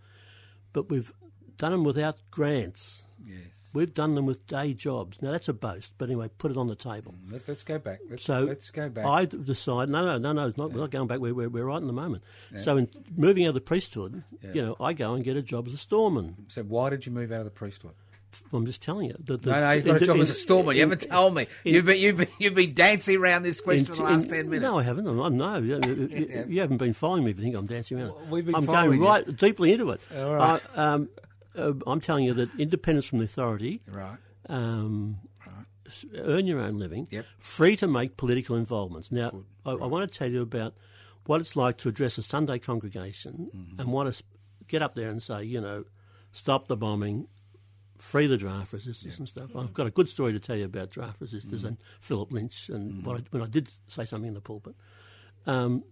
but 0.74 0.90
we've 0.90 1.12
done 1.58 1.72
them 1.72 1.84
without 1.84 2.22
grants. 2.32 3.06
Yes. 3.26 3.70
We've 3.74 3.94
done 3.94 4.12
them 4.16 4.26
with 4.26 4.48
day 4.48 4.74
jobs. 4.74 5.22
Now 5.22 5.32
that's 5.32 5.48
a 5.48 5.54
boast, 5.54 5.94
but 5.98 6.10
anyway, 6.10 6.30
put 6.38 6.50
it 6.52 6.58
on 6.58 6.68
the 6.68 6.76
table. 6.76 7.14
Let's 7.30 7.48
let's 7.48 7.64
go 7.64 7.78
back. 7.78 8.00
Let's, 8.10 8.24
So 8.24 8.42
let's 8.42 8.72
go 8.72 8.90
back. 8.90 9.06
I 9.06 9.26
decide 9.26 9.90
no, 9.90 10.04
no, 10.04 10.18
no, 10.18 10.32
no. 10.34 10.48
It's 10.48 10.58
not, 10.58 10.72
We're 10.72 10.82
not 10.82 10.92
going 10.92 11.08
back. 11.08 11.20
We're, 11.20 11.34
we're, 11.34 11.50
we're 11.50 11.66
right 11.66 11.82
in 11.82 11.88
the 11.88 11.94
moment. 11.94 12.24
So 12.58 12.78
in 12.78 12.90
moving 13.16 13.46
out 13.46 13.50
of 13.50 13.54
the 13.56 13.62
priesthood, 13.62 14.24
you 14.54 14.62
know, 14.62 14.76
I 14.80 14.94
go 14.94 15.14
and 15.14 15.24
get 15.24 15.38
a 15.38 15.42
job 15.44 15.68
as 15.68 15.74
a 15.74 15.78
storeman. 15.78 16.36
so 16.48 16.64
why 16.64 16.90
did 16.90 17.06
you 17.06 17.12
move 17.12 17.32
out 17.32 17.40
of 17.40 17.46
the 17.46 17.52
priesthood? 17.52 17.94
I'm 18.54 18.66
just 18.66 18.82
telling 18.82 19.08
you. 19.08 19.16
The, 19.24 19.38
the, 19.38 19.50
No, 19.52 19.60
no, 19.60 19.72
you've 19.72 19.86
got 19.86 20.02
a 20.02 20.06
job 20.06 20.16
in- 20.16 20.22
as 20.22 20.30
a 20.30 20.34
storeman. 20.36 20.76
You 20.76 20.84
in- 20.84 20.90
haven't 20.90 21.10
told 21.10 21.34
me. 21.36 21.48
in- 21.66 21.74
you've, 21.76 21.86
been, 21.86 21.98
you've, 22.00 22.18
been, 22.18 22.28
you've 22.38 22.54
been 22.56 22.74
dancing 22.76 23.18
around 23.18 23.42
this 23.44 23.60
question 23.60 23.86
in- 23.88 23.92
for 23.92 23.96
the 23.98 24.04
last 24.04 24.26
in- 24.26 24.32
10 24.32 24.50
minutes. 24.50 24.62
No, 24.64 24.78
I 24.80 24.84
haven't. 24.84 25.08
I'm, 25.08 25.38
no, 25.38 25.58
you, 25.58 25.80
you- 25.84 26.46
you 26.48 26.62
haven't 26.62 26.78
been 26.78 26.94
following 26.94 27.24
me 27.24 27.32
if 27.32 27.38
you 27.38 27.44
think 27.44 27.56
I'm 27.56 27.66
dancing 27.66 28.00
around. 28.00 28.14
we've 28.30 28.46
been 28.46 28.54
I'm 28.56 28.66
following 28.66 29.00
going 29.00 29.02
you. 29.02 29.08
right 29.08 29.38
deeply 29.38 29.74
into 29.74 29.90
it. 29.92 30.02
All 30.16 30.36
right. 30.36 30.62
I, 30.76 30.80
um, 30.94 31.10
uh, 31.60 31.74
I'm 31.88 32.02
telling 32.02 32.26
you 32.26 32.34
that 32.34 32.50
independence 32.60 33.06
from 33.06 33.20
the 33.20 33.26
authority, 33.26 33.82
Right. 33.88 34.18
um, 34.48 35.20
s- 35.86 36.06
earn 36.18 36.46
your 36.48 36.60
own 36.60 36.80
living, 36.80 37.08
Yep. 37.12 37.26
free 37.38 37.76
to 37.78 37.88
make 37.88 38.18
political 38.18 38.56
involvements. 38.56 39.12
Now, 39.12 39.44
I, 39.66 39.72
I 39.72 39.86
want 39.88 40.10
to 40.12 40.18
tell 40.18 40.30
you 40.32 40.42
about 40.42 40.74
what 41.26 41.42
it's 41.42 41.56
like 41.56 41.78
to 41.80 41.90
address 41.90 42.18
a 42.18 42.24
Sunday 42.24 42.60
congregation 42.60 43.50
Mm-hmm. 43.56 43.80
and 43.82 43.92
want 43.92 44.14
to 44.14 44.24
get 44.68 44.82
up 44.82 44.96
there 44.96 45.10
and 45.10 45.22
say, 45.22 45.44
you 45.44 45.60
know, 45.62 45.86
stop 46.32 46.68
the 46.68 46.78
bombing, 46.78 47.28
free 47.98 48.28
the 48.28 48.38
draft 48.38 48.72
resistors 48.74 49.18
and 49.20 49.28
stuff. 49.28 49.50
I've 49.56 49.74
got 49.74 49.86
a 49.88 49.92
good 49.92 50.08
story 50.08 50.32
to 50.34 50.40
tell 50.40 50.56
you 50.56 50.66
about 50.66 50.90
draft 50.90 51.20
resistors 51.20 51.60
Mm-hmm. 51.60 51.68
and 51.68 51.78
Philip 52.00 52.32
Lynch 52.32 52.70
and 52.70 53.06
what 53.06 53.18
I, 53.20 53.24
when 53.32 53.42
I 53.44 53.48
did 53.48 53.70
say 53.88 54.06
something 54.06 54.28
in 54.30 54.34
the 54.36 54.42
pulpit. 54.42 54.76
Um, 55.46 55.84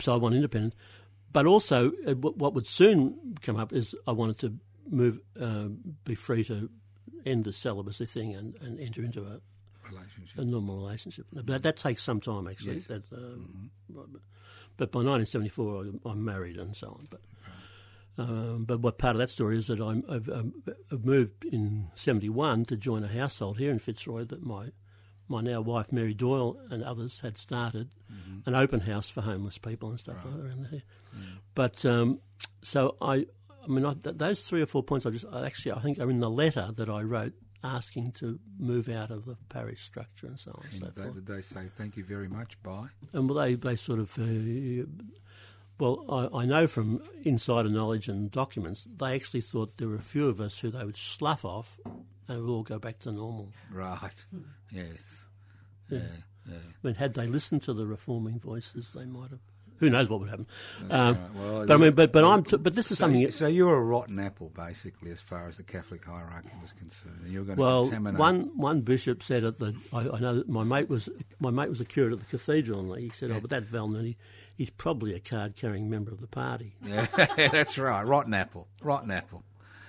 so 0.00 0.14
I 0.14 0.16
want 0.16 0.34
independent. 0.34 0.74
But 1.32 1.46
also, 1.46 1.92
uh, 2.06 2.14
what 2.14 2.36
what 2.36 2.54
would 2.54 2.66
soon 2.66 3.36
come 3.42 3.56
up 3.56 3.72
is 3.72 3.94
I 4.06 4.12
wanted 4.12 4.38
to 4.40 4.54
move, 4.90 5.20
uh, 5.40 5.68
be 6.04 6.14
free 6.14 6.44
to 6.44 6.68
end 7.24 7.44
the 7.44 7.52
celibacy 7.52 8.04
thing 8.04 8.34
and, 8.34 8.56
and 8.60 8.78
enter 8.80 9.02
into 9.02 9.22
a, 9.22 9.40
Relationship. 9.90 10.38
a 10.38 10.44
normal 10.44 10.76
relationship. 10.78 11.26
But 11.32 11.62
that, 11.62 11.76
takes 11.76 12.02
some 12.02 12.20
time, 12.20 12.46
actually. 12.48 12.74
Yes. 12.76 12.86
That, 12.88 13.04
uh, 13.12 13.38
But 14.76 14.90
by 14.90 15.00
1974, 15.00 15.84
I- 16.04 16.10
I'm 16.10 16.24
married 16.24 16.56
and 16.58 16.74
so 16.76 16.88
on. 16.88 17.00
But 17.10 17.20
um, 18.18 18.64
but 18.66 18.80
what 18.80 18.98
part 18.98 19.16
of 19.16 19.20
that 19.20 19.30
story 19.30 19.56
is 19.56 19.68
that 19.68 19.80
I'm, 19.80 20.04
I've, 20.08 20.28
um, 20.28 20.52
I've 20.92 21.04
moved 21.04 21.46
in 21.46 21.88
71 21.94 22.66
to 22.66 22.76
join 22.76 23.04
a 23.04 23.08
household 23.08 23.56
here 23.58 23.70
in 23.70 23.78
Fitzroy 23.78 24.24
that 24.26 24.42
my 24.42 24.68
my 25.28 25.40
now 25.40 25.60
wife 25.60 25.92
Mary 25.92 26.14
Doyle 26.14 26.58
and 26.70 26.82
others 26.82 27.20
had 27.20 27.38
started 27.38 27.90
an 28.46 28.54
open 28.54 28.80
house 28.80 29.08
for 29.08 29.20
homeless 29.22 29.58
people 29.58 29.90
and 29.90 29.98
stuff 30.00 30.24
around 30.24 30.68
there. 30.70 30.82
But 31.54 31.84
um, 31.84 32.20
so 32.62 32.96
I, 33.00 33.26
I 33.64 33.68
mean, 33.68 33.84
I, 33.84 33.94
th- 33.94 34.16
those 34.16 34.48
three 34.48 34.62
or 34.62 34.66
four 34.66 34.82
points 34.82 35.06
I 35.06 35.10
just 35.10 35.24
I 35.32 35.46
actually 35.46 35.72
I 35.72 35.80
think 35.80 35.98
are 35.98 36.10
in 36.10 36.18
the 36.18 36.30
letter 36.30 36.70
that 36.76 36.88
I 36.88 37.02
wrote 37.02 37.32
asking 37.64 38.10
to 38.10 38.40
move 38.58 38.88
out 38.88 39.10
of 39.10 39.24
the 39.24 39.36
parish 39.48 39.82
structure 39.82 40.26
and 40.26 40.38
so 40.38 40.50
on 40.50 40.64
and 40.72 40.80
so 40.80 40.86
they, 40.86 41.02
forth. 41.02 41.14
did 41.14 41.26
they 41.26 41.40
say 41.42 41.70
thank 41.76 41.96
you 41.96 42.04
very 42.04 42.28
much? 42.28 42.60
Bye. 42.62 42.88
And 43.12 43.28
well, 43.28 43.44
they, 43.44 43.54
they 43.54 43.76
sort 43.76 44.00
of, 44.00 44.18
uh, 44.18 44.84
well, 45.78 46.04
I, 46.34 46.40
I 46.40 46.44
know 46.44 46.66
from 46.66 47.02
insider 47.22 47.68
knowledge 47.68 48.08
and 48.08 48.30
documents, 48.30 48.88
they 48.96 49.14
actually 49.14 49.42
thought 49.42 49.76
there 49.76 49.88
were 49.88 49.94
a 49.94 50.00
few 50.02 50.26
of 50.28 50.40
us 50.40 50.58
who 50.58 50.70
they 50.70 50.84
would 50.84 50.96
slough 50.96 51.44
off 51.44 51.78
and 51.84 52.38
it 52.38 52.40
would 52.40 52.50
all 52.50 52.62
go 52.64 52.78
back 52.80 52.98
to 53.00 53.12
normal. 53.12 53.48
Right. 53.70 54.24
Yes. 54.72 55.26
Yeah. 55.90 56.00
Yeah. 56.48 56.56
I 56.56 56.86
mean, 56.86 56.94
had 56.96 57.14
they 57.14 57.26
listened 57.26 57.62
to 57.62 57.72
the 57.74 57.86
reforming 57.86 58.40
voices, 58.40 58.92
they 58.92 59.04
might 59.04 59.30
have. 59.30 59.38
Who 59.78 59.90
knows 59.90 60.08
what 60.08 60.20
would 60.20 60.28
happen? 60.28 60.46
Um, 60.90 61.16
right. 61.16 61.34
Well, 61.34 61.66
but 61.66 61.74
I 61.74 61.76
mean, 61.76 61.92
but 61.94 62.12
but 62.12 62.24
I'm. 62.24 62.44
T- 62.44 62.56
but 62.56 62.74
this 62.76 62.92
is 62.92 62.98
So, 62.98 63.04
something. 63.06 63.30
so 63.32 63.48
you're 63.48 63.74
a 63.76 63.82
rotten 63.82 64.18
apple, 64.20 64.52
basically, 64.54 65.10
as 65.10 65.20
far 65.20 65.48
as 65.48 65.56
the 65.56 65.64
Catholic 65.64 66.04
hierarchy 66.04 66.50
was 66.60 66.72
concerned. 66.72 67.18
And 67.24 67.32
you 67.32 67.40
were 67.40 67.44
going 67.46 67.56
to 67.58 67.62
Well, 67.62 67.84
contaminate. 67.84 68.18
one 68.20 68.50
one 68.56 68.80
bishop 68.82 69.24
said 69.24 69.42
at 69.42 69.58
the. 69.58 69.74
I, 69.92 70.08
I 70.08 70.20
know 70.20 70.34
that 70.36 70.48
my 70.48 70.62
mate 70.62 70.88
was 70.88 71.08
my 71.40 71.50
mate 71.50 71.68
was 71.68 71.80
a 71.80 71.84
curate 71.84 72.12
at 72.12 72.20
the 72.20 72.26
cathedral, 72.26 72.92
and 72.92 73.02
he 73.02 73.08
said, 73.08 73.32
"Oh, 73.32 73.40
but 73.40 73.50
that 73.50 73.64
Val 73.64 73.88
Noon, 73.88 74.04
he, 74.04 74.16
he's 74.56 74.70
probably 74.70 75.14
a 75.14 75.20
card 75.20 75.56
carrying 75.56 75.90
member 75.90 76.12
of 76.12 76.20
the 76.20 76.28
party." 76.28 76.74
Yeah, 76.86 77.06
that's 77.48 77.76
right. 77.76 78.02
Rotten 78.06 78.34
apple. 78.34 78.68
Rotten 78.82 79.10
apple. 79.10 79.42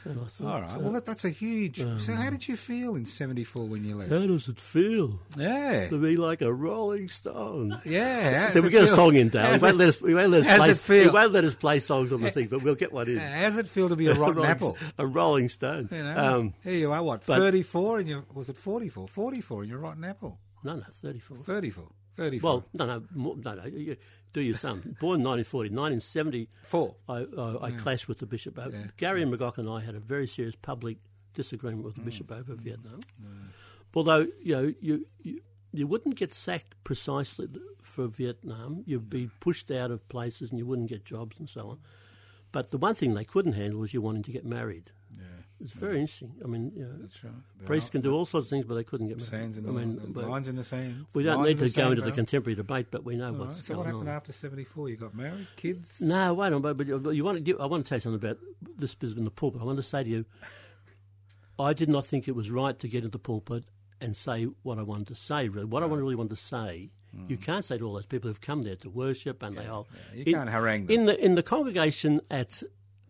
And 0.05 0.19
I 0.19 0.23
thought, 0.25 0.47
All 0.47 0.61
right. 0.61 0.73
uh, 0.73 0.79
Well, 0.79 0.91
that, 0.93 1.05
that's 1.05 1.23
a 1.25 1.29
huge. 1.29 1.77
so, 1.99 2.13
how 2.13 2.29
did 2.29 2.47
you 2.47 2.55
feel 2.57 2.95
in 2.95 3.05
'74 3.05 3.65
when 3.65 3.83
you 3.83 3.95
left? 3.95 4.11
how 4.11 4.25
does 4.27 4.47
it 4.49 4.59
feel 4.59 5.19
Yeah. 5.37 5.87
to 5.87 5.97
be 5.97 6.15
like 6.17 6.41
a 6.41 6.51
Rolling 6.53 7.07
Stone? 7.07 7.79
Yeah. 7.85 8.49
So 8.49 8.61
we 8.61 8.69
get 8.69 8.83
a 8.83 8.87
song 8.87 9.15
in, 9.15 9.29
Dale. 9.29 9.45
He 9.53 9.59
won't 9.59 9.75
it- 9.75 9.77
let 9.77 9.87
us. 9.89 9.99
He 9.99 10.13
won't 10.13 10.31
let 10.31 10.45
us 10.45 10.57
play. 10.57 10.69
it 10.71 10.77
feel? 10.77 11.03
He 11.03 11.09
won't 11.09 11.31
let 11.31 11.43
us 11.45 11.53
play 11.55 11.79
songs 11.79 12.11
on 12.11 12.21
the 12.21 12.31
thing, 12.31 12.47
but 12.47 12.63
we'll 12.63 12.75
get 12.75 12.91
one 12.91 13.07
in. 13.07 13.17
How 13.17 13.49
does 13.49 13.57
it 13.57 13.67
feel 13.67 13.89
to 13.89 13.95
be 13.95 14.07
a 14.07 14.13
rotten 14.15 14.35
Rolling- 14.35 14.49
apple? 14.51 14.77
A 14.97 15.05
Rolling 15.07 15.49
Stone. 15.49 15.89
You 15.91 16.03
know, 16.03 16.17
um, 16.37 16.53
here 16.63 16.73
you 16.73 16.91
are. 16.91 17.01
What? 17.03 17.25
but- 17.25 17.37
34 17.39 17.99
and 17.99 18.09
you 18.09 18.25
was 18.33 18.49
it 18.49 18.57
44? 18.57 19.07
44 19.07 19.61
and 19.61 19.69
you're 19.69 19.79
rotten 19.79 20.03
apple. 20.03 20.37
no, 20.63 20.75
no, 20.75 20.83
thirty-four. 21.01 21.37
34. 21.43 21.85
34. 22.15 22.49
Well, 22.49 22.65
no, 22.73 22.85
no, 22.85 23.03
more, 23.15 23.35
no, 23.37 23.53
no. 23.55 23.65
You, 23.65 23.97
do 24.33 24.41
your 24.41 24.55
sum. 24.55 24.79
Born 24.99 25.23
1940, 25.23 25.69
1970. 25.69 26.49
Four. 26.63 26.95
I, 27.07 27.25
I, 27.37 27.67
I 27.67 27.71
clashed 27.71 28.07
with 28.07 28.19
the 28.19 28.25
bishop. 28.25 28.57
Uh, 28.59 28.69
Gary 28.97 29.21
and 29.21 29.33
McGock 29.33 29.57
and 29.57 29.69
I 29.69 29.79
had 29.81 29.95
a 29.95 29.99
very 29.99 30.27
serious 30.27 30.55
public 30.55 30.97
disagreement 31.33 31.83
with 31.85 31.95
the 31.95 32.01
bishop 32.01 32.31
over 32.31 32.53
Vietnam. 32.55 32.99
Although 33.95 34.27
you 34.41 34.55
know 34.55 34.73
you, 34.81 35.05
you 35.21 35.41
you 35.71 35.87
wouldn't 35.87 36.15
get 36.15 36.33
sacked 36.33 36.75
precisely 36.83 37.47
for 37.83 38.07
Vietnam, 38.07 38.83
you'd 38.85 39.09
be 39.09 39.29
pushed 39.39 39.69
out 39.71 39.91
of 39.91 40.07
places 40.09 40.49
and 40.49 40.59
you 40.59 40.65
wouldn't 40.65 40.89
get 40.89 41.05
jobs 41.05 41.37
and 41.39 41.47
so 41.49 41.69
on. 41.69 41.79
But 42.51 42.71
the 42.71 42.77
one 42.77 42.95
thing 42.95 43.13
they 43.13 43.23
couldn't 43.23 43.53
handle 43.53 43.79
was 43.79 43.93
you 43.93 44.01
wanting 44.01 44.23
to 44.23 44.31
get 44.31 44.45
married. 44.45 44.91
Yeah. 45.11 45.23
It's 45.63 45.71
very 45.71 46.01
interesting. 46.01 46.33
I 46.43 46.47
mean, 46.47 46.73
you 46.75 46.83
know, 46.83 46.91
That's 46.99 47.23
right. 47.23 47.33
There 47.57 47.65
priests 47.67 47.89
can 47.89 48.01
do 48.01 48.13
all 48.13 48.25
sorts 48.25 48.47
of 48.47 48.49
things, 48.49 48.65
but 48.65 48.75
they 48.75 48.83
couldn't 48.83 49.07
get 49.07 49.17
married. 49.17 49.29
Sands 49.29 49.57
in 49.57 49.63
the, 49.63 49.69
I 49.69 49.73
mean, 49.73 50.13
lines 50.13 50.49
in 50.49 50.57
the 50.57 50.63
sand. 50.63 51.05
we 51.13 51.23
don't 51.23 51.43
need 51.43 51.59
to 51.59 51.69
go 51.69 51.91
into 51.91 52.01
the 52.01 52.11
contemporary 52.11 52.55
debate, 52.55 52.87
but 52.91 53.05
we 53.05 53.15
know 53.15 53.27
All 53.27 53.33
what's 53.33 53.55
right. 53.55 53.65
So 53.65 53.75
going 53.75 53.87
on. 53.87 53.91
So 53.93 53.97
what 53.97 54.05
happened 54.05 54.09
on. 54.09 54.15
after 54.15 54.31
74? 54.33 54.89
You 54.89 54.97
got 54.97 55.15
married? 55.15 55.47
Kids? 55.55 56.01
No, 56.01 56.33
wait 56.33 56.51
on, 56.51 56.61
but, 56.61 56.75
but 56.75 57.15
you, 57.15 57.23
want 57.23 57.45
to, 57.45 57.59
I 57.59 57.65
want 57.65 57.85
to 57.85 57.89
tell 57.89 57.95
you 57.95 58.01
something 58.01 58.29
about 58.29 58.39
this 58.77 58.93
business 58.93 59.17
in 59.17 59.23
the 59.23 59.31
pulpit. 59.31 59.61
I 59.61 59.65
want 59.65 59.77
to 59.77 59.83
say 59.83 60.03
to 60.03 60.09
you, 60.09 60.25
I 61.57 61.71
did 61.71 61.87
not 61.87 62.05
think 62.05 62.27
it 62.27 62.35
was 62.35 62.51
right 62.51 62.77
to 62.79 62.87
get 62.89 62.97
into 62.97 63.09
the 63.09 63.19
pulpit 63.19 63.63
and 64.01 64.17
say 64.17 64.47
what 64.63 64.77
I 64.77 64.83
wanted 64.83 65.07
to 65.07 65.15
say. 65.15 65.47
Really, 65.47 65.65
what 65.65 65.81
I 65.81 65.85
really 65.85 66.15
wanted 66.15 66.31
to 66.31 66.35
say, 66.35 66.89
you 67.29 67.37
mm. 67.37 67.41
can't 67.41 67.63
say 67.63 67.77
to 67.77 67.87
all 67.87 67.93
those 67.93 68.05
people 68.05 68.29
who've 68.29 68.41
come 68.41 68.63
there 68.63 68.75
to 68.77 68.89
worship 68.89 69.41
and 69.43 69.57
they 69.57 69.67
all. 69.67 69.87
You 70.13 70.23
in- 70.25 70.33
can't 70.33 70.49
harangue 70.49 70.87
them. 70.87 70.99
In 70.99 71.05
the 71.05 71.23
in 71.23 71.35
the 71.35 71.43
congregation 71.43 72.19
at 72.29 72.63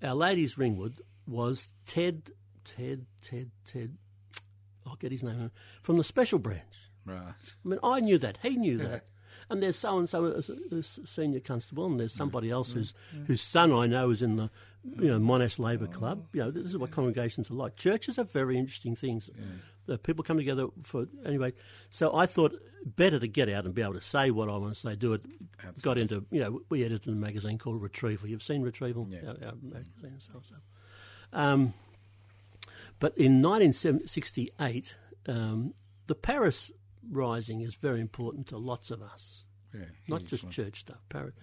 Our 0.04 0.14
Lady's 0.14 0.58
Ringwood 0.58 1.02
was 1.28 1.72
Ted, 1.86 2.32
Ted, 2.64 3.06
Ted, 3.22 3.52
Ted. 3.66 3.98
I'll 4.86 4.96
get 4.96 5.12
his 5.12 5.24
name 5.24 5.52
from 5.82 5.98
the 5.98 6.04
special 6.04 6.40
branch. 6.40 6.90
right. 7.06 7.34
I 7.66 7.68
mean, 7.68 7.80
I 7.84 8.00
knew 8.00 8.18
that. 8.18 8.38
He 8.42 8.56
knew 8.56 8.78
that. 8.78 9.06
And 9.50 9.62
there's 9.62 9.76
so 9.76 9.98
and 10.00 10.08
so 10.08 10.26
as 10.26 10.50
a 10.50 10.84
senior 10.84 11.40
constable, 11.40 11.86
and 11.86 12.00
there's 12.00 12.14
somebody 12.14 12.48
mm. 12.48 12.54
else 12.54 12.72
whose 12.72 12.94
mm. 13.14 13.24
Mm. 13.24 13.28
whose 13.28 13.42
son 13.42 13.74
I 13.74 13.88
know 13.88 14.10
is 14.10 14.22
in 14.22 14.38
the 14.38 14.50
you 14.98 15.08
know 15.08 15.20
Monash 15.20 15.60
Labour 15.60 15.88
Club. 15.88 16.28
You 16.34 16.42
know, 16.42 16.52
this 16.52 16.66
is 16.66 16.78
what 16.78 16.92
congregations 16.92 17.52
are 17.52 17.56
like. 17.56 17.76
Churches 17.76 18.18
are 18.18 18.24
very 18.24 18.58
interesting 18.58 18.96
things. 18.96 19.30
The 19.86 19.98
people 19.98 20.24
come 20.24 20.38
together 20.38 20.68
for 20.84 21.08
anyway. 21.26 21.54
So 21.90 22.16
I 22.16 22.26
thought 22.26 22.56
better 22.86 23.20
to 23.20 23.28
get 23.28 23.50
out 23.50 23.66
and 23.66 23.74
be 23.74 23.82
able 23.82 23.96
to 23.96 24.02
say 24.02 24.32
what 24.32 24.50
I 24.50 24.58
want 24.58 24.74
to 24.74 24.80
say. 24.80 24.96
Do 24.96 25.14
it. 25.14 25.22
Got 25.82 25.98
into 25.98 26.26
you 26.32 26.40
know 26.40 26.62
we 26.70 26.84
edited 26.84 27.12
a 27.12 27.16
magazine 27.16 27.58
called 27.58 27.82
Retrieval. 27.82 28.30
You've 28.30 28.44
seen 28.44 28.62
Retrieval, 28.62 29.08
Yeah. 29.10 29.20
our, 29.28 29.48
our 29.48 29.54
magazine, 29.62 30.20
so. 30.20 30.42
So. 30.42 30.56
Um, 31.34 31.74
but 33.04 33.18
in 33.18 33.42
1968, 33.42 34.96
um, 35.28 35.74
the 36.08 36.16
Paris 36.16 36.72
Rising 37.12 37.60
is 37.60 37.76
very 37.76 38.00
important 38.00 38.48
to 38.48 38.58
lots 38.58 38.90
of 38.92 39.02
us, 39.02 39.44
Yeah. 39.74 39.86
not 40.08 40.24
just 40.24 40.44
one. 40.46 40.52
church 40.54 40.80
stuff. 40.80 41.02
Paris, 41.10 41.34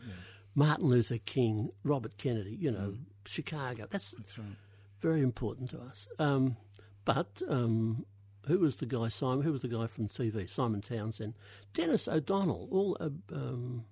Martin 0.55 0.87
Luther 0.89 1.19
King, 1.19 1.71
Robert 1.85 2.17
Kennedy, 2.17 2.57
you 2.57 2.71
know, 2.71 2.97
Chicago. 3.27 3.87
That's, 3.91 4.15
Mm. 4.15 4.17
That's 4.19 4.39
right. 4.39 4.57
very 5.03 5.21
important 5.21 5.69
to 5.71 5.81
us. 5.81 6.09
Um, 6.19 6.57
but 7.05 7.43
um, 7.49 8.07
who 8.47 8.59
was 8.61 8.79
the 8.79 8.87
guy? 8.87 9.09
Simon. 9.09 9.45
Who 9.45 9.53
was 9.53 9.61
the 9.63 9.69
guy 9.69 9.87
from 9.87 10.09
TV? 10.09 10.49
Simon 10.49 10.81
Townsend, 10.81 11.35
Dennis 11.75 12.09
O'Donnell, 12.09 12.69
all 12.71 12.97
uh, 13.01 13.11
um, 13.35 13.85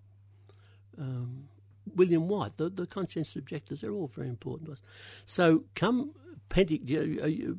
um, 0.97 1.49
William 1.95 2.29
White, 2.29 2.57
the, 2.57 2.69
the 2.71 2.87
conscientious 2.87 3.37
objectors. 3.37 3.81
They're 3.83 3.93
all 3.93 4.09
very 4.09 4.29
important 4.29 4.67
to 4.69 4.73
us. 4.73 4.81
So 5.27 5.65
come 5.75 6.15
You, 6.57 7.59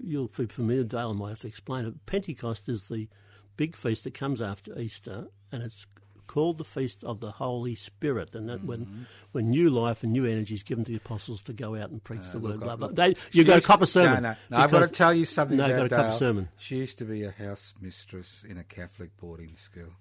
you'll 0.00 0.28
be 0.36 0.46
familiar. 0.46 0.84
Dale 0.84 1.14
might 1.14 1.30
have 1.30 1.40
to 1.40 1.46
explain 1.46 1.86
it. 1.86 2.06
Pentecost 2.06 2.68
is 2.68 2.86
the 2.86 3.08
big 3.56 3.76
feast 3.76 4.04
that 4.04 4.14
comes 4.14 4.40
after 4.40 4.78
Easter, 4.78 5.28
and 5.52 5.62
it's 5.62 5.86
called 6.26 6.56
the 6.58 6.64
feast 6.64 7.04
of 7.04 7.20
the 7.20 7.32
Holy 7.32 7.74
Spirit, 7.74 8.34
and 8.34 8.48
that 8.48 8.58
Mm-hmm. 8.60 8.66
when 8.68 9.06
when 9.32 9.50
new 9.50 9.68
life 9.68 10.02
and 10.02 10.12
new 10.12 10.24
energy 10.24 10.54
is 10.54 10.62
given 10.62 10.84
to 10.84 10.90
the 10.92 10.96
apostles 10.96 11.42
to 11.42 11.52
go 11.52 11.74
out 11.76 11.90
and 11.90 12.02
preach 12.02 12.22
the 12.32 12.38
word. 12.38 12.54
Uh, 12.62 12.64
Blah, 12.64 12.76
blah. 12.76 12.88
They, 12.88 13.14
you 13.32 13.44
got 13.44 13.58
a 13.58 13.60
copper 13.60 13.84
sermon. 13.86 14.22
No, 14.22 14.30
no, 14.30 14.36
no. 14.50 14.56
I've 14.58 14.70
got 14.70 14.84
to 14.84 14.88
tell 14.88 15.12
you 15.12 15.24
something 15.24 15.56
No, 15.58 15.66
about 15.66 15.76
got 15.76 15.86
a 15.86 16.02
copper 16.04 16.16
sermon. 16.16 16.48
She 16.56 16.76
used 16.76 16.98
to 16.98 17.04
be 17.04 17.24
a 17.24 17.30
house 17.32 17.74
mistress 17.80 18.44
in 18.48 18.58
a 18.58 18.64
Catholic 18.64 19.16
boarding 19.16 19.54
school. 19.56 19.92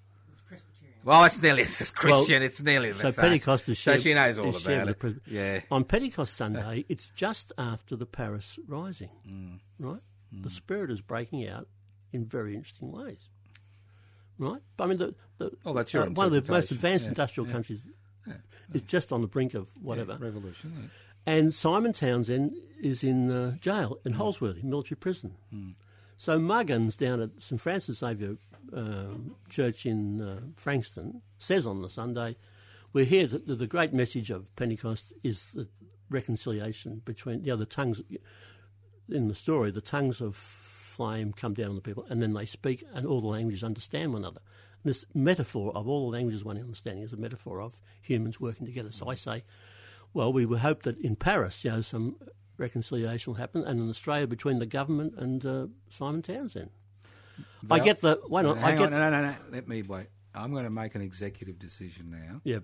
Well, 1.04 1.24
it's 1.26 1.42
nearly 1.42 1.64
it's 1.64 1.92
Christian. 1.92 2.36
Well, 2.36 2.44
it's 2.44 2.62
nearly 2.64 2.92
the 2.92 3.00
So 3.00 3.12
same. 3.12 3.24
Pentecost 3.24 3.68
is 3.70 3.80
so 3.80 3.98
she 3.98 4.14
knows 4.14 4.38
all 4.40 4.56
about 4.56 4.88
it. 4.88 5.00
Pres- 5.00 5.20
Yeah. 5.28 5.62
On 5.70 5.84
Pentecost 5.84 6.34
Sunday, 6.36 6.86
it's 6.90 7.10
just 7.10 7.52
after 7.58 7.96
the 7.96 8.06
Paris 8.06 8.58
Rising, 8.68 9.10
Mm. 9.30 9.60
right? 9.80 10.02
The 10.32 10.50
Spirit 10.50 10.90
is 10.90 11.02
breaking 11.02 11.48
out 11.48 11.68
in 12.12 12.26
very 12.26 12.56
interesting 12.56 12.92
ways, 12.92 13.30
right? 14.40 14.62
I 14.80 14.86
mean, 14.88 14.98
the, 14.98 15.14
the 15.38 15.52
Oh, 15.66 15.74
that's 15.74 15.94
your 15.94 16.04
uh, 16.08 16.10
one 16.10 16.34
of 16.34 16.46
the 16.46 16.52
most 16.52 16.72
advanced 16.72 17.06
Yeah, 17.06 17.10
industrial 17.10 17.48
yeah. 17.48 17.54
countries 17.54 17.84
is 18.74 18.82
just 18.84 19.12
on 19.12 19.22
the 19.22 19.28
brink 19.28 19.54
of 19.54 19.70
whatever. 19.82 20.18
Revolution. 20.20 20.72
yeah. 20.76 20.88
And 21.36 21.54
Simon 21.54 21.94
Townsend 21.94 22.54
is 22.82 23.04
in 23.04 23.30
uh, 23.32 23.56
jail 23.62 23.98
in 24.06 24.14
Holsworthy, 24.14 24.64
military 24.64 24.98
prison. 24.98 25.36
So 26.18 26.40
Muggins 26.40 26.96
down 26.98 27.22
at 27.22 27.30
St 27.42 27.60
Francis 27.62 28.00
Xavier 28.00 28.38
Church 29.50 29.86
in 29.86 30.22
uh, 30.22 30.42
Frankston 30.56 31.22
says 31.38 31.66
on 31.66 31.82
the 31.82 31.90
Sunday, 31.90 32.38
we're 32.92 33.06
here, 33.06 33.28
the, 33.28 33.56
the 33.56 33.68
great 33.68 33.94
message 33.94 34.30
of 34.30 34.56
Pentecost 34.56 35.14
is 35.24 35.52
the 35.52 35.68
reconciliation 36.10 37.02
between, 37.06 37.44
you 37.44 37.52
know, 37.52 37.56
the 37.56 37.66
tongues, 37.66 38.02
in 39.10 39.28
the 39.28 39.36
story, 39.36 39.72
the 39.72 39.82
tongues 39.82 40.22
of 40.22 40.36
flame 40.36 41.34
come 41.34 41.54
down 41.54 41.70
on 41.70 41.76
the 41.76 41.82
people 41.82 42.06
and 42.10 42.22
then 42.22 42.34
they 42.34 42.46
speak 42.46 42.84
and 42.94 43.06
all 43.06 43.20
the 43.20 43.28
languages 43.28 43.64
understand 43.64 44.14
one 44.14 44.22
another. 44.22 44.42
This 44.84 45.06
metaphor 45.14 45.72
of 45.76 45.88
all 45.88 46.10
the 46.12 46.18
languages 46.18 46.44
one 46.44 46.58
understanding 46.58 47.04
is 47.04 47.14
a 47.14 47.18
metaphor 47.18 47.62
of 47.62 47.80
humans 48.02 48.40
working 48.40 48.66
together. 48.66 48.92
So 48.92 49.08
I 49.08 49.16
say, 49.16 49.44
well, 50.14 50.32
we 50.32 50.46
would 50.46 50.60
hope 50.60 50.84
that 50.84 51.00
in 51.00 51.16
Paris, 51.16 51.64
you 51.64 51.72
know, 51.72 51.82
some 51.82 52.18
reconciliation 52.58 53.32
will 53.32 53.40
happen, 53.40 53.64
and 53.64 53.80
in 53.80 53.90
Australia 53.90 54.28
between 54.28 54.60
the 54.60 54.66
government 54.66 55.16
and 55.18 55.46
uh, 55.46 55.68
Simon 55.90 56.22
Townsend. 56.22 56.70
I 57.70 57.80
get 57.80 58.02
the 58.02 58.20
why 58.28 58.42
not? 58.42 58.58
I 58.58 58.72
get 58.72 58.86
on, 58.86 58.92
no, 58.92 58.98
no, 58.98 59.10
no, 59.10 59.22
no. 59.22 59.36
Let 59.52 59.68
me 59.68 59.82
wait. 59.84 60.08
I'm 60.36 60.52
going 60.52 60.64
to 60.66 60.70
make 60.70 60.96
an 60.96 61.02
executive 61.02 61.60
decision 61.60 62.10
now. 62.10 62.42
yeah. 62.44 62.60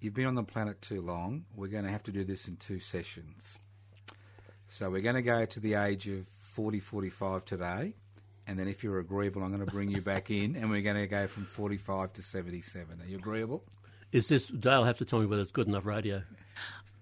You've 0.00 0.14
been 0.14 0.26
on 0.26 0.34
the 0.34 0.42
planet 0.42 0.82
too 0.82 1.00
long. 1.00 1.46
We're 1.56 1.68
going 1.68 1.84
to 1.84 1.90
have 1.90 2.02
to 2.02 2.12
do 2.12 2.24
this 2.24 2.46
in 2.46 2.56
two 2.56 2.78
sessions. 2.78 3.58
So 4.66 4.90
we're 4.90 5.00
going 5.00 5.14
to 5.14 5.22
go 5.22 5.46
to 5.46 5.60
the 5.60 5.74
age 5.74 6.08
of 6.08 6.26
40, 6.40 6.78
45 6.80 7.44
today. 7.46 7.94
And 8.46 8.58
then 8.58 8.68
if 8.68 8.84
you're 8.84 8.98
agreeable, 8.98 9.42
I'm 9.42 9.50
going 9.50 9.64
to 9.64 9.72
bring 9.72 9.90
you 9.90 10.02
back 10.02 10.30
in 10.30 10.56
and 10.56 10.70
we're 10.70 10.82
going 10.82 10.96
to 10.96 11.06
go 11.06 11.26
from 11.26 11.46
45 11.46 12.12
to 12.14 12.22
77. 12.22 13.00
Are 13.00 13.06
you 13.06 13.16
agreeable? 13.16 13.64
Is 14.12 14.28
this 14.28 14.48
Dale 14.48 14.84
have 14.84 14.98
to 14.98 15.06
tell 15.06 15.20
me 15.20 15.26
whether 15.26 15.40
it's 15.40 15.50
good 15.50 15.68
enough 15.68 15.86
radio? 15.86 16.22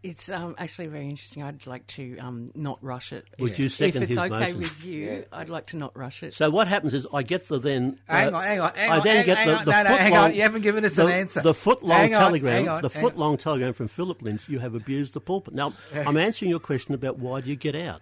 It's 0.03 0.29
um, 0.29 0.57
actually 0.59 0.89
very 0.89 1.09
interesting. 1.09 1.45
I'd 1.45 1.65
like 1.67 1.87
to 1.89 2.19
um, 2.19 2.51
not 2.57 2.83
rush 2.83 3.13
it. 3.13 3.25
Would 3.39 3.53
if, 3.53 3.59
you 3.61 3.69
second 3.69 4.03
if 4.03 4.11
it's 4.11 4.19
his 4.19 4.19
okay 4.19 4.39
motion? 4.53 4.59
with 4.59 4.85
you, 4.85 5.25
I'd 5.33 5.49
like 5.49 5.67
to 5.69 5.77
not 5.77 5.97
rush 5.97 6.25
it. 6.25 6.35
So 6.35 6.51
what 6.51 6.67
happens 6.67 6.93
is 6.93 7.07
I 7.15 7.23
get 7.23 7.47
the 7.47 7.59
then. 7.59 8.01
Hang 8.09 8.35
uh, 8.35 8.39
on, 8.39 8.43
hang 8.43 8.61
on, 8.61 8.73
hang 8.75 8.91
I 8.91 8.97
on, 8.97 9.03
then 9.05 9.17
hang- 9.17 9.27
get 9.27 9.39
hang 9.39 9.47
the, 9.47 9.59
on. 9.59 9.65
the 9.65 9.71
No, 9.71 9.83
no, 9.85 9.97
hang 9.97 10.13
long, 10.13 10.25
on, 10.25 10.35
you 10.35 10.43
haven't 10.43 10.63
given 10.63 10.85
us 10.85 10.97
the, 10.97 11.07
an 11.07 11.13
answer. 11.13 11.41
The 11.41 11.55
foot 11.55 11.85
long 11.85 11.99
Hang 11.99 12.15
on, 12.15 12.21
telegram. 12.21 12.53
hang 12.53 12.69
on, 12.69 12.83
the 12.83 12.89
hang 12.89 13.03
foot 13.03 13.15
on. 13.15 13.21
long 13.21 13.37
telegram 13.37 13.73
from 13.75 13.87
Philip 13.87 14.23
Lynch. 14.23 14.49
You 14.49 14.59
have 14.59 14.75
abused 14.75 15.15
the 15.15 15.21
pulpit. 15.21 15.55
Now 15.55 15.73
I'm 15.95 16.17
answering 16.17 16.51
your 16.51 16.61
question 16.61 16.95
about 16.95 17.21
why 17.21 17.41
do 17.41 17.49
you 17.49 17.57
get 17.57 17.77
out, 17.77 18.01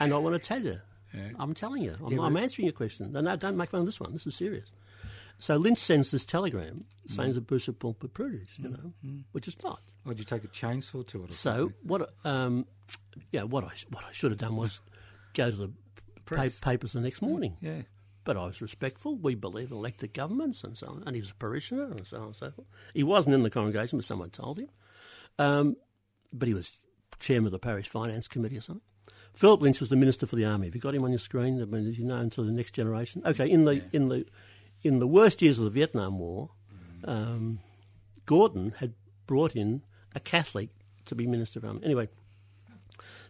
and 0.00 0.12
I 0.12 0.18
want 0.18 0.34
to 0.34 0.44
tell 0.44 0.62
you. 0.62 0.80
I'm 1.38 1.54
telling 1.54 1.82
you. 1.84 1.94
I'm, 2.04 2.18
I'm 2.18 2.36
answering 2.36 2.66
your 2.66 2.72
question. 2.72 3.12
No, 3.12 3.20
no, 3.20 3.36
don't 3.36 3.56
make 3.56 3.70
fun 3.70 3.78
of 3.80 3.86
this 3.86 4.00
one. 4.00 4.12
This 4.12 4.26
is 4.26 4.34
serious. 4.34 4.64
So 5.38 5.56
Lynch 5.56 5.78
sends 5.78 6.10
this 6.10 6.24
telegram 6.24 6.84
saying 7.06 7.28
it's 7.30 7.38
abuse 7.38 7.68
of 7.68 7.78
pulpit 7.78 8.14
privilege, 8.14 8.54
you 8.58 8.68
know, 8.70 8.92
which 9.32 9.46
is 9.48 9.62
not. 9.62 9.80
Or 10.06 10.12
did 10.12 10.20
you 10.20 10.24
take 10.24 10.44
a 10.44 10.48
chainsaw 10.48 11.06
to 11.08 11.24
it 11.24 11.30
or 11.30 11.32
So 11.32 11.50
something? 11.50 11.74
what? 11.82 12.14
Um, 12.24 12.66
yeah, 13.32 13.42
what 13.42 13.64
I 13.64 13.70
what 13.90 14.04
I 14.04 14.12
should 14.12 14.30
have 14.30 14.40
done 14.40 14.56
was 14.56 14.80
go 15.34 15.50
to 15.50 15.56
the 15.56 15.72
pa- 16.24 16.48
papers 16.62 16.92
the 16.92 17.00
next 17.00 17.20
morning. 17.22 17.56
Yeah. 17.60 17.82
But 18.24 18.38
I 18.38 18.46
was 18.46 18.62
respectful. 18.62 19.16
We 19.16 19.34
believe 19.34 19.70
in 19.70 19.76
elected 19.76 20.14
governments 20.14 20.64
and 20.64 20.78
so 20.78 20.86
on. 20.86 21.02
And 21.06 21.14
he 21.14 21.20
was 21.20 21.30
a 21.30 21.34
parishioner 21.34 21.84
and 21.84 22.06
so 22.06 22.16
on 22.18 22.26
and 22.28 22.36
so 22.36 22.50
forth. 22.52 22.68
He 22.94 23.02
wasn't 23.02 23.34
in 23.34 23.42
the 23.42 23.50
congregation, 23.50 23.98
but 23.98 24.06
someone 24.06 24.30
told 24.30 24.58
him. 24.58 24.68
Um, 25.38 25.76
but 26.32 26.48
he 26.48 26.54
was 26.54 26.80
chairman 27.18 27.46
of 27.46 27.52
the 27.52 27.58
parish 27.58 27.88
finance 27.88 28.26
committee 28.28 28.56
or 28.56 28.62
something. 28.62 28.82
Philip 29.34 29.60
Lynch 29.62 29.80
was 29.80 29.88
the 29.90 29.96
minister 29.96 30.26
for 30.26 30.36
the 30.36 30.44
army. 30.46 30.68
Have 30.68 30.74
you 30.74 30.80
got 30.80 30.94
him 30.94 31.04
on 31.04 31.10
your 31.10 31.18
screen? 31.18 31.60
I 31.60 31.64
mean, 31.66 31.86
as 31.88 31.98
you 31.98 32.04
know, 32.06 32.16
until 32.16 32.44
the 32.44 32.52
next 32.52 32.72
generation. 32.72 33.20
Okay, 33.26 33.50
in 33.50 33.64
the 33.64 33.82
in 33.92 34.08
the 34.08 34.24
in 34.84 34.98
the 34.98 35.06
worst 35.06 35.42
years 35.42 35.58
of 35.58 35.64
the 35.64 35.70
Vietnam 35.70 36.18
War, 36.18 36.50
um, 37.04 37.58
Gorton 38.26 38.74
had 38.78 38.92
brought 39.26 39.56
in 39.56 39.82
a 40.14 40.20
Catholic 40.20 40.68
to 41.06 41.14
be 41.14 41.26
minister 41.26 41.58
of 41.58 41.64
army. 41.64 41.80
Anyway, 41.82 42.08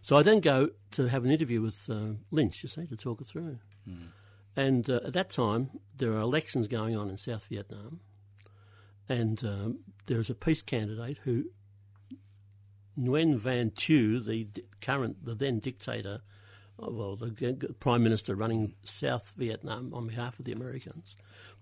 so 0.01 0.17
I 0.17 0.21
then 0.21 0.41
go 0.41 0.69
to 0.91 1.07
have 1.07 1.23
an 1.25 1.31
interview 1.31 1.61
with 1.61 1.89
uh, 1.89 2.13
Lynch, 2.29 2.61
you 2.61 2.69
see, 2.69 2.85
to 2.85 2.95
talk 2.95 3.21
it 3.21 3.27
through. 3.27 3.57
And 4.55 4.89
uh, 4.89 4.99
at 5.05 5.13
that 5.13 5.29
time, 5.29 5.69
there 5.97 6.13
are 6.13 6.19
elections 6.19 6.67
going 6.67 6.95
on 6.95 7.09
in 7.09 7.17
South 7.17 7.47
Vietnam, 7.47 8.01
and 9.09 9.43
um, 9.43 9.79
there 10.05 10.19
is 10.19 10.29
a 10.29 10.35
peace 10.35 10.61
candidate 10.61 11.19
who, 11.23 11.45
Nguyen 12.97 13.37
Van 13.37 13.71
Thieu, 13.71 14.19
the 14.19 14.47
current, 14.81 15.25
the 15.25 15.35
then 15.35 15.59
dictator, 15.59 16.21
uh, 16.81 16.91
well, 16.91 17.15
the 17.15 17.75
prime 17.79 18.03
minister 18.03 18.35
running 18.35 18.73
South 18.83 19.33
Vietnam 19.37 19.93
on 19.93 20.07
behalf 20.07 20.37
of 20.39 20.45
the 20.45 20.51
Americans, 20.51 21.15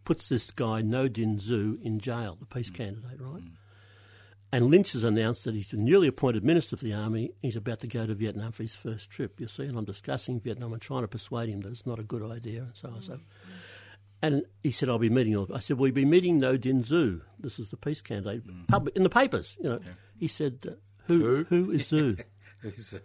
puts 0.05 0.29
this 0.29 0.51
guy 0.51 0.81
No 0.81 1.07
Din 1.07 1.39
Zu 1.39 1.79
in 1.81 1.99
jail, 1.99 2.37
the 2.39 2.45
peace 2.45 2.69
candidate, 2.69 3.19
right? 3.19 3.43
And 4.53 4.69
Lynch 4.69 4.91
has 4.91 5.03
announced 5.03 5.45
that 5.45 5.55
he's 5.55 5.73
a 5.73 5.77
newly 5.77 6.07
appointed 6.07 6.43
minister 6.43 6.77
for 6.77 6.85
the 6.85 6.93
army. 6.93 7.31
He's 7.41 7.55
about 7.55 7.79
to 7.79 7.87
go 7.87 8.05
to 8.05 8.13
Vietnam 8.13 8.51
for 8.51 8.61
his 8.61 8.75
first 8.75 9.09
trip, 9.09 9.39
you 9.39 9.47
see. 9.47 9.63
And 9.63 9.75
I'm 9.75 9.83
discussing 9.83 10.39
Vietnam 10.39 10.73
and 10.73 10.81
trying 10.81 11.01
to 11.01 11.07
persuade 11.07 11.49
him 11.49 11.61
that 11.61 11.71
it's 11.71 11.87
not 11.87 11.97
a 11.97 12.03
good 12.03 12.21
idea 12.21 12.61
and 12.61 12.75
so 12.75 12.89
on. 12.89 13.01
So, 13.01 13.19
and 14.21 14.45
he 14.61 14.69
said, 14.69 14.89
"I'll 14.89 14.99
be 14.99 15.09
meeting." 15.09 15.35
all-" 15.35 15.51
I 15.51 15.57
said, 15.57 15.79
"We'll 15.79 15.91
be 15.91 16.05
meeting 16.05 16.37
No 16.37 16.55
Din 16.55 16.83
Zu. 16.83 17.23
This 17.39 17.57
is 17.57 17.71
the 17.71 17.77
peace 17.77 18.03
candidate, 18.03 18.43
public 18.67 18.95
in 18.95 19.01
the 19.01 19.09
papers." 19.09 19.57
You 19.59 19.69
know, 19.69 19.79
he 20.19 20.27
said, 20.27 20.59
uh, 20.67 20.73
"Who? 21.07 21.45
Who 21.45 21.71
is 21.71 21.87
Zu?" 21.87 22.17
Who's, 22.59 22.93
uh, 22.93 22.99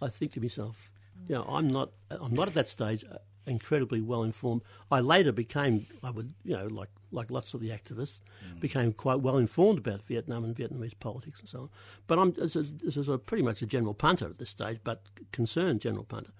I 0.00 0.08
think 0.08 0.34
to 0.34 0.40
myself, 0.40 0.91
you 1.28 1.34
know, 1.34 1.44
I'm 1.48 1.68
not, 1.68 1.90
I'm 2.10 2.34
not 2.34 2.48
at 2.48 2.54
that 2.54 2.68
stage 2.68 3.04
uh, 3.10 3.18
incredibly 3.46 4.00
well 4.00 4.22
informed. 4.22 4.62
I 4.90 5.00
later 5.00 5.32
became, 5.32 5.86
I 6.02 6.10
would, 6.10 6.32
you 6.44 6.56
know, 6.56 6.66
like 6.66 6.90
like 7.12 7.30
lots 7.30 7.52
of 7.52 7.60
the 7.60 7.68
activists, 7.68 8.20
became 8.58 8.92
quite 8.92 9.20
well 9.20 9.36
informed 9.36 9.78
about 9.78 10.02
Vietnam 10.02 10.44
and 10.44 10.56
Vietnamese 10.56 10.98
politics 10.98 11.40
and 11.40 11.48
so 11.48 11.60
on. 11.62 11.70
But 12.06 12.18
I'm 12.18 12.32
this 12.32 12.56
is, 12.56 12.72
this 12.72 12.96
is 12.96 13.08
a, 13.08 13.18
pretty 13.18 13.42
much 13.42 13.60
a 13.62 13.66
general 13.66 13.94
punter 13.94 14.26
at 14.26 14.38
this 14.38 14.50
stage, 14.50 14.80
but 14.82 15.02
concerned 15.30 15.80
general 15.80 16.04
punter. 16.04 16.32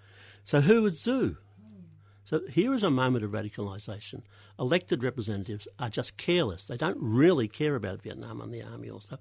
So 0.44 0.60
who 0.62 0.86
is 0.86 0.98
Zoo? 0.98 1.36
So 2.24 2.40
here 2.48 2.72
is 2.72 2.82
a 2.82 2.90
moment 2.90 3.24
of 3.24 3.32
radicalisation. 3.32 4.22
Elected 4.58 5.02
representatives 5.02 5.68
are 5.78 5.90
just 5.90 6.16
careless. 6.16 6.64
They 6.64 6.76
don't 6.76 6.98
really 7.00 7.48
care 7.48 7.74
about 7.74 8.02
Vietnam 8.02 8.40
and 8.40 8.52
the 8.52 8.62
army 8.62 8.88
or 8.88 9.00
stuff. 9.00 9.20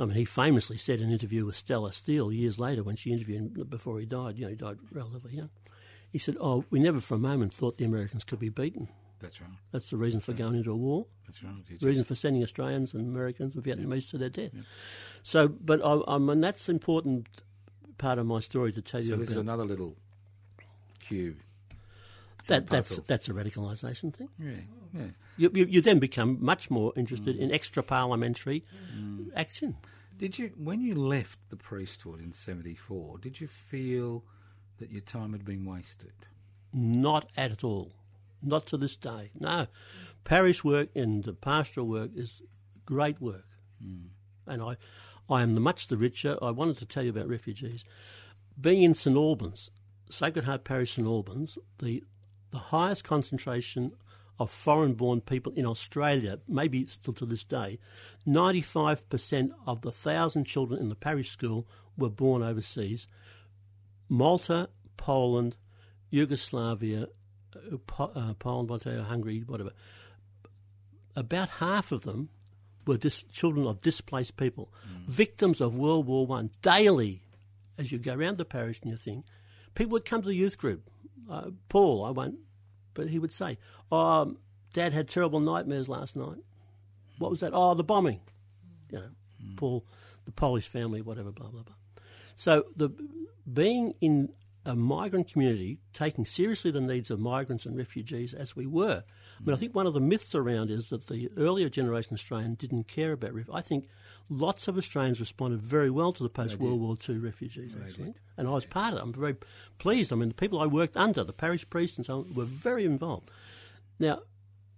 I 0.00 0.06
mean, 0.06 0.16
he 0.16 0.24
famously 0.24 0.78
said 0.78 0.98
in 1.00 1.06
an 1.06 1.12
interview 1.12 1.44
with 1.44 1.56
Stella 1.56 1.92
Steele 1.92 2.32
years 2.32 2.58
later 2.58 2.82
when 2.82 2.96
she 2.96 3.12
interviewed 3.12 3.56
him 3.56 3.66
before 3.68 4.00
he 4.00 4.06
died, 4.06 4.38
you 4.38 4.44
know, 4.44 4.50
he 4.50 4.56
died 4.56 4.78
relatively 4.90 5.34
young. 5.36 5.50
He 6.10 6.18
said, 6.18 6.36
Oh, 6.40 6.64
we 6.70 6.80
never 6.80 7.00
for 7.00 7.14
a 7.16 7.18
moment 7.18 7.52
thought 7.52 7.76
the 7.76 7.84
Americans 7.84 8.24
could 8.24 8.38
be 8.38 8.48
beaten. 8.48 8.88
that's 9.20 9.40
right. 9.42 9.50
That's 9.72 9.90
the 9.90 9.98
reason 9.98 10.20
for 10.20 10.32
going 10.32 10.54
into 10.54 10.72
a 10.72 10.76
war, 10.76 11.06
That's 11.26 11.44
right. 11.44 11.52
It's 11.68 11.82
reason 11.82 12.04
for 12.04 12.14
sending 12.14 12.42
Australians 12.42 12.94
and 12.94 13.06
Americans 13.06 13.54
and 13.54 13.62
Vietnamese 13.62 14.08
to 14.10 14.18
their 14.18 14.30
death. 14.30 14.52
So, 15.22 15.48
but 15.48 15.84
I, 15.84 16.00
I 16.08 16.18
mean, 16.18 16.40
that's 16.40 16.68
an 16.70 16.76
important 16.76 17.28
part 17.98 18.18
of 18.18 18.24
my 18.24 18.40
story 18.40 18.72
to 18.72 18.80
tell 18.80 19.02
So 19.02 19.08
you 19.10 19.16
this 19.16 19.30
is 19.30 19.36
another 19.36 19.64
little 19.66 19.96
cube. 21.00 21.36
That, 22.50 22.66
that's, 22.66 22.96
that's 22.98 23.28
a 23.28 23.32
radicalisation 23.32 24.14
thing. 24.14 24.28
Yeah, 24.38 24.50
yeah. 24.94 25.06
You, 25.36 25.50
you, 25.54 25.64
you 25.66 25.80
then 25.80 25.98
become 25.98 26.36
much 26.40 26.70
more 26.70 26.92
interested 26.96 27.36
Mm. 27.36 27.40
in 27.40 27.52
extra 27.52 27.82
parliamentary 27.82 28.64
action. 29.34 29.76
Did 30.18 30.38
you, 30.38 30.50
when 30.56 30.80
you 30.82 30.94
left 30.94 31.38
the 31.48 31.56
priesthood 31.56 32.20
in 32.20 32.32
'74, 32.32 33.18
did 33.18 33.40
you 33.40 33.46
feel 33.48 34.24
that 34.78 34.90
your 34.90 35.00
time 35.00 35.32
had 35.32 35.44
been 35.44 35.64
wasted? 35.64 36.12
Not 36.72 37.30
at 37.36 37.64
all. 37.64 37.92
Not 38.42 38.66
to 38.66 38.76
this 38.76 38.96
day. 38.96 39.30
No. 39.38 39.66
Parish 40.24 40.62
work 40.64 40.88
and 40.94 41.24
the 41.24 41.32
pastoral 41.32 41.86
work 41.86 42.10
is 42.14 42.42
great 42.84 43.20
work. 43.20 43.46
And 44.46 44.62
I, 44.62 44.76
I 45.28 45.42
am 45.42 45.54
the 45.54 45.60
much 45.60 45.88
the 45.88 45.96
richer. 45.96 46.36
I 46.42 46.50
wanted 46.50 46.76
to 46.78 46.86
tell 46.86 47.02
you 47.02 47.10
about 47.10 47.28
refugees. 47.28 47.84
Being 48.60 48.82
in 48.82 48.94
St 48.94 49.16
Albans, 49.16 49.70
Sacred 50.10 50.44
Heart 50.44 50.64
Parish 50.64 50.96
St 50.96 51.06
Albans, 51.06 51.56
the, 51.78 52.02
the 52.50 52.58
highest 52.58 53.04
concentration 53.04 53.92
of 54.38 54.50
foreign 54.50 54.94
born 54.94 55.20
people 55.20 55.52
in 55.52 55.66
Australia, 55.66 56.38
maybe 56.48 56.86
still 56.86 57.12
to 57.14 57.26
this 57.26 57.44
day, 57.44 57.78
95% 58.26 59.50
of 59.66 59.82
the 59.82 59.88
1,000 59.90 60.44
children 60.44 60.80
in 60.80 60.88
the 60.88 60.94
parish 60.94 61.30
school 61.30 61.66
were 61.96 62.08
born 62.10 62.42
overseas. 62.42 63.06
Malta, 64.08 64.70
Poland, 64.96 65.56
Yugoslavia, 66.10 67.06
uh, 67.54 67.76
Po- 67.86 68.12
uh, 68.14 68.34
Poland, 68.34 68.68
Montenegro, 68.68 69.04
Hungary, 69.04 69.40
whatever. 69.46 69.72
about 71.16 71.48
half 71.48 71.92
of 71.92 72.02
them 72.04 72.30
were 72.86 72.96
dis- 72.96 73.24
children 73.24 73.66
of 73.66 73.80
displaced 73.80 74.36
people, 74.36 74.72
Mm. 74.88 75.06
victims 75.08 75.60
of 75.60 75.76
World 75.76 76.06
War 76.06 76.26
One. 76.26 76.50
Daily, 76.62 77.22
as 77.76 77.90
you 77.92 77.98
go 77.98 78.14
around 78.14 78.36
the 78.36 78.44
parish 78.44 78.80
and 78.80 78.90
you 78.90 78.96
think, 78.96 79.26
people 79.74 79.92
would 79.92 80.04
come 80.04 80.22
to 80.22 80.28
the 80.28 80.34
youth 80.34 80.58
group. 80.58 80.88
Uh, 81.28 81.50
Paul, 81.68 82.04
I 82.04 82.10
won't, 82.10 82.38
but 82.94 83.08
he 83.08 83.18
would 83.18 83.32
say, 83.32 83.58
"Oh, 83.90 84.22
um, 84.22 84.38
Dad 84.72 84.92
had 84.92 85.08
terrible 85.08 85.40
nightmares 85.40 85.88
last 85.88 86.16
night. 86.16 86.38
What 87.18 87.30
was 87.30 87.40
that? 87.40 87.52
Oh, 87.54 87.74
the 87.74 87.84
bombing. 87.84 88.20
You 88.90 88.98
know, 88.98 89.10
Paul, 89.56 89.86
the 90.24 90.32
Polish 90.32 90.68
family, 90.68 91.02
whatever, 91.02 91.30
blah 91.30 91.48
blah 91.48 91.62
blah." 91.62 91.74
So 92.36 92.64
the 92.74 92.90
being 93.52 93.94
in 94.00 94.32
a 94.66 94.76
migrant 94.76 95.32
community, 95.32 95.78
taking 95.92 96.24
seriously 96.24 96.70
the 96.70 96.80
needs 96.80 97.10
of 97.10 97.18
migrants 97.18 97.64
and 97.64 97.76
refugees 97.76 98.34
as 98.34 98.54
we 98.54 98.66
were. 98.66 99.02
I 99.38 99.42
mean, 99.42 99.54
I 99.54 99.56
think 99.56 99.74
one 99.74 99.86
of 99.86 99.94
the 99.94 100.00
myths 100.00 100.34
around 100.34 100.70
is 100.70 100.90
that 100.90 101.06
the 101.06 101.30
earlier 101.36 101.70
generation 101.70 102.12
Australian 102.14 102.54
didn't 102.54 102.88
care 102.88 103.12
about 103.12 103.32
refugees. 103.32 103.54
I 103.54 103.62
think 103.62 103.86
lots 104.30 104.68
of 104.68 104.78
Australians 104.78 105.18
responded 105.20 105.60
very 105.60 105.90
well 105.90 106.12
to 106.12 106.22
the 106.22 106.28
post 106.30 106.58
World 106.58 106.80
War 106.80 106.96
II 107.08 107.18
refugees, 107.18 107.74
actually. 107.84 108.14
And 108.36 108.46
I 108.48 108.52
was 108.52 108.64
part 108.64 108.94
of 108.94 109.00
it. 109.00 109.02
I'm 109.02 109.12
very 109.12 109.36
pleased. 109.78 110.12
I 110.12 110.16
mean, 110.16 110.28
the 110.28 110.34
people 110.34 110.60
I 110.60 110.66
worked 110.66 110.96
under, 110.96 111.22
the 111.24 111.32
parish 111.32 111.68
priests 111.68 111.96
and 111.98 112.06
so 112.06 112.18
on, 112.20 112.34
were 112.34 112.44
very 112.44 112.84
involved. 112.84 113.30
Now, 113.98 114.20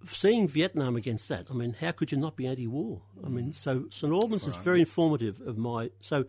seeing 0.07 0.49
Vietnam 0.49 0.97
against 0.97 1.29
that, 1.29 1.47
I 1.51 1.55
mean, 1.55 1.75
how 1.81 1.93
could 1.93 2.11
you 2.11 2.19
not 2.19 2.35
be 2.35 2.47
anti-war? 2.47 3.03
I 3.25 3.29
mean, 3.29 3.53
so 3.53 3.85
St 3.91 4.13
Albans 4.13 4.47
is 4.47 4.57
very 4.57 4.81
informative 4.81 5.41
of 5.43 5.57
my. 5.59 5.91
So, 6.01 6.25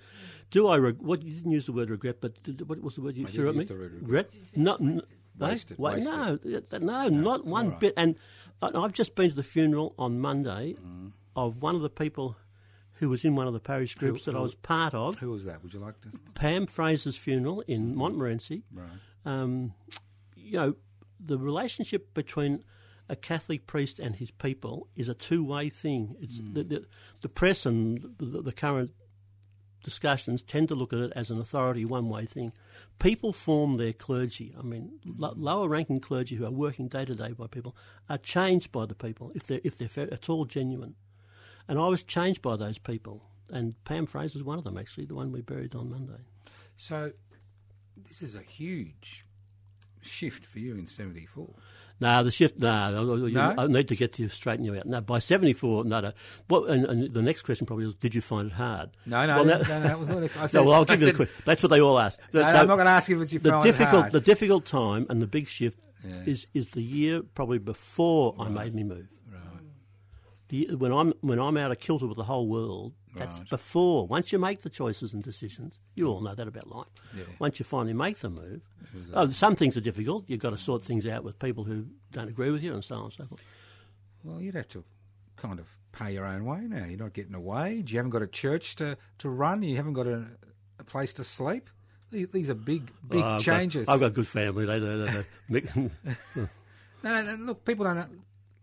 do 0.51 0.67
I? 0.67 0.77
Reg- 0.77 1.01
what 1.01 1.23
you 1.23 1.31
didn't 1.31 1.51
use 1.51 1.65
the 1.65 1.71
word 1.73 1.89
regret, 1.89 2.17
but 2.21 2.43
did, 2.43 2.67
what 2.69 2.81
was 2.83 2.95
the 2.95 3.01
word 3.01 3.17
you 3.17 3.25
I 3.25 3.29
threw 3.29 3.49
at 3.49 3.55
me? 3.55 3.63
the 3.63 3.73
word 3.73 3.93
regret. 3.93 4.29
No, 4.55 4.77
no, 4.79 5.01
Wasted, 5.39 5.79
Wait, 5.79 5.95
wasted. 5.95 6.13
no, 6.13 6.37
th- 6.37 6.81
no, 6.83 7.07
not 7.09 7.43
one 7.45 7.69
right. 7.71 7.79
bit. 7.79 7.93
And 7.97 8.15
I- 8.61 8.69
I've 8.75 8.93
just 8.93 9.15
been 9.15 9.31
to 9.31 9.35
the 9.35 9.41
funeral 9.41 9.95
on 9.97 10.19
Monday 10.19 10.75
Mm. 10.79 11.13
of 11.35 11.63
one 11.63 11.73
of 11.75 11.81
the 11.81 11.89
people 11.89 12.35
who 12.95 13.09
was 13.09 13.25
in 13.25 13.35
one 13.35 13.47
of 13.47 13.53
the 13.53 13.59
parish 13.59 13.95
groups 13.95 14.25
that 14.25 14.35
I 14.35 14.39
was 14.39 14.55
part 14.55 14.93
of. 14.93 15.15
Who 15.15 15.31
was 15.31 15.45
that? 15.45 15.63
Would 15.63 15.73
you 15.73 15.79
like 15.79 15.99
to? 16.01 16.09
Pam 16.35 16.67
Fraser's 16.67 17.17
funeral 17.17 17.61
in 17.61 17.87
mm-hmm. 17.87 17.97
Montmorency. 17.97 18.63
Right. 18.71 18.87
Um, 19.25 19.73
you 20.35 20.53
know, 20.53 20.75
the 21.19 21.37
relationship 21.37 22.13
between 22.13 22.63
a 23.09 23.15
Catholic 23.15 23.67
priest 23.67 23.99
and 23.99 24.15
his 24.15 24.31
people 24.31 24.87
is 24.95 25.09
a 25.09 25.13
two-way 25.13 25.69
thing. 25.69 26.15
It's 26.19 26.39
mm. 26.39 26.53
the, 26.53 26.63
the, 26.63 26.85
the 27.21 27.29
press 27.29 27.65
and 27.65 28.15
the, 28.17 28.41
the 28.41 28.51
current 28.51 28.91
discussions 29.83 30.41
tend 30.41 30.69
to 30.69 30.75
look 30.75 30.93
at 30.93 30.99
it 30.99 31.11
as 31.15 31.29
an 31.29 31.39
authority 31.39 31.83
one-way 31.83 32.25
thing. 32.25 32.53
People 32.99 33.33
form 33.33 33.77
their 33.77 33.93
clergy. 33.93 34.55
I 34.57 34.61
mean, 34.61 34.99
mm-hmm. 35.05 35.21
lo- 35.21 35.33
lower-ranking 35.35 35.99
clergy 35.99 36.35
who 36.37 36.45
are 36.45 36.51
working 36.51 36.87
day 36.87 37.05
to 37.05 37.15
day 37.15 37.33
by 37.33 37.47
people 37.47 37.75
are 38.09 38.17
changed 38.17 38.71
by 38.71 38.85
the 38.85 38.95
people 38.95 39.31
if 39.35 39.47
they're 39.47 39.61
if 39.63 39.77
they're 39.77 40.13
at 40.13 40.29
all 40.29 40.45
genuine. 40.45 40.95
And 41.67 41.79
I 41.79 41.87
was 41.87 42.03
changed 42.03 42.41
by 42.41 42.55
those 42.57 42.77
people. 42.77 43.23
And 43.49 43.75
Pam 43.85 44.05
Fraser's 44.05 44.43
one 44.43 44.57
of 44.57 44.63
them, 44.63 44.77
actually, 44.77 45.05
the 45.05 45.15
one 45.15 45.31
we 45.31 45.41
buried 45.41 45.75
on 45.75 45.89
Monday. 45.89 46.21
So, 46.77 47.11
this 48.07 48.21
is 48.21 48.35
a 48.35 48.41
huge 48.41 49.25
shift 50.01 50.45
for 50.45 50.59
you 50.59 50.75
in 50.75 50.87
'74. 50.87 51.49
No, 52.01 52.23
the 52.23 52.31
shift. 52.31 52.59
No, 52.59 53.15
you- 53.27 53.33
No? 53.33 53.53
I 53.57 53.67
need 53.67 53.87
to 53.89 53.95
get 53.95 54.13
to 54.13 54.27
straighten 54.27 54.65
you 54.65 54.75
out. 54.75 54.85
No, 54.87 54.99
by 55.01 55.19
seventy 55.19 55.53
four. 55.53 55.85
No, 55.85 56.01
no. 56.01 56.11
What? 56.47 56.69
And, 56.69 56.85
and 56.85 57.13
the 57.13 57.21
next 57.21 57.43
question 57.43 57.65
probably 57.67 57.85
was, 57.85 57.95
did 57.95 58.15
you 58.15 58.21
find 58.21 58.47
it 58.47 58.53
hard? 58.53 58.89
No, 59.05 59.25
no, 59.25 59.35
Well, 59.35 59.45
no, 59.45 59.57
no, 59.57 59.63
that 59.79 59.99
was 59.99 60.09
not. 60.09 60.19
the- 60.21 60.25
I 60.41 60.47
said, 60.47 60.53
No, 60.59 60.63
well, 60.65 60.73
I'll 60.73 60.81
I 60.81 60.85
give 60.85 61.01
you 61.01 61.11
the. 61.11 61.17
said- 61.17 61.27
que- 61.27 61.43
That's 61.45 61.63
what 61.63 61.69
they 61.69 61.79
all 61.81 61.99
ask. 61.99 62.19
No, 62.33 62.41
So 62.41 62.47
I'm 62.47 62.67
not 62.67 62.75
going 62.75 62.85
to 62.85 62.91
ask 62.91 63.07
you 63.09 63.21
if 63.21 63.31
you 63.31 63.39
the 63.39 63.49
found 63.51 63.63
difficult, 63.63 63.93
it 63.93 63.99
hard. 63.99 64.11
the 64.11 64.21
difficult 64.21 64.65
time 64.65 65.05
and 65.09 65.21
the 65.21 65.27
big 65.27 65.47
shift 65.47 65.79
Yeah. 66.03 66.23
is 66.25 66.47
is 66.53 66.71
the 66.71 66.81
year 66.83 67.21
probably 67.35 67.59
before 67.59 68.35
I 68.39 68.49
made 68.49 68.73
me 68.73 68.83
move. 68.83 69.07
The, 70.53 70.75
when 70.75 70.93
I'm 70.93 71.13
when 71.21 71.39
I'm 71.39 71.57
out 71.57 71.71
of 71.71 71.79
kilter 71.79 72.05
with 72.05 72.17
the 72.17 72.23
whole 72.25 72.47
world, 72.47 72.93
that's 73.15 73.39
Right. 73.39 73.49
before. 73.49 74.05
Once 74.05 74.31
you 74.31 74.37
make 74.37 74.61
the 74.61 74.69
choices 74.69 75.11
and 75.11 75.23
decisions, 75.23 75.79
you 75.95 76.07
all 76.07 76.21
know 76.21 76.35
that 76.35 76.47
about 76.47 76.67
life. 76.69 76.85
Yeah. 77.17 77.23
Once 77.39 77.57
you 77.57 77.65
finally 77.65 77.93
make 77.93 78.19
the 78.19 78.29
move, 78.29 78.61
oh, 79.15 79.25
some 79.25 79.55
things 79.55 79.75
are 79.77 79.81
difficult. 79.81 80.25
You've 80.27 80.41
got 80.41 80.51
to 80.51 80.57
sort 80.59 80.83
things 80.83 81.07
out 81.07 81.23
with 81.23 81.39
people 81.39 81.63
who 81.63 81.87
don't 82.11 82.27
agree 82.29 82.51
with 82.51 82.61
you, 82.61 82.71
and 82.71 82.83
so 82.83 82.95
on 82.97 83.03
and 83.05 83.13
so 83.13 83.25
forth. 83.25 83.41
Well, 84.23 84.39
you'd 84.41 84.53
have 84.53 84.67
to 84.69 84.83
kind 85.37 85.57
of 85.59 85.65
pay 85.91 86.13
your 86.13 86.25
own 86.27 86.45
way 86.45 86.61
now. 86.67 86.85
You're 86.85 86.99
not 86.99 87.13
getting 87.13 87.33
a 87.33 87.41
wage. 87.41 87.91
You 87.91 87.97
haven't 87.97 88.11
got 88.11 88.21
a 88.21 88.27
church 88.27 88.75
to, 88.75 88.95
to 89.17 89.29
run. 89.29 89.63
You 89.63 89.75
haven't 89.75 89.93
got 89.93 90.05
a, 90.05 90.23
a 90.77 90.83
place 90.83 91.13
to 91.13 91.23
sleep. 91.23 91.67
These, 92.11 92.51
are 92.51 92.53
big, 92.53 92.91
big 93.09 93.21
Oh, 93.21 93.25
I've 93.25 93.37
got- 93.37 93.41
changes. 93.41 93.89
I've 93.89 93.99
got 93.99 94.05
a 94.11 94.17
good 94.19 94.27
family. 94.27 94.65
They, 94.67 94.77
they, 94.77 95.23
they, 95.49 95.63
no, 97.03 97.35
look, 97.39 97.65
people 97.65 97.85
don't 97.85 98.07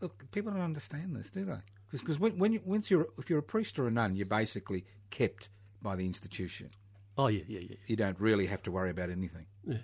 look. 0.01 0.31
People 0.31 0.53
don't 0.53 0.61
understand 0.63 1.17
this, 1.17 1.33
do 1.33 1.45
they? 1.45 1.59
Because 1.91 2.19
when, 2.21 2.39
when 2.39 2.53
you, 2.53 2.61
once 2.65 2.91
you're 2.91 3.09
if 3.19 3.29
you're 3.31 3.39
a 3.41 3.43
priest 3.43 3.79
or 3.79 3.87
a 3.87 3.91
nun, 3.91 4.15
you're 4.17 4.27
basically 4.27 4.85
kept 5.11 5.49
by 5.83 5.97
the 5.97 6.07
institution. 6.07 6.71
oh 7.19 7.27
yeah, 7.29 7.43
yeah, 7.49 7.61
yeah. 7.61 7.77
You 7.87 7.97
don't 7.97 8.19
really 8.21 8.47
have 8.47 8.63
to 8.63 8.71
worry 8.71 8.91
about 8.91 9.11
anything 9.11 9.47
Yeah. 9.65 9.79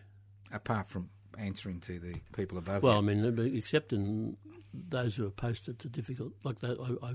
apart 0.52 0.88
from 0.88 1.10
answering 1.38 1.80
to 1.80 1.98
the 1.98 2.14
people 2.34 2.58
above 2.58 2.82
Well, 2.82 2.98
I 2.98 3.00
mean, 3.02 3.38
except 3.56 3.92
in 3.92 4.36
those 4.72 5.16
who 5.16 5.26
are 5.26 5.30
posted 5.30 5.78
to 5.80 5.88
difficult, 5.88 6.32
like 6.44 6.60
that. 6.60 6.78
I, 6.78 7.06
I, 7.08 7.12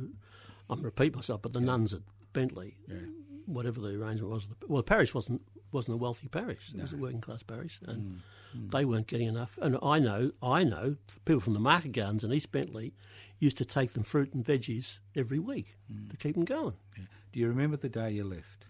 I'm 0.70 0.82
repeat 0.82 1.16
myself, 1.16 1.42
but 1.42 1.54
the 1.54 1.60
nuns 1.62 1.94
at 1.94 2.02
Bentleigh, 2.34 2.72
whatever 3.46 3.80
the 3.82 3.90
arrangement 3.90 4.32
was, 4.32 4.48
well, 4.68 4.78
the 4.78 4.84
parish 4.84 5.14
wasn't 5.14 5.42
wasn't 5.72 5.96
a 5.96 5.98
wealthy 5.98 6.28
parish; 6.28 6.72
it 6.76 6.82
was 6.82 6.94
a 6.94 6.98
working 6.98 7.22
class 7.22 7.44
parish, 7.44 7.80
and 7.86 8.02
mm. 8.02 8.20
Mm. 8.58 8.72
they 8.72 8.86
weren't 8.86 9.08
getting 9.08 9.28
enough. 9.28 9.58
And 9.62 9.78
I 9.82 10.00
know, 10.00 10.32
I 10.42 10.64
know, 10.64 10.96
people 11.26 11.42
from 11.42 11.54
the 11.54 11.60
market 11.60 11.94
gardens 11.94 12.24
in 12.24 12.34
East 12.34 12.52
Bentleigh 12.52 12.92
used 13.40 13.58
to 13.58 13.66
take 13.66 13.94
them 13.94 14.04
fruit 14.04 14.34
and 14.34 14.46
veggies 14.46 15.00
every 15.16 15.40
week 15.40 15.78
mm. 15.92 16.10
to 16.10 16.18
keep 16.18 16.36
them 16.36 16.46
going. 16.46 16.76
Do 17.32 17.40
you 17.40 17.48
remember 17.48 17.78
the 17.78 17.90
day 17.90 18.12
you 18.12 18.24
left? 18.24 18.66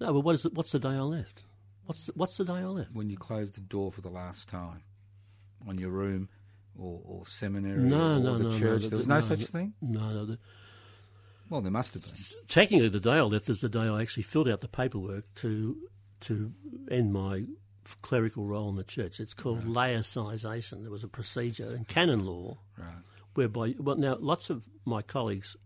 No, 0.00 0.12
but 0.12 0.20
what 0.20 0.34
is 0.34 0.44
it? 0.44 0.54
What's 0.54 0.72
the 0.72 0.78
day 0.78 0.90
I 0.90 1.00
left? 1.00 1.42
What's 1.86 2.06
the, 2.06 2.12
what's 2.14 2.36
the 2.36 2.44
day 2.44 2.52
I 2.52 2.66
left? 2.66 2.92
When 2.92 3.08
you 3.08 3.16
closed 3.16 3.54
the 3.56 3.62
door 3.62 3.90
for 3.90 4.02
the 4.02 4.10
last 4.10 4.48
time 4.48 4.82
on 5.66 5.78
your 5.78 5.90
room 5.90 6.28
or, 6.78 7.00
or 7.04 7.26
seminary 7.26 7.82
No, 7.82 8.16
or, 8.16 8.20
no, 8.20 8.38
the 8.38 8.44
no, 8.44 8.50
no, 8.50 8.58
church? 8.58 8.82
the- 8.82 8.88
there 8.90 8.98
was 8.98 9.06
no, 9.08 9.16
no, 9.16 9.20
such 9.22 9.46
thing? 9.46 9.72
No, 9.80 10.12
no. 10.12 10.24
The, 10.26 10.38
Well, 11.48 11.62
there 11.62 11.72
must 11.72 11.94
have 11.94 12.04
been. 12.04 12.12
technically 12.46 12.88
the 12.90 13.00
day 13.00 13.14
I 13.14 13.22
left 13.22 13.48
is 13.48 13.62
the 13.62 13.68
day 13.70 13.88
I 13.88 14.02
actually 14.02 14.24
filled 14.24 14.48
out 14.48 14.60
the 14.60 14.68
paperwork 14.68 15.32
to 15.36 15.76
to 16.20 16.52
end 16.90 17.12
my 17.12 17.44
clerical 18.02 18.44
role 18.46 18.68
in 18.68 18.76
the 18.76 18.84
church. 18.84 19.18
It's 19.20 19.34
called 19.34 19.64
laicization. 19.64 20.82
There 20.82 20.90
was 20.90 21.04
a 21.04 21.08
procedure 21.08 21.74
in 21.74 21.84
canon 21.84 22.24
law 22.24 22.58
Right. 22.76 23.02
whereby 23.34 23.74
well 23.78 23.96
now 23.96 24.16
lots 24.20 24.50
of 24.50 24.68
my 24.84 25.02
colleagues 25.02 25.56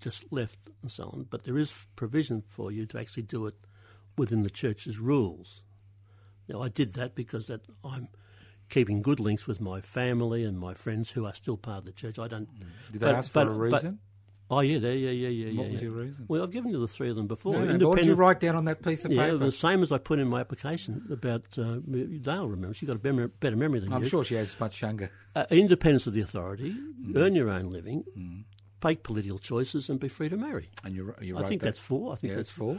just 0.00 0.32
left 0.32 0.58
and 0.82 0.90
so 0.90 1.04
on, 1.10 1.26
but 1.30 1.44
there 1.44 1.58
is 1.58 1.86
provision 1.94 2.42
for 2.48 2.72
you 2.72 2.86
to 2.86 2.98
actually 2.98 3.22
do 3.24 3.46
it 3.46 3.54
within 4.16 4.42
the 4.42 4.50
church's 4.50 4.98
rules. 4.98 5.62
Now 6.48 6.60
I 6.62 6.68
did 6.68 6.94
that 6.94 7.14
because 7.14 7.46
that 7.48 7.60
I'm 7.84 8.08
keeping 8.68 9.02
good 9.02 9.20
links 9.20 9.46
with 9.46 9.60
my 9.60 9.80
family 9.80 10.44
and 10.44 10.58
my 10.58 10.74
friends 10.74 11.10
who 11.10 11.26
are 11.26 11.34
still 11.34 11.56
part 11.56 11.78
of 11.78 11.84
the 11.84 11.92
church. 11.92 12.18
I 12.18 12.28
don't. 12.28 12.48
Mm. 12.54 12.64
Did 12.92 13.00
they 13.00 13.06
but- 13.06 13.14
ask 13.14 13.30
for 13.30 13.44
but- 13.44 13.46
a 13.48 13.50
reason? 13.52 13.98
Oh 14.52 14.60
yeah, 14.60 14.78
yeah, 14.78 14.90
yeah, 14.90 15.10
yeah, 15.10 15.28
yeah. 15.28 15.58
What 15.58 15.66
yeah, 15.66 15.72
was 15.72 15.80
yeah. 15.82 15.88
your 15.88 15.96
reason? 15.98 16.24
Well, 16.26 16.42
I've 16.42 16.50
given 16.50 16.72
you 16.72 16.80
the 16.80 16.88
three 16.88 17.08
of 17.08 17.14
them 17.14 17.28
before. 17.28 17.52
No, 17.54 17.76
no, 17.76 17.88
what 17.88 17.98
did 17.98 18.06
you 18.06 18.14
write 18.14 18.40
down 18.40 18.56
on 18.56 18.64
that 18.64 18.82
piece 18.82 19.04
of 19.04 19.12
yeah, 19.12 19.26
paper? 19.26 19.36
Yeah, 19.36 19.44
the 19.44 19.52
same 19.52 19.82
as 19.84 19.92
I 19.92 19.98
put 19.98 20.18
in 20.18 20.26
my 20.28 20.40
application 20.40 21.06
about 21.10 21.56
uh, 21.56 21.76
Dale. 22.20 22.48
Remember, 22.48 22.74
she's 22.74 22.88
got 22.88 22.96
a 22.96 22.98
better, 22.98 23.28
better 23.28 23.54
memory 23.56 23.78
than 23.78 23.90
you. 23.90 23.94
I'm 23.96 24.08
sure 24.08 24.24
she 24.24 24.34
has 24.34 24.58
much 24.58 24.82
younger. 24.82 25.10
Uh, 25.36 25.44
independence 25.50 26.08
of 26.08 26.14
the 26.14 26.20
authority, 26.20 26.72
Mm. 26.72 27.16
earn 27.16 27.34
your 27.36 27.48
own 27.48 27.66
living, 27.72 28.44
make 28.82 29.02
political 29.04 29.38
choices, 29.38 29.88
and 29.88 30.00
be 30.00 30.08
free 30.08 30.28
to 30.28 30.36
marry. 30.36 30.68
And 30.84 30.96
you, 30.96 31.14
you 31.20 31.38
I 31.38 31.44
think 31.44 31.60
that- 31.62 31.66
that's 31.68 31.80
four. 31.80 32.12
I 32.12 32.16
think 32.16 32.32
Yeah, 32.32 32.36
that's 32.38 32.50
four. 32.50 32.76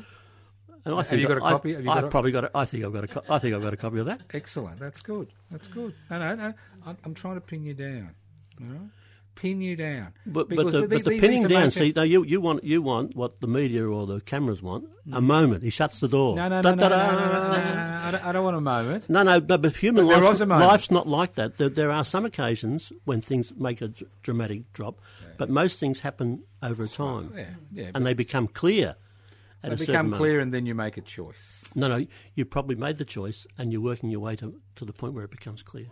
And 0.83 0.95
I 0.95 1.03
Have 1.03 1.19
you 1.19 1.27
got 1.27 1.37
a 1.37 1.41
copy? 1.41 1.73
Have 1.73 1.83
you 1.85 1.89
I've 1.91 1.95
got 2.01 2.03
a- 2.05 2.09
probably 2.09 2.31
got. 2.31 2.43
A, 2.45 2.51
I 2.57 2.65
think 2.65 2.83
I've 2.83 2.91
got 2.93 3.03
a. 3.03 3.07
co- 3.07 3.23
I 3.29 3.37
think 3.39 3.53
I've 3.55 3.61
got 3.61 3.73
a 3.73 3.77
copy 3.77 3.99
of 3.99 4.07
that. 4.07 4.21
Excellent. 4.33 4.79
That's 4.79 4.99
good. 5.01 5.31
That's 5.51 5.67
good. 5.67 5.93
No, 6.09 6.17
no, 6.19 6.35
no. 6.35 6.53
I'm, 6.85 6.97
I'm 7.05 7.13
trying 7.13 7.35
to 7.35 7.41
pin 7.41 7.63
you 7.63 7.75
down. 7.75 8.15
All 8.59 8.67
right? 8.67 8.89
Pin 9.35 9.61
you 9.61 9.75
down. 9.75 10.13
But, 10.25 10.49
but 10.49 10.71
the, 10.71 10.87
these- 10.87 11.03
but 11.03 11.11
the 11.11 11.19
pinning 11.19 11.47
down. 11.47 11.71
See, 11.71 11.93
no, 11.95 12.03
you, 12.03 12.23
you 12.23 12.39
want 12.41 12.63
you 12.63 12.81
want 12.81 13.15
what 13.15 13.41
the 13.41 13.47
media 13.47 13.87
or 13.87 14.05
the 14.05 14.21
cameras 14.21 14.61
want. 14.61 14.87
A 15.13 15.21
moment. 15.21 15.63
He 15.63 15.69
shuts 15.71 15.99
the 15.99 16.07
door. 16.07 16.35
Mm. 16.35 16.37
No, 16.37 16.49
no, 16.49 16.61
no, 16.61 16.75
no, 16.75 16.89
no, 16.89 16.89
no, 16.89 17.51
no, 17.51 17.57
I 17.57 18.09
don't- 18.11 18.25
I 18.25 18.31
don't 18.33 18.43
want 18.43 18.57
a 18.57 18.61
moment. 18.61 19.09
No, 19.09 19.23
no, 19.23 19.39
no, 19.39 19.57
but 19.57 19.75
human 19.75 20.05
But 20.07 20.21
life, 20.21 20.39
moment. 20.39 20.61
life's 20.61 20.91
not 20.91 21.07
like 21.07 21.35
that. 21.35 21.57
There, 21.57 21.69
there 21.69 21.91
are 21.91 22.03
some 22.05 22.25
occasions 22.25 22.91
when 23.05 23.21
things 23.21 23.53
make 23.57 23.81
a 23.81 23.91
dramatic 24.21 24.71
drop, 24.73 24.99
but 25.37 25.49
most 25.49 25.79
things 25.79 26.01
happen 26.01 26.43
over 26.61 26.85
time, 26.85 27.33
Yeah, 27.35 27.45
yeah. 27.71 27.91
and 27.95 28.05
they 28.05 28.13
become 28.13 28.47
clear 28.47 28.95
at 29.63 29.71
They 29.77 29.85
become 29.87 30.07
moment. 30.07 30.19
clear, 30.19 30.39
and 30.39 30.53
then 30.53 30.65
you 30.67 30.75
make 30.75 30.97
a 30.97 31.01
choice. 31.01 31.63
No, 31.73 31.87
no, 31.87 32.05
you 32.35 32.45
probably 32.45 32.75
made 32.75 32.97
the 32.97 33.05
choice, 33.05 33.47
and 33.57 33.71
you're 33.71 33.81
working 33.81 34.09
your 34.09 34.19
way 34.19 34.35
to, 34.35 34.53
to 34.75 34.85
the 34.85 34.93
point 34.93 35.13
where 35.13 35.23
it 35.23 35.31
becomes 35.31 35.63
clear. 35.63 35.87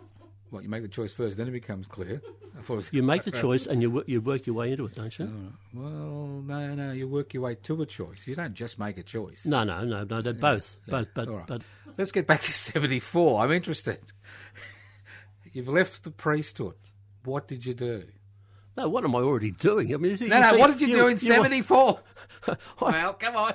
Well, 0.50 0.62
you 0.62 0.68
make 0.68 0.82
the 0.82 0.88
choice 0.88 1.12
first, 1.12 1.36
then 1.36 1.46
it 1.48 1.52
becomes 1.52 1.86
clear. 1.86 2.20
I 2.68 2.72
it 2.74 2.92
You 2.92 3.02
make 3.02 3.22
the 3.22 3.30
choice, 3.30 3.66
and 3.66 3.80
you 3.80 4.02
you 4.06 4.20
work 4.20 4.46
your 4.46 4.56
way 4.56 4.72
into 4.72 4.86
it, 4.86 4.94
don't 4.96 5.16
you? 5.18 5.52
Well, 5.72 6.42
no, 6.44 6.74
no. 6.74 6.92
You 6.92 7.08
work 7.08 7.32
your 7.34 7.44
way 7.44 7.54
to 7.54 7.82
a 7.82 7.86
choice. 7.86 8.26
You 8.26 8.34
don't 8.34 8.54
just 8.54 8.78
make 8.78 8.98
a 8.98 9.02
choice. 9.02 9.46
No, 9.46 9.64
no, 9.64 9.84
no, 9.84 10.04
no. 10.04 10.20
They're 10.20 10.32
both, 10.32 10.78
both, 10.88 11.08
but 11.14 11.28
right. 11.28 11.46
but 11.46 11.62
Let's 11.96 12.12
get 12.12 12.26
back 12.26 12.42
to 12.42 12.52
74. 12.52 13.44
I'm 13.44 13.52
interested. 13.52 14.00
You've 15.52 15.68
left 15.68 16.04
the 16.04 16.10
priesthood. 16.10 16.74
What 17.24 17.48
did 17.48 17.66
you 17.66 17.74
do? 17.74 18.04
No, 18.76 18.88
what 18.88 19.04
am 19.04 19.14
I 19.14 19.20
already 19.20 19.50
doing? 19.50 19.92
I 19.92 19.96
mean, 19.98 20.16
you 20.16 20.28
No, 20.28 20.40
no. 20.40 20.52
see- 20.52 20.58
What 20.58 20.78
did 20.78 20.88
you, 20.88 20.94
do 20.94 21.06
in 21.08 21.18
'74? 21.18 22.00
well, 22.80 23.12
come 23.14 23.36
on. 23.36 23.52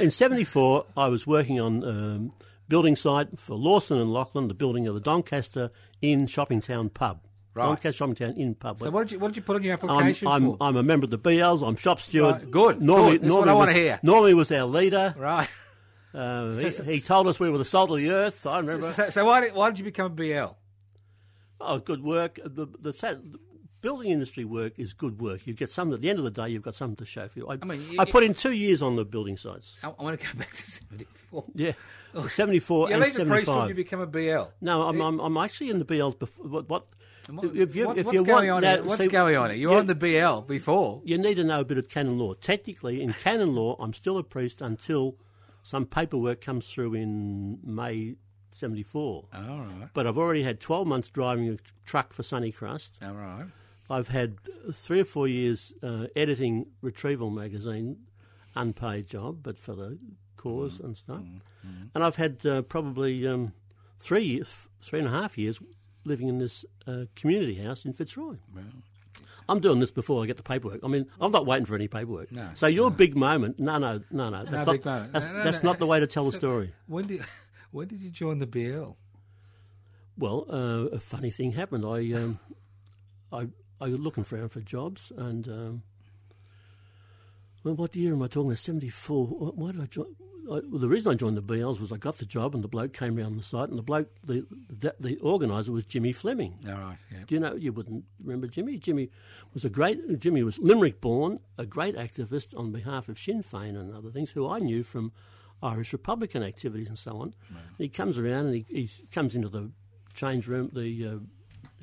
In 0.00 0.10
'74, 0.10 0.86
I 0.96 1.08
was 1.08 1.26
working 1.26 1.60
on 1.60 1.84
um, 1.84 2.32
building 2.68 2.96
site 2.96 3.38
for 3.38 3.54
Lawson 3.56 3.98
and 3.98 4.12
Lachlan, 4.12 4.48
the 4.48 4.54
building 4.54 4.86
of 4.86 4.94
the 4.94 5.00
Doncaster 5.00 5.70
Inn 6.02 6.26
Shopping 6.26 6.60
Town 6.60 6.88
pub. 6.88 7.20
Right. 7.54 7.64
Doncaster 7.66 7.92
Shopping 7.98 8.14
Town 8.16 8.32
Inn 8.32 8.54
pub. 8.54 8.78
So 8.78 8.90
what 8.90 9.02
did 9.02 9.12
you 9.12 9.18
what 9.18 9.28
did 9.28 9.36
you 9.36 9.42
put 9.42 9.56
on 9.56 9.62
your 9.62 9.78
I'm, 9.82 9.90
application 9.90 10.28
I'm, 10.28 10.44
for? 10.52 10.56
I'm 10.60 10.76
a 10.76 10.82
member 10.82 11.04
of 11.04 11.10
the 11.10 11.18
BLs. 11.18 11.66
I'm 11.66 11.76
shop 11.76 12.00
steward. 12.00 12.34
Right, 12.36 12.50
good, 12.50 12.82
Normally, 12.82 13.12
good. 13.12 13.22
This 13.22 13.28
is 13.30 13.34
what 13.36 13.46
Normie 13.46 13.50
I 13.50 13.54
wanna 13.54 13.66
was- 13.72 13.76
hear. 13.76 14.00
Normie 14.02 14.34
was 14.34 14.52
our 14.52 14.64
leader. 14.64 15.14
right. 15.16 15.48
Uh, 16.12 16.52
So- 16.52 16.58
he, 16.64 16.70
so- 16.70 16.82
he 16.84 17.00
told 17.00 17.26
us 17.26 17.40
we 17.40 17.50
were 17.50 17.58
the 17.58 17.64
salt 17.64 17.90
of 17.90 17.96
the 17.96 18.10
earth. 18.10 18.46
I 18.46 18.58
remember. 18.58 18.92
So, 18.92 19.08
so 19.10 19.24
why 19.24 19.40
did 19.40 19.54
why 19.54 19.70
did 19.70 19.78
you 19.80 19.84
become 19.84 20.06
a 20.06 20.14
BL? 20.14 20.54
Oh, 21.60 21.78
good 21.78 22.02
work. 22.02 22.38
The, 22.44 22.66
the 22.80 22.92
building 23.84 24.10
industry 24.10 24.46
work 24.46 24.78
is 24.78 24.94
good 24.94 25.20
work. 25.20 25.46
You 25.46 25.52
get 25.52 25.70
some 25.70 25.92
at 25.92 26.00
the 26.00 26.08
end 26.08 26.18
of 26.18 26.24
the 26.24 26.30
day. 26.30 26.48
You've 26.48 26.62
got 26.62 26.74
something 26.74 26.96
to 26.96 27.04
show 27.04 27.28
for 27.28 27.38
you. 27.38 27.46
I, 27.48 27.58
I 27.60 27.64
mean, 27.66 27.84
you- 27.90 28.00
I 28.00 28.06
put 28.06 28.24
in 28.24 28.32
two 28.32 28.52
years 28.52 28.80
on 28.80 28.96
the 28.96 29.04
building 29.04 29.36
sites. 29.36 29.76
I, 29.84 29.88
I 29.88 30.02
want 30.02 30.18
to 30.18 30.26
go 30.26 30.38
back 30.38 30.50
to 30.52 30.56
'74. 30.56 31.44
Yeah, 31.54 31.72
seventy 32.28 32.60
four 32.60 32.88
You 32.90 32.96
leave 32.96 33.12
the 33.12 33.26
seventy 33.26 33.68
you 33.68 33.74
become 33.74 34.00
a 34.00 34.06
BL. 34.06 34.44
No, 34.62 34.82
I'm, 34.88 35.00
I'm, 35.02 35.20
I'm 35.20 35.36
actually 35.36 35.68
in 35.68 35.78
the 35.78 35.84
BLs 35.84 36.18
before. 36.18 36.46
What? 36.46 36.68
what 36.68 36.86
if 37.54 37.76
you, 37.76 37.86
what's 37.86 37.98
if 38.00 38.06
what's 38.06 38.14
you 38.18 38.24
going 38.24 38.48
want, 38.48 38.50
on? 38.50 38.62
now, 38.62 38.74
here? 38.76 38.84
What's 38.84 39.02
see, 39.02 39.08
going 39.08 39.36
on? 39.36 39.50
You're 39.50 39.72
you- 39.72 39.78
on 39.78 39.86
the 39.86 39.94
BL 39.94 40.46
before. 40.46 41.02
You 41.04 41.18
need 41.18 41.34
to 41.34 41.44
know 41.44 41.60
a 41.60 41.64
bit 41.64 41.76
of 41.76 41.90
canon 41.90 42.18
law. 42.18 42.32
Technically, 42.32 43.02
in 43.02 43.12
canon 43.12 43.54
law, 43.54 43.76
I'm 43.78 43.92
still 43.92 44.16
a 44.16 44.24
priest 44.24 44.62
until 44.62 45.16
some 45.62 45.84
paperwork 45.84 46.40
comes 46.40 46.68
through 46.72 46.94
in 46.94 47.58
May 47.62 48.16
'74. 48.50 49.26
All 49.34 49.40
right. 49.60 49.88
But 49.92 50.06
I've 50.06 50.16
already 50.16 50.42
had 50.42 50.60
12 50.60 50.86
months 50.86 51.10
driving 51.10 51.50
a 51.50 51.56
truck 51.84 52.14
for 52.14 52.22
Sunicrust. 52.22 52.92
All 53.02 53.12
right. 53.14 53.44
I've 53.90 54.08
had 54.08 54.36
three 54.72 55.00
or 55.00 55.04
four 55.04 55.28
years 55.28 55.72
uh, 55.82 56.06
editing 56.16 56.70
Retrieval 56.80 57.30
magazine, 57.30 57.98
unpaid 58.56 59.06
job, 59.06 59.40
but 59.42 59.58
for 59.58 59.74
the 59.74 59.98
cause 60.36 60.80
and 60.80 60.96
stuff. 60.96 61.22
And 61.94 62.04
I've 62.04 62.16
had 62.16 62.44
uh, 62.46 62.62
probably 62.62 63.26
um, 63.26 63.52
three 63.98 64.24
years, 64.24 64.68
three 64.82 64.98
and 64.98 65.08
a 65.08 65.10
half 65.10 65.36
years 65.38 65.58
living 66.04 66.28
in 66.28 66.38
this 66.38 66.64
uh, 66.86 67.04
community 67.16 67.54
house 67.54 67.84
in 67.84 67.92
Fitzroy. 67.94 68.36
I'm 69.48 69.60
doing 69.60 69.78
this 69.80 69.90
before 69.90 70.22
I 70.22 70.26
get 70.26 70.36
the 70.38 70.42
paperwork. 70.42 70.80
I 70.82 70.88
mean, 70.88 71.06
I'm 71.20 71.30
not 71.30 71.44
waiting 71.44 71.66
for 71.66 71.74
any 71.74 71.88
paperwork. 71.88 72.32
No, 72.32 72.48
so 72.54 72.66
your 72.66 72.90
big 72.90 73.14
moment, 73.16 73.58
no, 73.58 73.76
no, 73.78 74.00
no, 74.10 74.30
no. 74.30 74.38
That's, 74.44 74.50
No 74.50 74.58
not, 74.64 74.72
big 74.72 74.84
moment. 74.86 75.12
that's, 75.12 75.24
No, 75.26 75.32
no, 75.32 75.44
that's 75.44 75.62
no. 75.62 75.70
not 75.70 75.78
the 75.78 75.86
way 75.86 76.00
to 76.00 76.06
tell 76.06 76.24
the 76.24 76.32
story. 76.32 76.72
When 76.86 77.06
did 77.06 77.22
when 77.70 77.88
did 77.88 78.00
you 78.00 78.10
join 78.10 78.38
the 78.38 78.46
BL? 78.46 78.92
Well, 80.16 80.46
uh, 80.48 80.96
a 80.96 80.98
funny 81.00 81.30
thing 81.30 81.52
happened. 81.52 81.84
I, 81.84 82.12
um, 82.12 82.38
I, 83.32 83.48
I 83.84 83.90
was 83.90 84.00
looking 84.00 84.24
around 84.32 84.48
for 84.48 84.60
jobs, 84.60 85.12
and 85.16 85.46
um, 85.46 85.82
well, 87.62 87.74
what 87.74 87.94
year 87.94 88.12
am 88.12 88.22
I 88.22 88.28
talking 88.28 88.48
about? 88.48 88.58
Seventy 88.58 88.88
four. 88.88 89.26
Why 89.26 89.72
did 89.72 89.82
I 89.82 89.86
join? 89.86 90.06
I, 90.46 90.60
well, 90.68 90.78
the 90.78 90.88
reason 90.88 91.12
I 91.12 91.14
joined 91.14 91.36
the 91.36 91.42
BLs 91.42 91.80
was 91.80 91.92
I 91.92 91.96
got 91.98 92.16
the 92.16 92.24
job, 92.26 92.54
and 92.54 92.64
the 92.64 92.68
bloke 92.68 92.94
came 92.94 93.16
round 93.16 93.38
the 93.38 93.42
site, 93.42 93.68
and 93.68 93.76
the 93.78 93.82
bloke, 93.82 94.08
the 94.24 94.46
the, 94.70 94.94
the 94.98 95.18
organizer 95.18 95.70
was 95.70 95.84
Jimmy 95.84 96.12
Fleming. 96.12 96.58
All 96.66 96.74
right. 96.74 96.96
Yeah. 97.12 97.18
Do 97.26 97.34
you 97.34 97.40
know? 97.40 97.54
You 97.54 97.72
wouldn't 97.72 98.04
remember 98.22 98.46
Jimmy. 98.46 98.78
Jimmy 98.78 99.10
was 99.52 99.66
a 99.66 99.70
great. 99.70 100.18
Jimmy 100.18 100.42
was 100.42 100.58
Limerick 100.58 101.02
born, 101.02 101.40
a 101.58 101.66
great 101.66 101.94
activist 101.96 102.58
on 102.58 102.72
behalf 102.72 103.08
of 103.10 103.18
Sinn 103.18 103.42
Féin 103.42 103.78
and 103.78 103.94
other 103.94 104.10
things, 104.10 104.30
who 104.30 104.48
I 104.48 104.60
knew 104.60 104.82
from 104.82 105.12
Irish 105.62 105.92
Republican 105.92 106.42
activities 106.42 106.88
and 106.88 106.98
so 106.98 107.18
on. 107.18 107.34
He 107.78 107.88
comes 107.88 108.18
around 108.18 108.46
and 108.46 108.54
he, 108.54 108.66
he 108.68 108.90
comes 109.12 109.34
into 109.36 109.48
the 109.48 109.70
change 110.14 110.46
room, 110.46 110.70
the 110.72 111.06
uh, 111.06 111.18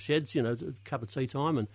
sheds, 0.02 0.36
you 0.36 0.42
know, 0.42 0.54
a 0.54 0.74
cup 0.84 1.02
of 1.04 1.14
tea 1.14 1.28
time, 1.28 1.58
and 1.58 1.68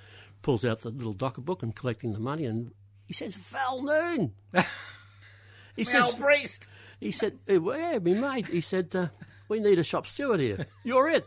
pulls 0.42 0.64
out 0.64 0.82
the 0.82 0.90
little 0.90 1.12
docket 1.12 1.44
book 1.44 1.62
and 1.62 1.74
collecting 1.74 2.12
the 2.12 2.18
money, 2.18 2.44
and 2.44 2.72
he 3.06 3.14
says, 3.14 3.36
"Val 3.36 3.82
Noon." 3.82 4.32
he 5.76 5.84
says, 5.84 6.14
priest. 6.14 6.66
he 7.00 7.10
said, 7.10 7.38
"Eh, 7.48 7.58
yeah, 7.62 7.98
me 7.98 8.14
mate. 8.14 8.46
He 8.46 8.60
said, 8.60 8.94
uh, 8.94 9.08
we 9.48 9.60
need 9.60 9.78
a 9.78 9.84
shop 9.84 10.06
steward 10.06 10.40
here. 10.40 10.66
You're 10.84 11.08
it. 11.08 11.26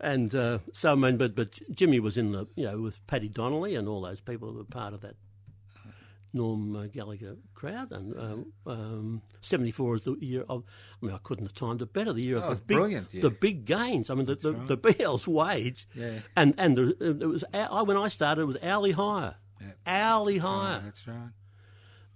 and 0.00 0.34
uh, 0.34 0.58
so, 0.72 0.92
I 0.92 0.94
mean, 0.94 1.16
but, 1.16 1.34
but 1.34 1.60
Jimmy 1.72 2.00
was 2.00 2.18
in 2.18 2.32
the, 2.32 2.46
you 2.56 2.66
know, 2.66 2.80
with 2.80 3.06
Paddy 3.06 3.28
Donnelly 3.28 3.74
and 3.74 3.88
all 3.88 4.02
those 4.02 4.20
people 4.20 4.50
who 4.50 4.58
were 4.58 4.64
part 4.64 4.94
of 4.94 5.00
that 5.02 5.14
Norm 6.32 6.76
uh, 6.76 6.86
Gallagher 6.86 7.36
crowd. 7.54 7.90
And 7.92 8.16
um, 8.18 8.52
um, 8.66 9.22
74 9.40 9.96
is 9.96 10.04
the 10.04 10.16
year 10.20 10.44
of, 10.48 10.64
I 11.02 11.06
mean, 11.06 11.14
I 11.14 11.18
couldn't 11.22 11.46
have 11.46 11.54
timed 11.54 11.82
it 11.82 11.92
better, 11.92 12.12
the 12.12 12.22
year 12.22 12.36
Oh, 12.38 12.50
of 12.50 12.58
the 12.58 12.64
big, 12.64 12.76
brilliant, 12.76 13.08
yeah. 13.12 13.22
the 13.22 13.30
big 13.30 13.64
gains. 13.64 14.10
I 14.10 14.14
mean, 14.14 14.26
the, 14.26 14.34
the, 14.34 14.52
the 14.52 14.76
BL's 14.76 15.26
wage. 15.28 15.88
Yeah. 15.94 16.18
And, 16.36 16.54
and 16.58 16.76
the, 16.76 16.96
it 17.22 17.26
was, 17.26 17.44
I, 17.54 17.82
when 17.82 17.96
I 17.96 18.08
started, 18.08 18.42
it 18.42 18.46
was 18.46 18.56
hourly 18.62 18.92
hire. 18.92 19.36
Hourly 19.86 20.38
hire 20.38 20.80
That's 20.84 21.06
right. 21.08 21.30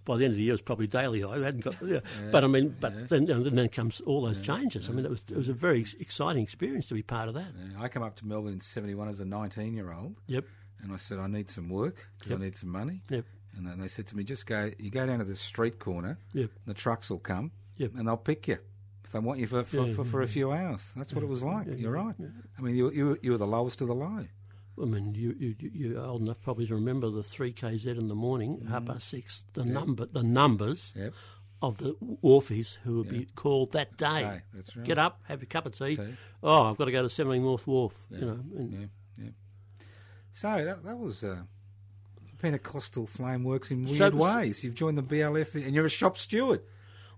by 0.05 0.17
the 0.17 0.25
end 0.25 0.33
of 0.33 0.37
the 0.37 0.43
year, 0.43 0.53
it 0.53 0.55
was 0.55 0.63
probably 0.63 0.87
daily. 0.87 1.25
I 1.25 1.39
hadn't 1.41 1.65
got, 1.65 1.75
yeah. 1.85 2.01
but 2.31 2.45
I 2.45 2.47
mean, 2.47 2.77
but 2.81 3.09
then, 3.09 3.29
and 3.31 3.45
then 3.59 3.69
comes 3.69 4.01
all 4.03 4.23
those 4.23 4.45
changes. 4.45 4.89
I 4.89 4.93
mean, 4.93 5.05
it 5.07 5.11
was 5.11 5.25
it 5.31 5.37
was 5.37 5.49
a 5.49 5.53
very 5.55 5.81
exciting 5.99 6.43
experience 6.43 6.87
to 6.89 6.95
be 6.95 7.03
part 7.03 7.29
of 7.29 7.35
that. 7.35 7.47
Yeah, 7.57 7.81
I 7.83 7.89
come 7.89 8.03
up 8.03 8.15
to 8.17 8.27
Melbourne 8.27 8.53
in 8.55 8.61
'71 8.61 9.09
as 9.09 9.21
a 9.21 9.25
19 9.25 9.75
year 9.75 9.93
old, 9.93 10.17
Yep, 10.27 10.45
and 10.83 10.93
I 10.93 10.97
said 10.99 11.19
I 11.19 11.27
need 11.27 11.51
some 11.51 11.69
work 11.69 11.97
because 12.19 12.31
Yep. 12.31 12.39
I 12.41 12.43
need 12.45 12.57
some 12.57 12.69
money. 12.71 13.03
yep, 13.11 13.25
And 13.57 13.67
then 13.67 13.79
they 13.81 13.89
said 13.89 14.07
to 14.09 14.17
me, 14.17 14.25
just 14.25 14.47
go, 14.47 14.71
you 14.79 14.91
go 14.91 15.07
down 15.07 15.19
to 15.19 15.25
the 15.25 15.37
street 15.37 15.79
corner, 15.79 16.19
yep. 16.33 16.51
the 16.67 16.75
trucks 16.75 17.11
will 17.11 17.19
come, 17.19 17.53
Yep. 17.77 17.93
and 17.97 18.09
they'll 18.09 18.17
pick 18.17 18.49
you. 18.49 18.59
If 19.05 19.13
they 19.13 19.19
want 19.19 19.41
you 19.41 19.47
for 19.47 19.63
for, 19.65 19.87
Yeah, 19.87 19.93
for, 19.95 20.05
for 20.05 20.23
a 20.23 20.27
few 20.29 20.53
hours, 20.53 20.93
that's 20.97 21.13
what 21.13 21.23
it 21.23 21.29
was 21.29 21.43
like. 21.43 21.67
You're 21.77 21.93
right. 21.93 22.15
I 22.59 22.63
mean, 22.63 22.77
you, 22.77 22.91
you 22.91 23.19
you 23.23 23.33
were 23.33 23.39
the 23.39 23.47
lowest 23.47 23.81
of 23.83 23.89
the 23.89 23.95
low. 23.95 24.27
I 24.81 24.85
mean, 24.87 25.15
you, 25.15 25.35
you 25.39 25.55
you're 25.61 26.01
old 26.01 26.23
enough 26.23 26.41
probably 26.41 26.67
to 26.67 26.75
remember 26.75 27.11
the 27.11 27.23
three 27.23 27.53
kz 27.53 27.85
in 27.87 28.09
the 28.09 28.15
morning, 28.15 28.67
half 28.71 28.87
past 28.87 29.09
six. 29.11 29.45
The 29.53 29.65
number, 29.67 30.07
the 30.07 30.23
numbers 30.23 30.93
Yep. 30.97 31.13
of 31.61 31.77
the 31.77 31.95
wharfies 32.25 32.79
who 32.85 32.97
would 32.99 33.09
be 33.11 33.27
called 33.35 33.73
that 33.73 33.99
day. 33.99 34.23
Day, 34.23 34.41
that's 34.55 34.75
right. 34.77 34.87
Get 34.87 34.99
up, 34.99 35.21
have 35.29 35.43
a 35.43 35.47
cup 35.47 35.67
of 35.67 35.77
tea. 35.77 35.97
Tea. 35.97 36.15
Oh, 36.43 36.71
I've 36.71 36.79
got 36.79 36.87
to 36.87 36.93
go 36.93 37.03
to 37.03 37.11
17 37.11 37.43
North 37.43 37.67
Wharf. 37.67 37.95
You 38.11 38.25
know, 38.25 38.41
and 38.57 38.73
Yeah, 38.73 38.87
yeah. 39.19 39.31
So 40.33 40.65
that, 40.65 40.83
that 40.85 40.97
was 40.99 41.23
uh, 41.23 41.43
Pentecostal 42.43 43.07
flame 43.07 43.45
works 43.45 43.70
in 43.70 43.84
weird 43.84 43.97
So- 43.97 44.11
ways. 44.11 44.62
You've 44.64 44.74
joined 44.74 44.99
the 44.99 45.03
BLF, 45.03 45.55
and 45.55 45.74
you're 45.74 45.86
a 45.86 45.90
shop 45.90 46.18
steward. 46.18 46.61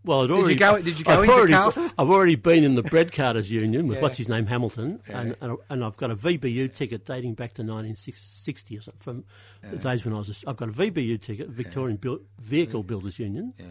Well, 0.04 0.20
I'd 0.22 0.28
you 0.28 0.36
already, 0.36 0.54
go- 0.56 0.82
did 0.82 0.98
you 0.98 1.04
go 1.06 1.12
I've 1.12 1.20
into 1.20 1.32
already, 1.32 1.52
Carlton? 1.54 1.90
I've 1.98 2.10
already 2.10 2.34
been 2.36 2.62
in 2.62 2.74
the 2.74 2.82
bread 2.82 3.10
carters 3.10 3.50
union 3.50 3.88
with 3.88 3.96
Yeah. 3.96 4.02
what's 4.02 4.18
his 4.18 4.28
name 4.28 4.44
Hamilton, 4.44 5.00
and, 5.08 5.34
and 5.40 5.56
and 5.70 5.82
I've 5.82 5.96
got 5.96 6.10
a 6.10 6.14
VBU 6.14 6.74
ticket 6.74 7.06
dating 7.06 7.32
back 7.34 7.54
to 7.54 7.62
1960 7.62 8.76
or 8.76 8.82
something 8.82 9.24
from 9.62 9.70
the 9.70 9.78
days 9.78 10.04
when 10.04 10.12
I 10.12 10.18
was. 10.18 10.44
A, 10.44 10.50
I've 10.50 10.56
got 10.58 10.68
a 10.68 10.72
VBU 10.72 11.22
ticket, 11.22 11.48
Victorian 11.48 11.96
Buil- 11.96 12.20
Vehicle 12.38 12.82
Builders 12.82 13.18
Union. 13.18 13.54
Yeah. 13.58 13.64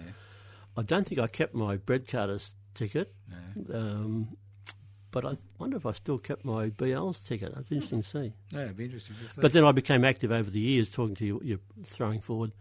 I 0.75 0.81
don't 0.81 1.05
think 1.07 1.21
I 1.21 1.27
kept 1.27 1.53
my 1.53 1.77
bread 1.77 2.07
carters 2.07 2.55
ticket, 2.73 3.13
um, 3.71 4.35
but 5.13 5.23
I 5.23 5.37
wonder 5.59 5.77
if 5.77 5.85
I 5.85 5.93
still 5.93 6.17
kept 6.17 6.43
my 6.43 6.67
BL's 6.69 7.19
ticket. 7.21 7.53
It's 7.57 7.71
interesting 7.71 8.01
to 8.01 8.07
see. 8.07 8.33
Yeah, 8.51 8.63
it'd 8.65 8.75
be 8.77 8.83
interesting 8.85 9.15
to 9.23 9.29
see. 9.33 9.41
But 9.41 9.53
then 9.53 9.63
I 9.63 9.71
became 9.71 10.03
active 10.03 10.31
over 10.33 10.49
the 10.51 10.59
years, 10.59 10.89
talking 10.91 11.15
to 11.15 11.25
you, 11.25 11.35
what 11.35 11.45
you're 11.45 11.59
throwing 11.85 12.19
forward 12.19 12.51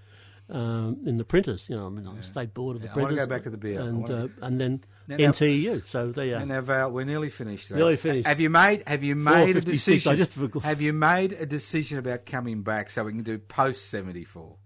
um, 0.50 1.00
in 1.06 1.16
the 1.16 1.24
printers. 1.24 1.66
You 1.68 1.76
know, 1.76 1.86
I 1.86 1.88
mean, 1.88 2.06
on 2.06 2.16
the 2.16 2.22
state 2.22 2.54
board 2.54 2.76
of 2.76 2.82
the 2.82 2.86
Yeah, 2.88 2.92
I 2.94 2.96
wanna 2.98 3.06
printers. 3.08 3.26
go 3.26 3.30
back 3.34 3.42
to 3.44 3.50
the 3.50 3.56
BL. 3.58 3.82
And 3.82 4.10
uh, 4.10 4.28
and 4.42 4.60
then 4.60 4.84
Now- 5.08 5.16
now- 5.16 5.32
So 5.32 6.12
there 6.12 6.26
you 6.26 6.34
And 6.36 6.44
are. 6.52 6.54
now, 6.56 6.60
Val, 6.60 6.92
we're 6.92 7.04
nearly 7.04 7.30
finished. 7.30 7.70
Nearly 7.72 7.96
finished. 7.96 8.28
Have 8.28 8.38
you 8.38 8.50
made 8.50 8.82
Have 8.86 9.02
you 9.02 9.16
made 9.16 9.56
a 9.56 9.60
decision? 9.60 10.12
I 10.12 10.14
just. 10.14 10.34
Have 10.62 10.80
you 10.80 10.92
made 10.92 11.32
a 11.32 11.46
decision 11.46 11.98
about 11.98 12.26
coming 12.26 12.62
back 12.62 12.90
so 12.90 13.02
we 13.04 13.12
can 13.12 13.22
do 13.22 13.38
post 13.38 13.88
seventy 13.88 14.24
four? 14.24 14.56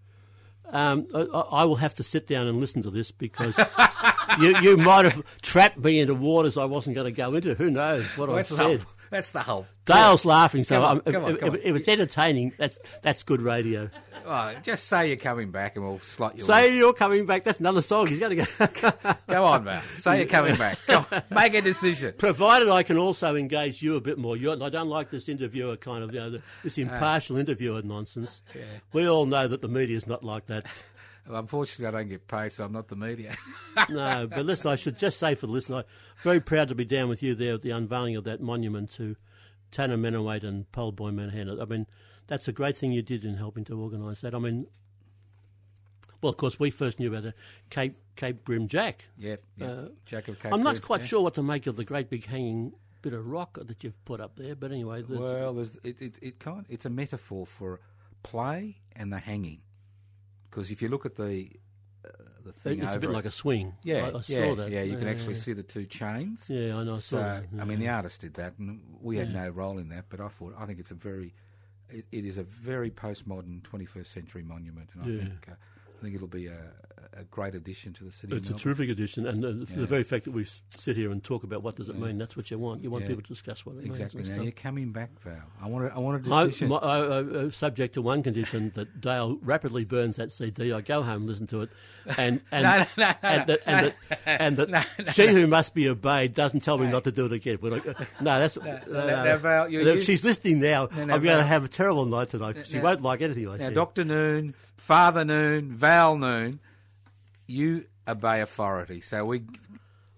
Um, 0.69 1.07
I, 1.15 1.21
I 1.21 1.65
will 1.65 1.77
have 1.77 1.95
to 1.95 2.03
sit 2.03 2.27
down 2.27 2.49
and 2.49 2.59
listen 2.59 2.83
to 2.83 2.91
this 2.91 3.13
because 3.13 3.57
you 4.41 4.57
you 4.63 4.77
might 4.77 5.05
have 5.05 5.23
trapped 5.43 5.79
me 5.79 6.01
into 6.01 6.15
waters 6.15 6.57
I 6.57 6.65
wasn't 6.65 6.97
going 6.97 7.07
to 7.07 7.13
go 7.13 7.35
into. 7.35 7.55
Who 7.55 7.71
knows 7.71 8.05
what 8.17 8.27
the 8.27 8.33
whole. 8.33 8.45
said? 8.79 8.85
That's 9.11 9.31
the 9.31 9.41
whole. 9.41 9.67
Dale's 9.85 10.25
laughing, 10.25 10.65
so 10.65 10.75
Come 10.81 10.85
on, 10.85 10.91
I'm- 10.91 11.03
if, 11.07 11.43
on, 11.45 11.55
if- 11.55 11.65
if 11.65 11.77
it's 11.77 11.89
entertaining, 11.89 12.53
that's 12.59 12.77
that's 13.03 13.23
good 13.23 13.41
radio. 13.41 13.89
Oh, 14.29 14.53
just 14.65 14.89
say 14.89 15.07
you're 15.07 15.17
coming 15.17 15.53
back, 15.53 15.77
and 15.77 15.85
we'll 15.85 16.01
slot 16.01 16.35
you. 16.35 16.41
in. 16.41 16.47
Say 16.47 16.77
you're 16.77 16.93
coming 16.93 17.25
back. 17.25 17.45
That's 17.45 17.61
another 17.61 17.83
song. 17.83 18.09
He's 18.09 18.19
going 18.19 18.37
to 18.37 18.45
go. 19.05 19.15
Go 19.29 19.45
on, 19.45 19.63
man. 19.63 19.81
Say 19.97 20.19
you're 20.19 20.27
coming 20.27 20.57
back. 20.57 20.79
Make 21.31 21.55
a 21.55 21.63
decision. 21.63 22.15
Provided 22.19 22.69
I 22.69 22.83
can 22.83 22.99
also 22.99 23.37
engage 23.37 23.81
you 23.81 23.95
a 23.95 24.01
bit 24.01 24.19
more. 24.19 24.37
You're, 24.37 24.61
I 24.61 24.69
don't 24.69 24.89
like 24.89 25.11
this 25.11 25.29
interviewer 25.29 25.77
kind 25.77 26.03
of, 26.03 26.13
you 26.13 26.19
know, 26.19 26.39
this 26.65 26.77
impartial 26.77 27.37
interviewer 27.37 27.83
nonsense. 27.83 28.43
We 28.93 29.09
all 29.09 29.27
know 29.27 29.47
that 29.47 29.63
the 29.63 29.69
media's 29.69 30.09
not 30.09 30.25
like 30.25 30.47
that. 30.47 30.67
Unfortunately, 31.29 31.87
I 31.87 31.91
don't 32.01 32.09
get 32.09 32.29
paid, 32.29 32.53
so 32.53 32.65
I'm 32.65 32.73
not 32.73 32.89
the 32.89 32.97
media. 32.97 33.35
No, 33.91 34.27
but 34.27 34.47
listen, 34.47 34.71
I 34.71 34.77
should 34.77 34.99
just 34.99 35.19
say 35.19 35.35
for 35.35 35.47
the 35.47 35.53
listener, 35.53 35.77
I'm 35.77 35.85
very 36.23 36.41
proud 36.41 36.69
to 36.69 36.75
be 36.75 36.87
down 36.87 37.11
with 37.11 37.23
you 37.23 37.35
there 37.35 37.55
at 37.55 37.63
the 37.63 37.73
unveiling 37.73 38.17
of 38.17 38.25
that 38.25 38.41
monument 38.41 38.91
to 38.93 39.17
Tunnerminnerwait 39.71 40.45
and 40.45 40.71
Maulboyheenner. 40.73 41.61
I 41.61 41.65
mean, 41.67 41.87
that's 42.27 42.49
a 42.49 42.53
great 42.53 42.75
thing 42.75 42.93
you 42.93 43.03
did 43.03 43.25
in 43.25 43.35
helping 43.37 43.65
to 43.67 43.79
organise 43.79 44.23
that. 44.23 44.35
I 44.35 44.39
mean, 44.39 44.67
well, 46.23 46.31
of 46.31 46.39
course, 46.39 46.59
we 46.59 46.71
first 46.71 46.99
knew 46.99 47.09
about 47.09 47.25
the 47.25 47.35
Cape 47.71 47.99
Cape 48.17 48.45
Grim 48.45 48.67
Jack. 48.67 49.09
yep. 49.19 49.43
yep. 49.59 49.71
Uh, 49.71 49.89
Jack 50.07 50.29
of 50.29 50.41
Cape 50.41 50.53
I'm 50.53 50.63
not 50.63 50.77
Grim, 50.77 50.83
quite 50.83 51.01
yeah. 51.03 51.07
sure 51.07 51.23
what 51.23 51.35
to 51.35 51.43
make 51.43 51.67
of 51.67 51.77
the 51.77 51.85
great 51.85 52.09
big 52.09 52.25
hanging 52.25 52.73
bit 53.03 53.13
of 53.13 53.27
rock 53.27 53.59
that 53.63 53.85
you've 53.85 54.03
put 54.05 54.21
up 54.21 54.37
there. 54.37 54.55
But 54.57 54.73
anyway, 54.73 55.05
Well, 55.07 55.55
there's, 55.55 55.77
it, 55.85 56.01
it, 56.01 56.19
it 56.23 56.39
kind 56.41 56.65
it's 56.69 56.87
a 56.87 56.91
metaphor 56.91 57.47
for 57.47 57.81
play 58.23 58.79
and 58.95 59.13
the 59.13 59.19
hanging. 59.19 59.61
Because 60.57 60.71
if 60.71 60.81
you 60.81 60.89
look 60.89 61.05
at 61.05 61.17
the 61.17 61.51
uh, 62.03 62.09
the 62.43 62.51
thing 62.53 62.83
it's 62.83 62.95
a 62.95 62.99
bit 62.99 63.09
over 63.09 63.13
like 63.13 63.27
a 63.27 63.31
swing. 63.31 63.75
yeah, 63.83 64.05
I, 64.07 64.09
I 64.09 64.23
yeah, 64.27 64.47
saw 64.49 64.55
that. 64.55 64.71
yeah. 64.71 64.85
You 64.85 64.97
can 64.97 65.07
Yeah, 65.07 65.13
actually 65.13 65.35
yeah. 65.35 65.41
see 65.41 65.53
the 65.53 65.63
two 65.63 65.85
chains. 65.85 66.49
Yeah, 66.49 66.79
I 66.79 66.83
know. 66.83 66.95
I 66.95 66.97
saw 66.97 67.01
So 67.01 67.17
that. 67.19 67.45
I 67.61 67.65
mean, 67.67 67.79
the 67.79 67.91
artist 67.91 68.23
did 68.23 68.33
that, 68.35 68.55
and 68.59 68.81
we 69.03 69.19
had 69.19 69.29
Yeah. 69.29 69.43
no 69.45 69.49
role 69.51 69.77
in 69.77 69.91
that. 69.91 70.07
But 70.09 70.21
I 70.21 70.29
thought 70.29 70.55
I 70.59 70.65
think 70.65 70.79
it's 70.79 70.91
a 70.91 70.95
very, 70.95 71.35
it, 71.91 72.07
it 72.11 72.25
is 72.25 72.39
a 72.39 72.43
very 72.43 72.91
postmodern 72.91 73.61
21st 73.65 74.07
century 74.07 74.43
monument, 74.45 74.89
and 74.95 75.03
I 75.03 75.09
Yeah. 75.09 75.19
think 75.19 75.47
uh, 75.51 75.53
I 75.53 76.03
think 76.03 76.15
it'll 76.15 76.27
be 76.27 76.47
a, 76.47 76.73
a 77.19 77.25
great 77.25 77.55
addition 77.55 77.93
to 77.95 78.05
the 78.05 78.13
city. 78.13 78.37
It's 78.37 78.51
a 78.51 78.55
terrific 78.55 78.91
addition, 78.91 79.27
and 79.27 79.45
uh, 79.45 79.65
for 79.67 79.73
Yeah. 79.75 79.81
the 79.81 79.87
very 79.87 80.03
fact 80.05 80.25
that 80.27 80.33
we 80.33 80.45
sit 80.77 80.97
here 80.97 81.11
and 81.11 81.23
talk 81.25 81.45
about 81.45 81.63
what 81.63 81.77
does 81.77 81.89
it 81.89 81.99
mean, 81.99 82.19
that's 82.19 82.37
what 82.37 82.51
you 82.51 82.59
want. 82.59 82.83
You 82.83 82.91
want 82.91 83.05
Yeah. 83.05 83.09
people 83.09 83.23
to 83.23 83.29
discuss 83.29 83.65
what 83.65 83.77
it 83.77 83.87
Exactly. 83.87 84.19
means. 84.23 84.31
Now 84.37 84.43
you're 84.43 84.53
coming 84.53 84.93
back, 84.93 85.11
Val. 85.23 85.37
I 85.63 85.67
want 85.69 85.87
a, 85.87 85.95
I 85.95 85.99
want 85.99 86.27
a 86.27 86.35
I, 86.35 86.45
decision. 86.47 86.69
my, 86.69 86.77
I, 86.77 86.99
I, 86.99 87.03
uh, 87.21 87.51
subject 87.51 87.95
to 87.95 88.03
one 88.03 88.23
condition 88.23 88.71
that 88.75 89.01
Dale 89.01 89.39
rapidly 89.43 89.85
burns 89.85 90.17
that 90.17 90.31
CD. 90.31 90.73
I 90.73 90.81
go 90.83 91.03
home, 91.03 91.27
listen 91.27 91.47
to 91.49 91.63
it, 91.63 91.71
and 92.19 92.41
and 92.53 92.65
No, 92.65 92.79
no, 92.79 92.87
no, 92.99 93.15
and 93.23 93.47
that 93.49 93.61
and 93.67 93.89
that, 93.89 93.97
and 94.27 94.57
that 94.59 94.87
she 95.15 95.27
who 95.29 95.47
must 95.47 95.75
be 95.75 95.89
obeyed 95.89 96.35
doesn't 96.35 96.61
tell 96.61 96.77
me 96.79 96.87
not 96.89 97.05
to 97.05 97.13
do 97.13 97.27
it 97.27 97.33
again. 97.33 97.59
I, 97.63 97.69
no, 98.21 98.39
that's 98.39 98.59
no, 98.63 99.39
Val, 99.41 99.69
you're 99.71 99.83
if 99.89 99.95
used- 99.97 100.07
she's 100.07 100.25
listening 100.25 100.61
now, 100.61 100.89
No, 100.97 101.05
no, 101.07 101.15
I'm 101.15 101.23
going 101.23 101.39
to 101.39 101.45
have 101.45 101.65
a 101.65 101.69
terrible 101.69 102.05
night 102.05 102.29
tonight. 102.31 102.55
Because 102.55 102.69
she 102.69 102.79
won't 102.79 103.01
like 103.03 103.23
anything 103.23 103.49
I 103.49 103.53
Now, 103.57 103.69
say. 103.69 103.75
Doctor 103.75 104.05
Noon, 104.05 104.55
Father 104.77 105.25
Noon, 105.25 105.73
Val 105.73 106.17
Noon, 106.19 106.61
you 107.47 107.87
obey 108.09 108.41
authority. 108.41 109.01
So 109.01 109.25
we, 109.25 109.43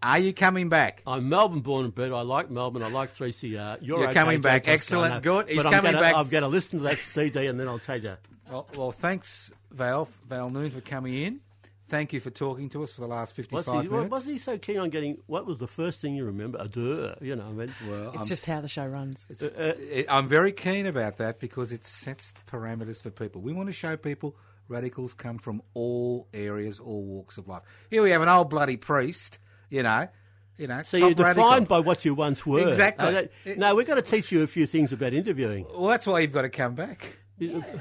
are 0.02 0.18
you 0.18 0.32
coming 0.32 0.68
back? 0.68 1.02
I'm 1.06 1.28
Melbourne 1.28 1.60
born 1.60 1.84
and 1.84 1.94
bred. 1.94 2.12
I 2.12 2.20
like 2.22 2.50
Melbourne. 2.50 2.82
I 2.82 2.88
like 2.88 3.10
3CR. 3.10 3.78
You're, 3.80 3.98
You're 3.98 4.04
okay, 4.04 4.14
coming 4.14 4.40
back. 4.40 4.64
Toscano, 4.64 5.04
Excellent. 5.04 5.22
Good. 5.24 5.48
He's 5.48 5.56
but 5.58 5.66
I'm 5.66 5.72
coming 5.72 5.92
gonna, 5.92 6.02
back. 6.02 6.14
I'm 6.16 6.28
going 6.28 6.42
to 6.42 6.48
listen 6.48 6.78
to 6.78 6.84
that 6.84 6.98
CD 6.98 7.46
and 7.46 7.58
then 7.58 7.68
I'll 7.68 7.78
tell 7.78 8.00
you. 8.00 8.14
Well, 8.50 8.68
well, 8.76 8.92
thanks, 8.92 9.52
Val, 9.70 10.08
Val 10.28 10.50
Noon, 10.50 10.70
for 10.70 10.80
coming 10.80 11.14
in. 11.14 11.40
Thank 11.88 12.12
you 12.12 12.20
for 12.20 12.28
talking 12.30 12.68
to 12.70 12.82
us 12.82 12.92
for 12.92 13.00
the 13.00 13.06
last 13.06 13.36
Was 13.38 13.46
55 13.46 13.82
he, 13.84 13.88
minutes. 13.88 14.10
wasn't 14.10 14.32
he 14.34 14.38
so 14.38 14.58
keen 14.58 14.78
on 14.78 14.90
getting? 14.90 15.18
What 15.26 15.46
was 15.46 15.56
the 15.56 15.66
first 15.66 16.00
thing 16.02 16.14
you 16.14 16.26
remember? 16.26 16.58
A 16.60 16.68
duh, 16.68 17.14
you 17.22 17.34
know. 17.34 17.46
I 17.46 17.52
mean, 17.52 17.74
Well, 17.88 18.10
It's 18.10 18.20
I'm, 18.20 18.26
just 18.26 18.44
how 18.44 18.60
the 18.60 18.68
show 18.68 18.86
runs. 18.86 19.24
uh, 19.42 19.72
I'm 20.08 20.28
very 20.28 20.52
keen 20.52 20.86
about 20.86 21.16
that 21.16 21.40
because 21.40 21.72
it 21.72 21.86
sets 21.86 22.32
the 22.32 22.40
parameters 22.42 23.02
for 23.02 23.08
people. 23.10 23.40
We 23.40 23.54
want 23.54 23.68
to 23.70 23.72
show 23.72 23.96
people 23.96 24.36
radicals 24.68 25.14
come 25.14 25.38
from 25.38 25.62
all 25.74 26.28
areas, 26.32 26.78
all 26.80 27.02
walks 27.04 27.38
of 27.38 27.48
life. 27.48 27.62
Here 27.90 28.02
we 28.02 28.10
have 28.10 28.22
an 28.22 28.28
old 28.28 28.50
bloody 28.50 28.76
priest, 28.76 29.38
you 29.70 29.82
know, 29.82 30.08
you 30.56 30.66
know. 30.66 30.82
so 30.82 30.96
you're 30.96 31.14
defined 31.14 31.36
radical. 31.38 31.66
by 31.66 31.80
what 31.80 32.04
you 32.04 32.14
once 32.14 32.44
were. 32.46 32.68
Exactly. 32.68 33.12
That- 33.12 33.58
no, 33.58 33.74
we've 33.74 33.86
got 33.86 33.94
to 33.96 34.02
teach 34.02 34.30
you 34.32 34.42
a 34.42 34.46
few 34.46 34.66
things 34.66 34.92
about 34.92 35.12
interviewing. 35.12 35.66
Well, 35.70 35.88
that's 35.88 36.06
why 36.06 36.20
you've 36.20 36.32
got 36.32 36.42
to 36.42 36.48
come 36.50 36.74
back. 36.74 37.16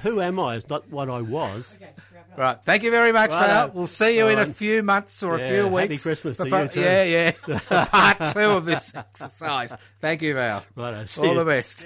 Who 0.04 0.22
am 0.22 0.40
I? 0.40 0.56
Is 0.56 0.70
not 0.70 0.88
what 0.92 1.10
I 1.10 1.22
was. 1.22 1.80
Right. 2.38 2.60
Thank 2.64 2.84
you 2.84 2.92
very 2.92 3.12
much, 3.12 3.32
Righto. 3.32 3.48
Val. 3.48 3.72
We'll 3.74 3.88
see 3.88 4.16
you 4.16 4.28
in 4.28 4.38
a 4.38 4.46
few 4.46 4.84
months 4.84 5.24
or 5.24 5.38
a 5.38 5.40
Yeah, 5.40 5.48
few 5.50 5.64
happy 5.76 5.90
weeks. 5.90 6.04
Christmas 6.04 6.38
to 6.38 6.44
before- 6.44 6.62
you 6.62 6.68
too. 6.68 6.82
Yeah, 6.82 7.04
yeah. 7.48 7.60
Part 7.88 8.34
two 8.36 8.40
of 8.42 8.66
this 8.66 8.94
exercise. 8.96 9.74
Thank 10.00 10.22
you, 10.22 10.36
Val. 10.36 10.64
Righto, 10.76 11.06
see 11.08 11.22
All 11.22 11.28
you. 11.30 11.34
the 11.40 11.46
best. 11.46 11.86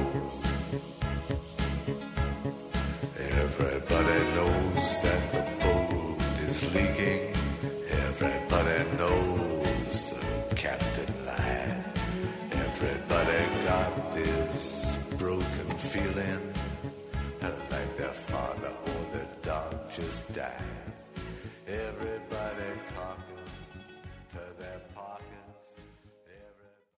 Died. 20.41 20.65
Everybody 21.67 22.30